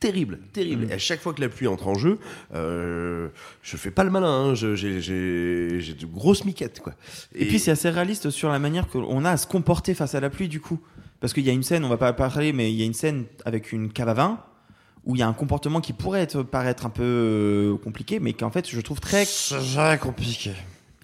[0.00, 0.86] terrible, terrible.
[0.90, 2.18] Et à chaque fois que la pluie entre en jeu,
[2.54, 3.28] euh,
[3.62, 4.50] je fais pas le malin.
[4.50, 4.54] hein.
[4.54, 6.94] J'ai de grosses miquettes, quoi.
[7.34, 10.20] Et, puis c'est assez réaliste sur la manière qu'on a à se comporter face à
[10.20, 10.80] la pluie du coup.
[11.20, 12.94] Parce qu'il y a une scène, on va pas parler, mais il y a une
[12.94, 14.44] scène avec une cave à vin
[15.04, 18.34] où il y a un comportement qui pourrait être, paraître un peu euh, compliqué, mais
[18.34, 19.24] qu'en fait je trouve très
[19.96, 20.52] compliqué.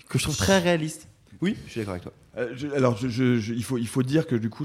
[0.09, 1.09] que je trouve très réaliste.
[1.41, 2.13] Oui, je suis d'accord avec toi.
[2.37, 4.65] Euh, je- alors, je- je- je- il, faut, il faut dire que du coup,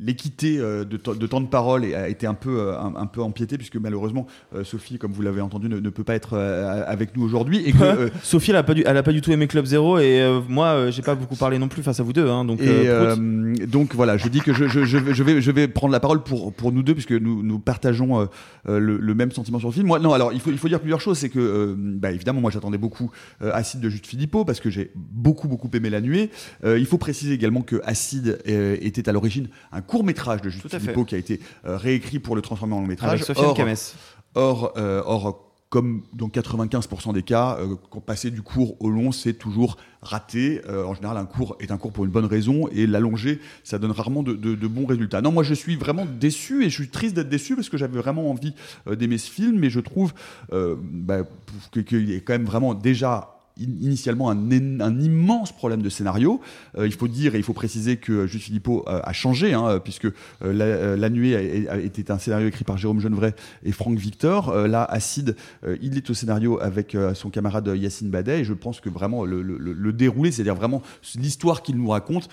[0.00, 3.06] l'équité euh, de, temps- de temps de parole a été un peu, euh, un, un
[3.06, 4.26] peu empiétée, puisque malheureusement,
[4.64, 7.62] Sophie, comme vous l'avez entendu, ne, ne peut pas être avec nous aujourd'hui.
[7.64, 9.64] Et que, euh, Sophie, elle a, pas du, elle a pas du tout aimé Club
[9.66, 12.28] Zero et euh, moi, j'ai pas beaucoup parlé non plus face à vous deux.
[12.28, 15.92] Hein, donc, Et donc voilà, je dis que je, vais, je, vais, je vais prendre
[15.92, 18.28] la parole pour, pour nous deux, puisque nous, nous partageons
[18.66, 19.86] le, le même sentiment sur le film.
[19.86, 21.18] Moi, non, alors il faut, il faut dire plusieurs choses.
[21.18, 23.10] C'est que, bah, évidemment, moi j'attendais beaucoup
[23.40, 26.23] Acide de Juste Philippot, parce que j'ai beaucoup, beaucoup aimé La Nuée.
[26.64, 30.50] Euh, il faut préciser également que Acide euh, était à l'origine un court métrage de
[30.50, 30.80] fait.
[30.80, 33.10] Philippot qui a été euh, réécrit pour le transformer en long métrage.
[33.12, 33.54] avec Sofiane Or.
[34.34, 34.72] Or,
[35.06, 37.58] or, comme dans 95% des cas,
[38.06, 40.60] passer du court au long, c'est toujours raté.
[40.68, 43.80] Euh, en général, un cours est un cours pour une bonne raison, et l'allonger, ça
[43.80, 45.20] donne rarement de, de- de bons résultats.
[45.20, 47.98] Non, moi, je suis vraiment déçu, et je suis triste d'être déçu parce que j'avais
[47.98, 48.54] vraiment envie
[48.86, 50.12] d'aimer ce film, mais je trouve
[50.52, 51.22] euh, bah,
[51.72, 54.50] qu'il a quand même vraiment déjà initialement un,
[54.80, 56.40] un immense problème de scénario.
[56.76, 59.80] Euh, il faut dire et il faut préciser que Juste Philippot euh, a changé, hein,
[59.82, 63.32] puisque euh, la, euh, Nuée a, a- était un scénario écrit par Jérôme Genevray
[63.64, 64.48] et Franck Victor.
[64.48, 68.54] Euh, là, Acide, euh, il est au scénario avec son camarade Yacine Badet, et je
[68.54, 70.82] pense que vraiment le- le- le déroulé, c'est-à-dire vraiment
[71.16, 72.28] l'histoire qu'il nous raconte,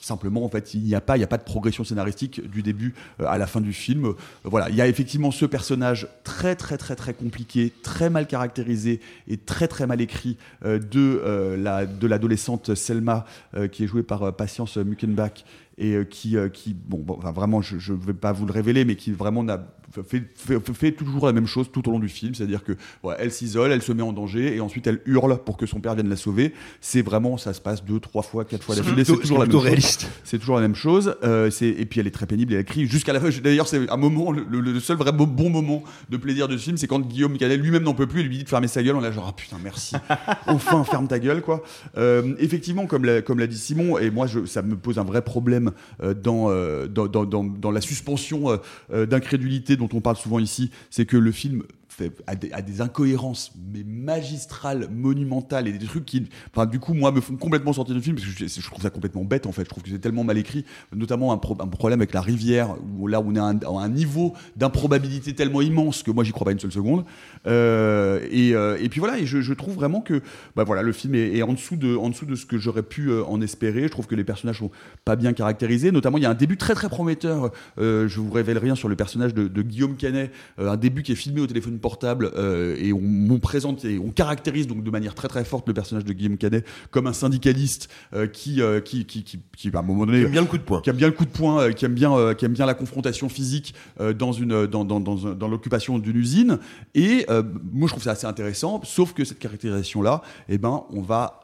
[0.00, 2.62] simplement, en fait, il n'y a pas, il n'y a pas de progression scénaristique du
[2.62, 4.06] début euh, à la fin du film.
[4.06, 8.26] Euh, voilà, il y a effectivement ce personnage très, très, très, très compliqué, très mal
[8.26, 13.24] caractérisé et très, très mal écrit euh, de la de l'adolescente Selma,
[13.70, 15.44] qui est jouée par Patience Muckenbach
[15.78, 19.42] et qui, qui bon, vraiment, je ne vais pas vous le révéler, mais qui vraiment
[19.42, 19.64] n'a
[20.06, 22.72] fait, fait, fait- toujours la même chose tout au long du film, c'est-à-dire que
[23.02, 25.80] ouais, elle s'isole, elle se met en danger, et ensuite elle hurle pour que son
[25.80, 26.52] père vienne la sauver.
[26.80, 29.52] C'est vraiment, ça se passe deux, trois fois, quatre fois d'affilée, c'est toujours la même
[29.52, 29.62] chose.
[29.62, 30.08] réaliste.
[30.24, 31.16] C'est toujours la même chose.
[31.24, 33.28] Euh, et puis elle est très pénible, elle crie jusqu'à la fin.
[33.42, 36.76] D'ailleurs, c'est un moment, le, seul vrai bo- bon moment de plaisir de ce film,
[36.76, 38.96] c'est quand Guillaume Canet lui-même n'en peut plus et lui dit de fermer sa gueule.
[38.96, 39.96] On est genre, ah putain, merci.
[40.46, 41.62] enfin, ferme ta gueule, quoi.
[41.96, 45.04] Euh, effectivement, comme l'a, comme l'a dit Simon, et moi, je, ça me pose un
[45.04, 45.72] vrai problème
[46.02, 46.50] euh, dans,
[46.88, 48.58] dans, dans, dans, dans la suspension
[49.06, 53.84] d'incrédulité dont on parle souvent ici, c'est que le film fait à des, incohérences mais
[53.84, 58.00] magistrales, monumentales et des trucs qui, enfin, du coup, moi, me font complètement sortir du
[58.00, 59.64] film parce que je, trouve ça complètement bête en fait.
[59.64, 60.64] Je trouve que c'est tellement mal écrit,
[60.94, 63.88] notamment un, pro- un problème avec la rivière où là, on est à un, un
[63.88, 67.04] niveau d'improbabilité tellement immense que moi, j'y crois pas une seule seconde.
[67.46, 70.22] Euh, et, euh, et puis voilà, et je, trouve vraiment que,
[70.56, 73.08] bah voilà, le film est, en dessous de, en dessous de ce que j'aurais pu
[73.08, 73.82] euh, en espérer.
[73.82, 74.70] Je trouve que les personnages sont
[75.04, 75.92] pas bien caractérisés.
[75.92, 77.50] Notamment, il y a un début très très prometteur.
[77.78, 80.32] Je vous révèle rien sur le personnage de, Guillaume Canet.
[80.58, 84.08] Un début qui est filmé au téléphone portable euh, et on, on présente et on
[84.08, 87.90] caractérise donc de manière très très forte le personnage de Guillaume Canet comme un syndicaliste
[88.14, 90.56] euh, qui, euh, qui, qui, qui, qui, à un moment donné, J'aime bien le coup
[90.56, 90.80] de poing.
[90.80, 93.28] qui aime bien le coup de poing, qui aime bien, qui aime bien la confrontation
[93.28, 93.74] physique
[94.18, 96.58] dans une, dans, dans, dans, l'occupation d'une usine.
[96.94, 97.26] Et
[97.72, 98.80] moi, je trouve ça assez intéressant.
[98.84, 101.41] Sauf que cette caractérisation-là, eh ben, on va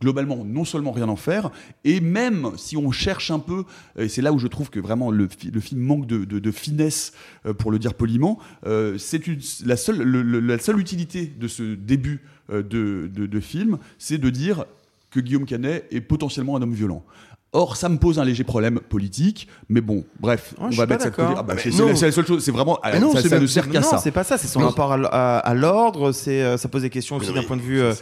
[0.00, 1.50] globalement non seulement rien en faire,
[1.84, 3.64] et même si on cherche un peu,
[3.98, 7.12] et c'est là où je trouve que vraiment le, fi- le film manque de, finesse,
[7.46, 9.22] euh, pour le dire poliment, euh, c'est
[9.64, 14.64] la, seule, utilité de ce début euh, de film, c'est de dire
[15.10, 17.04] que Guillaume Canet est potentiellement un homme violent.
[17.52, 20.86] Or, ça me pose un léger problème politique, mais bon, bref, Oh, on je va
[20.86, 21.26] mettre ça de côté.
[21.26, 21.40] d'accord.
[21.40, 21.70] Ah bah, c'est
[22.06, 23.88] la, seule chose, c'est vraiment, Mais non, ça, c'est ça même- ne sert qu'à non,
[23.90, 23.98] ça.
[23.98, 24.66] c'est pas ça, c'est son Non.
[24.68, 27.56] rapport à, l- à- à l'ordre, c'est euh, ça pose des questions aussi d'un point
[27.56, 27.92] de vue euh,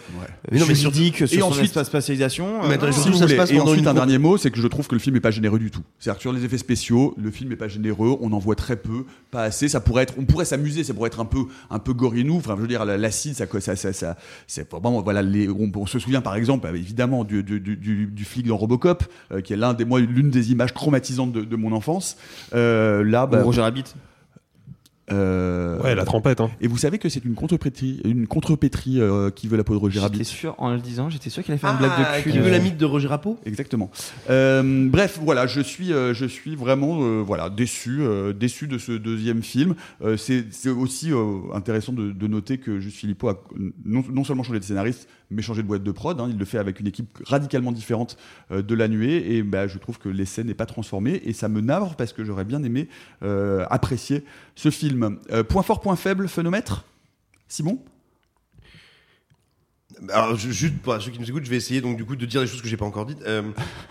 [0.52, 2.60] Mais non, mais surtout- juridique sur et son ensuite- espace spatialisation.
[2.64, 2.92] Mais euh, attends, non.
[2.92, 3.36] surtout, Si vous ça se voulez.
[3.36, 5.20] passe et ensuite, une un dernier mot, c'est que je trouve que le film n'est
[5.20, 5.80] pas généreux du tout.
[5.98, 8.76] C'est-à-dire que sur les effets spéciaux, le film n'est pas généreux, on en voit très
[8.76, 9.68] peu, pas assez.
[9.68, 12.36] Ça pourrait être, on pourrait s'amuser, ça pourrait être un peu, un peu gorinou.
[12.36, 15.72] Enfin, je veux dire, la- l'acide, ça, ça, ça, ça, c'est vraiment, voilà, les, on,
[15.74, 19.04] on se souvient par exemple, euh, évidemment, du, du, du, du, du flic dans Robocop,
[19.32, 22.16] euh, qui est l'une des images traumatisantes de, mon enfance.
[22.54, 23.84] Euh, là, bah, Roger Rabbit.
[25.12, 26.40] Euh, Ouais, la trompette.
[26.40, 26.50] Hein.
[26.60, 29.78] Et vous savez que c'est une contrepétrie, une contrepétrie euh, qui veut la peau de
[29.78, 30.24] Roger J'étais Rabbit.
[30.24, 32.30] sûr, en le disant, j'étais sûr qu'il allait faire une Ah, blague de cul.
[32.32, 33.90] qui veut euh, la mythe de Roger Rapeau Exactement.
[34.30, 38.78] Euh, bref, voilà, je suis, euh, je suis vraiment, euh, voilà, déçu, euh, déçu de
[38.78, 39.74] ce deuxième film.
[40.02, 43.40] Euh, c'est aussi euh, intéressant de, de noter que Juste Philippot a
[43.84, 46.18] non, non seulement changé de scénariste, mais changé de boîte de prod.
[46.20, 46.28] hein.
[46.30, 48.16] il le fait avec une équipe radicalement différente
[48.50, 51.48] euh, de la nuée, et bah, je trouve que l'essai n'est pas transformé, et ça
[51.48, 52.88] me navre parce que j'aurais bien aimé
[53.22, 54.97] euh, apprécier ce film.
[55.30, 56.84] Euh, point fort, point faible, phénomètre.
[57.48, 57.78] Simon?
[60.10, 62.24] Alors, ju- juste pour ceux qui nous écoutent, je vais essayer donc du coup de
[62.26, 63.22] dire les choses que j'ai pas encore dites.
[63.26, 63.42] Euh,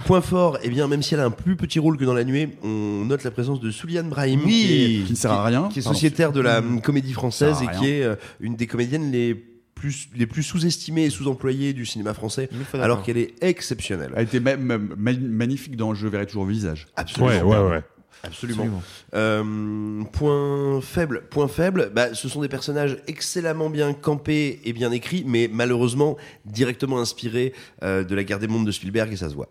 [0.06, 2.24] point fort, eh bien, même si elle a un plus petit rôle que dans la
[2.24, 5.68] nuée, on note la présence de Souliane Brahim, qui est, Qui ne sert à rien.
[5.70, 8.68] qui est sociétaire de la hum, comédie française Ça et qui est euh, une des
[8.68, 9.36] comédiennes les
[9.76, 14.12] plus les plus sous-estimées et sous-employées du cinéma français, alors qu'elle est exceptionnelle.
[14.16, 16.88] Elle était même même ma- magnifique dans Je verrai toujours le visage.
[16.96, 17.30] Absolument.
[17.32, 17.84] Ouais, ouais, ouais.
[18.24, 18.82] Absolument.
[19.14, 24.92] Euh, point faible, point faible, bah, ce sont des personnages excellemment bien campés et bien
[24.92, 27.54] écrits, mais malheureusement directement inspirés
[27.84, 29.50] euh, de la guerre des mondes de Spielberg et ça se voit.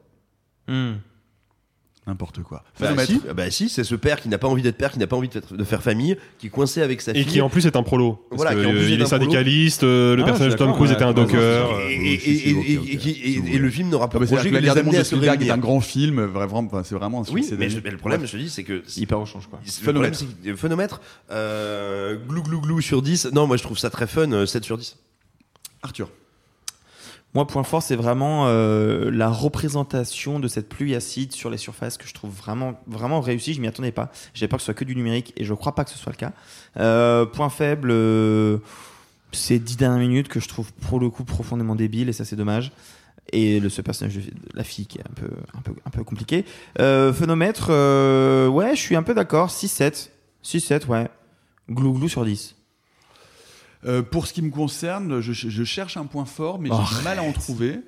[0.68, 0.94] hmm.
[2.09, 2.62] N'importe quoi.
[2.78, 3.11] Bah Phénomètre.
[3.11, 5.16] si, bah si, c'est ce père qui n'a pas envie d'être père, qui n'a pas
[5.16, 7.26] envie de faire, de faire famille, qui est coincé avec sa Et fille.
[7.26, 8.24] qui en plus est un prolo.
[8.30, 9.22] Parce Voilà, que, qui en plus euh, est il un est prolo.
[9.22, 11.40] syndicaliste, euh, le Ah, personnage de Tom Cruise était un docker.
[11.80, 14.04] Et, euh, et- et- si, si, et- et- et- et- si et le film n'aura
[14.04, 16.82] Ah pas bah, c'est-à-dire projet la de de Spielberg est un grand film, vraiment, enfin,
[16.84, 17.70] c'est vraiment un Oui, mais, d'année.
[17.70, 19.59] je- mais le problème, je te dis, c'est que si- Hyper au change, quoi.
[19.64, 21.00] le problème, c'est que le phénomètre,
[21.32, 23.26] euh, glou glou glou sur 10.
[23.32, 24.96] Non, moi je trouve ça très fun, euh, 7 sur 10.
[25.82, 26.09] Arthur.
[27.35, 31.99] Moi, point fort, c'est vraiment euh, la représentation de cette pluie acide sur les surfaces
[31.99, 33.53] que je trouve vraiment, vraiment réussie.
[33.53, 34.11] Je m'y attendais pas.
[34.33, 36.12] J'avais peur que ce soit que du numérique et je crois pas que ce soit
[36.12, 36.33] le cas.
[36.79, 38.59] Euh, point faible, euh,
[39.33, 42.37] c'est 10 dernières minutes que je trouve pour le coup profondément débile et ça, c'est
[42.37, 42.72] dommage.
[43.33, 44.22] Et le, ce personnage de
[44.55, 46.47] la fille qui est un peu, un peu, un peu compliqué.
[46.81, 47.68] Euh, phénomètre,
[48.49, 49.51] ouais, je suis un peu d'accord.
[49.51, 50.09] 6-7.
[50.43, 51.09] 6-7, ouais.
[51.68, 52.57] Glou glou sur 10.
[53.85, 56.99] Euh, pour ce qui me concerne, je, je cherche un point fort, mais Oh, j'ai
[56.99, 57.81] du mal à en trouver.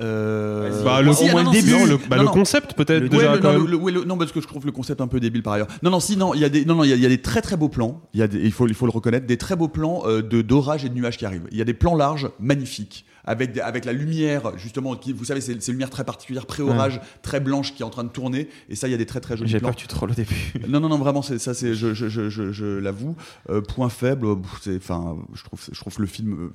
[0.00, 2.74] Euh, Bah, le, si, au ah, moins non, le début, le, bah, Non, le concept
[2.74, 3.66] peut-être Ouais, déjà le- non, même.
[3.66, 5.68] le- ouais, le- non, parce que je trouve le concept un peu débile par ailleurs.
[5.82, 7.06] Non, non, si, non, il y a des, non, non, il y a, il y
[7.06, 8.00] a des très très beaux plans.
[8.12, 10.20] Il y a des, il faut, il faut le reconnaître, des très beaux plans euh,
[10.22, 11.46] de d'orage et de nuages qui arrivent.
[11.52, 14.96] Il y a des plans larges, magnifiques, avec avec la lumière justement.
[14.96, 18.04] Qui, vous savez, c'est une lumière très particulière, pré-orage, très blanche, qui est en train
[18.04, 18.48] de tourner.
[18.68, 19.68] Et ça, il y a des très très jolis J'ai plans.
[19.68, 20.34] peur que tu trolles au début.
[20.68, 23.16] Non, non, non, vraiment, ça, c'est, je, je, je, l'avoue.
[23.50, 26.50] Euh, point faible, euh, c'est, enfin, je trouve, je trouve le film, euh,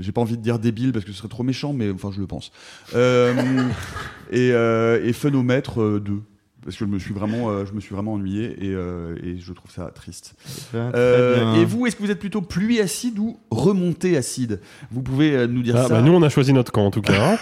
[0.00, 2.20] j'ai pas envie de dire débile parce que ce serait trop méchant, mais enfin, je
[2.20, 2.50] le pense.
[2.94, 3.68] Euh,
[4.30, 6.22] et, et phénomètre 2.
[6.64, 9.38] Parce que je me suis vraiment, euh, je me suis vraiment ennuyé et, euh, et
[9.38, 10.34] je trouve ça triste.
[10.74, 14.60] Euh, et vous, est-ce que vous êtes plutôt pluie acide ou remontée acide?
[14.90, 15.88] Vous pouvez nous dire Ah, ça.
[15.90, 17.38] bah, nous on a choisi notre camp en tout cas.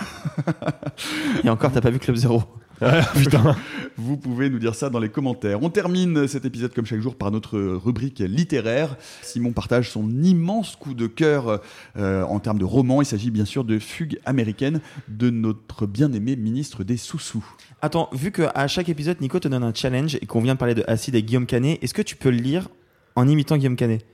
[1.44, 2.43] Et encore, t'as pas vu Club Zero.
[2.82, 3.56] Ah, putain.
[3.96, 5.62] Vous pouvez nous dire ça dans les commentaires.
[5.62, 8.96] On termine cet épisode comme chaque jour par notre rubrique littéraire.
[9.22, 11.60] Simon partage son immense coup de cœur
[11.96, 13.02] euh, en termes de roman.
[13.02, 17.44] Il s'agit bien sûr de Fugue américaine de notre bien-aimé ministre des Sous-Sous.
[17.82, 20.74] Attends, vu qu'à chaque épisode, Nico te donne un challenge et qu'on vient de parler
[20.74, 22.68] de Acide et Guillaume Canet, est-ce que tu peux le lire
[23.14, 24.04] en imitant Guillaume Canet?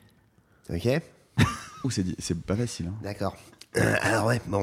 [0.71, 0.87] Ok
[1.85, 2.87] Ouh, c'est pas facile.
[2.89, 2.95] hein.
[3.03, 3.37] D'accord.
[3.77, 4.63] Euh, alors ouais, bon.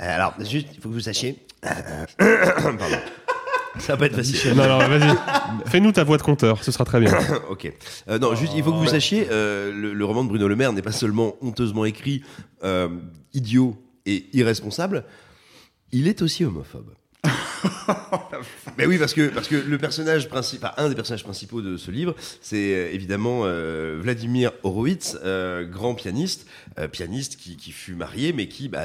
[0.00, 1.38] Euh, alors, juste, il faut que vous sachiez...
[1.64, 2.06] euh,
[2.78, 2.96] Pardon.
[3.78, 4.54] Ça va pas être facile.
[4.54, 5.16] Non, non, vas-y.
[5.66, 7.12] Fais-nous ta voix de compteur, ce sera très bien.
[7.50, 7.72] ok.
[8.08, 10.56] Euh, non, juste, il faut que vous sachiez, euh, le, le roman de Bruno Le
[10.56, 12.22] Maire n'est pas seulement honteusement écrit,
[12.64, 12.88] euh,
[13.34, 13.76] idiot
[14.06, 15.04] et irresponsable,
[15.92, 16.92] il est aussi homophobe.
[18.78, 21.90] Mais oui, parce que, parce que le personnage principal, un des personnages principaux de ce
[21.90, 26.46] livre, c'est euh, évidemment euh, Vladimir Horowitz, euh, grand pianiste,
[26.78, 28.84] euh, pianiste qui, qui fut marié, mais qui, bah,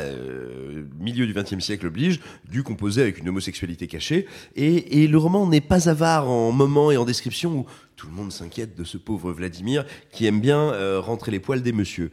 [1.00, 2.20] milieu du XXe siècle oblige,
[2.50, 4.28] dut composer avec une homosexualité cachée.
[4.56, 8.14] Et, et le roman n'est pas avare en moments et en descriptions où tout le
[8.14, 12.12] monde s'inquiète de ce pauvre Vladimir qui aime bien rentrer les poils des messieurs.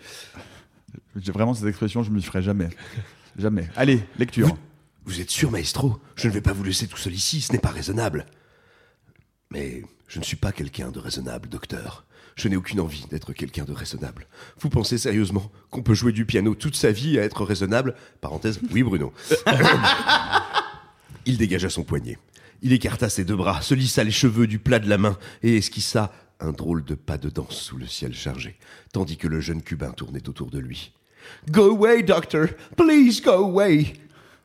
[1.16, 2.68] J'ai vraiment cette expression, je me ferai jamais.
[3.36, 3.68] Jamais.
[3.76, 4.56] Allez, lecture.
[5.04, 5.98] Vous êtes sûr, maestro?
[6.16, 8.26] Je ne vais pas vous laisser tout seul ici, ce n'est pas raisonnable.
[9.50, 12.04] Mais je ne suis pas quelqu'un de raisonnable, docteur.
[12.36, 14.26] Je n'ai aucune envie d'être quelqu'un de raisonnable.
[14.60, 17.94] Vous pensez sérieusement qu'on peut jouer du piano toute sa vie à être raisonnable?
[18.20, 19.12] Parenthèse, oui Bruno.
[21.26, 22.18] Il dégagea son poignet.
[22.62, 25.56] Il écarta ses deux bras, se lissa les cheveux du plat de la main et
[25.56, 28.58] esquissa un drôle de pas de danse sous le ciel chargé,
[28.92, 30.92] tandis que le jeune Cubain tournait autour de lui.
[31.50, 32.46] Go away, doctor!
[32.76, 33.92] Please go away!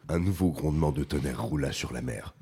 [0.07, 2.35] Un nouveau grondement de tonnerre roula sur la mer.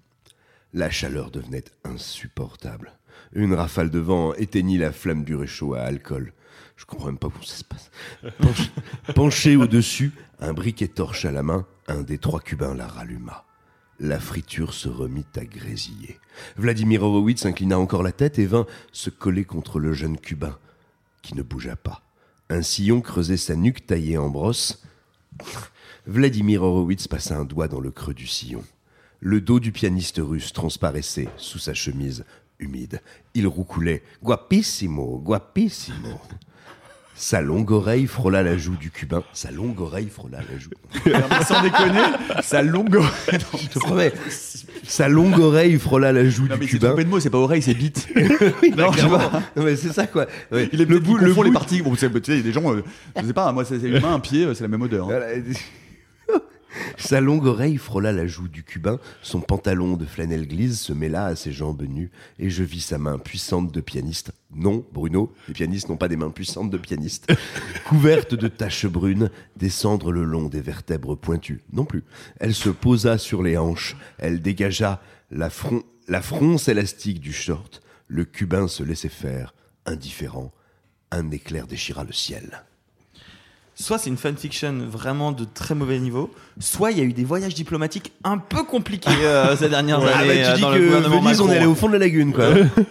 [0.74, 2.94] La chaleur devenait insupportable.
[3.34, 6.34] Une rafale de vent éteignit la flamme du réchaud à alcool.
[6.76, 7.90] Je comprends même pas où ça se passe.
[8.42, 8.72] Penché,
[9.16, 13.46] penché au-dessus, un briquet torche à la main, un des trois Cubains la ralluma.
[14.00, 16.20] La friture se remit à grésiller.
[16.58, 20.58] Vladimir Horowitz inclina encore la tête et vint se coller contre le jeune Cubain,
[21.22, 22.02] qui ne bougea pas.
[22.50, 24.84] Un sillon creusait sa nuque taillée en brosse.
[26.06, 28.64] Vladimir Horowitz passa un doigt dans le creux du sillon.
[29.22, 32.26] Le dos du pianiste russe transparaissait sous sa chemise
[32.60, 33.02] humide.
[33.36, 36.20] Il roucoulait Guapissimo, guapissimo.
[37.16, 39.24] Sa longue oreille frôla la joue du cubain.
[39.34, 40.72] Sa longue oreille frôla la joue.
[41.48, 42.02] Sans déconner,
[42.42, 43.40] sa longue oreille.
[43.62, 44.12] Je te promets.
[44.84, 46.88] Sa longue oreille frôla la joue Non, du mais cubain.
[46.88, 48.08] trompé de mots, c'est pas oreille, c'est bite.
[48.62, 49.20] Oui, bah, Non.
[49.56, 50.26] Non, mais c'est ça quoi.
[50.52, 50.68] Ouais.
[50.74, 51.82] Il est le bout, le bout les parties.
[51.84, 52.84] Bon, tu sais, il y a des gens, euh,
[53.22, 55.06] je sais pas, moi, c'est c'est une main, un pied, euh, c'est la même odeur.
[55.06, 55.10] hein.
[55.12, 55.28] Voilà.
[56.98, 61.26] Sa longue oreille frôla la joue du cubain, son pantalon de flanelle grise se mêla
[61.26, 64.32] à ses jambes nues, et je vis sa main puissante de pianiste.
[64.56, 67.32] Non, Bruno, les pianistes n'ont pas des mains puissantes de pianiste.
[67.86, 71.62] Couverte de taches brunes, descendre le long des vertèbres pointues.
[71.72, 72.04] Non plus.
[72.40, 75.02] Elle se posa sur les hanches, elle dégagea
[75.32, 77.82] la, fron- la fronce élastique du short.
[78.08, 79.54] Le cubain se laissait faire,
[79.86, 80.52] indifférent.
[81.12, 82.64] Un éclair déchira le ciel.
[83.84, 87.26] Soit c'est une fanfiction vraiment de très mauvais niveau, soit il y a eu des
[87.26, 90.72] voyages diplomatiques un peu compliqués euh, ces dernières Ah bah, années euh, tu dis dans
[90.72, 92.46] que Venise, on est allé au fond de la lagune, quoi.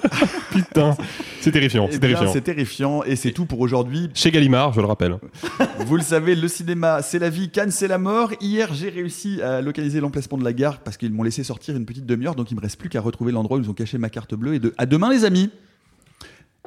[0.50, 0.94] Putain,
[1.40, 2.32] c'est terrifiant, Eh c'est bien, terrifiant.
[2.34, 4.10] C'est terrifiant et c'est tout pour aujourd'hui.
[4.12, 5.16] Chez Gallimard, je le rappelle.
[5.86, 8.34] Vous le savez, le cinéma, c'est la vie, Cannes, c'est la mort.
[8.42, 11.86] Hier, j'ai réussi à localiser l'emplacement de la gare parce qu'ils m'ont laissé sortir une
[11.86, 14.10] petite demi-heure, donc il me reste plus qu'à retrouver l'endroit où ils ont caché ma
[14.10, 14.56] carte bleue.
[14.56, 14.74] Et de...
[14.76, 15.48] à demain, les amis.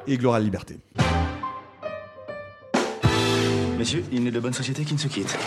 [0.08, 0.80] Et gloire à la liberté.
[3.86, 5.38] Messieurs, il n'est de bonne société qui ne se quitte.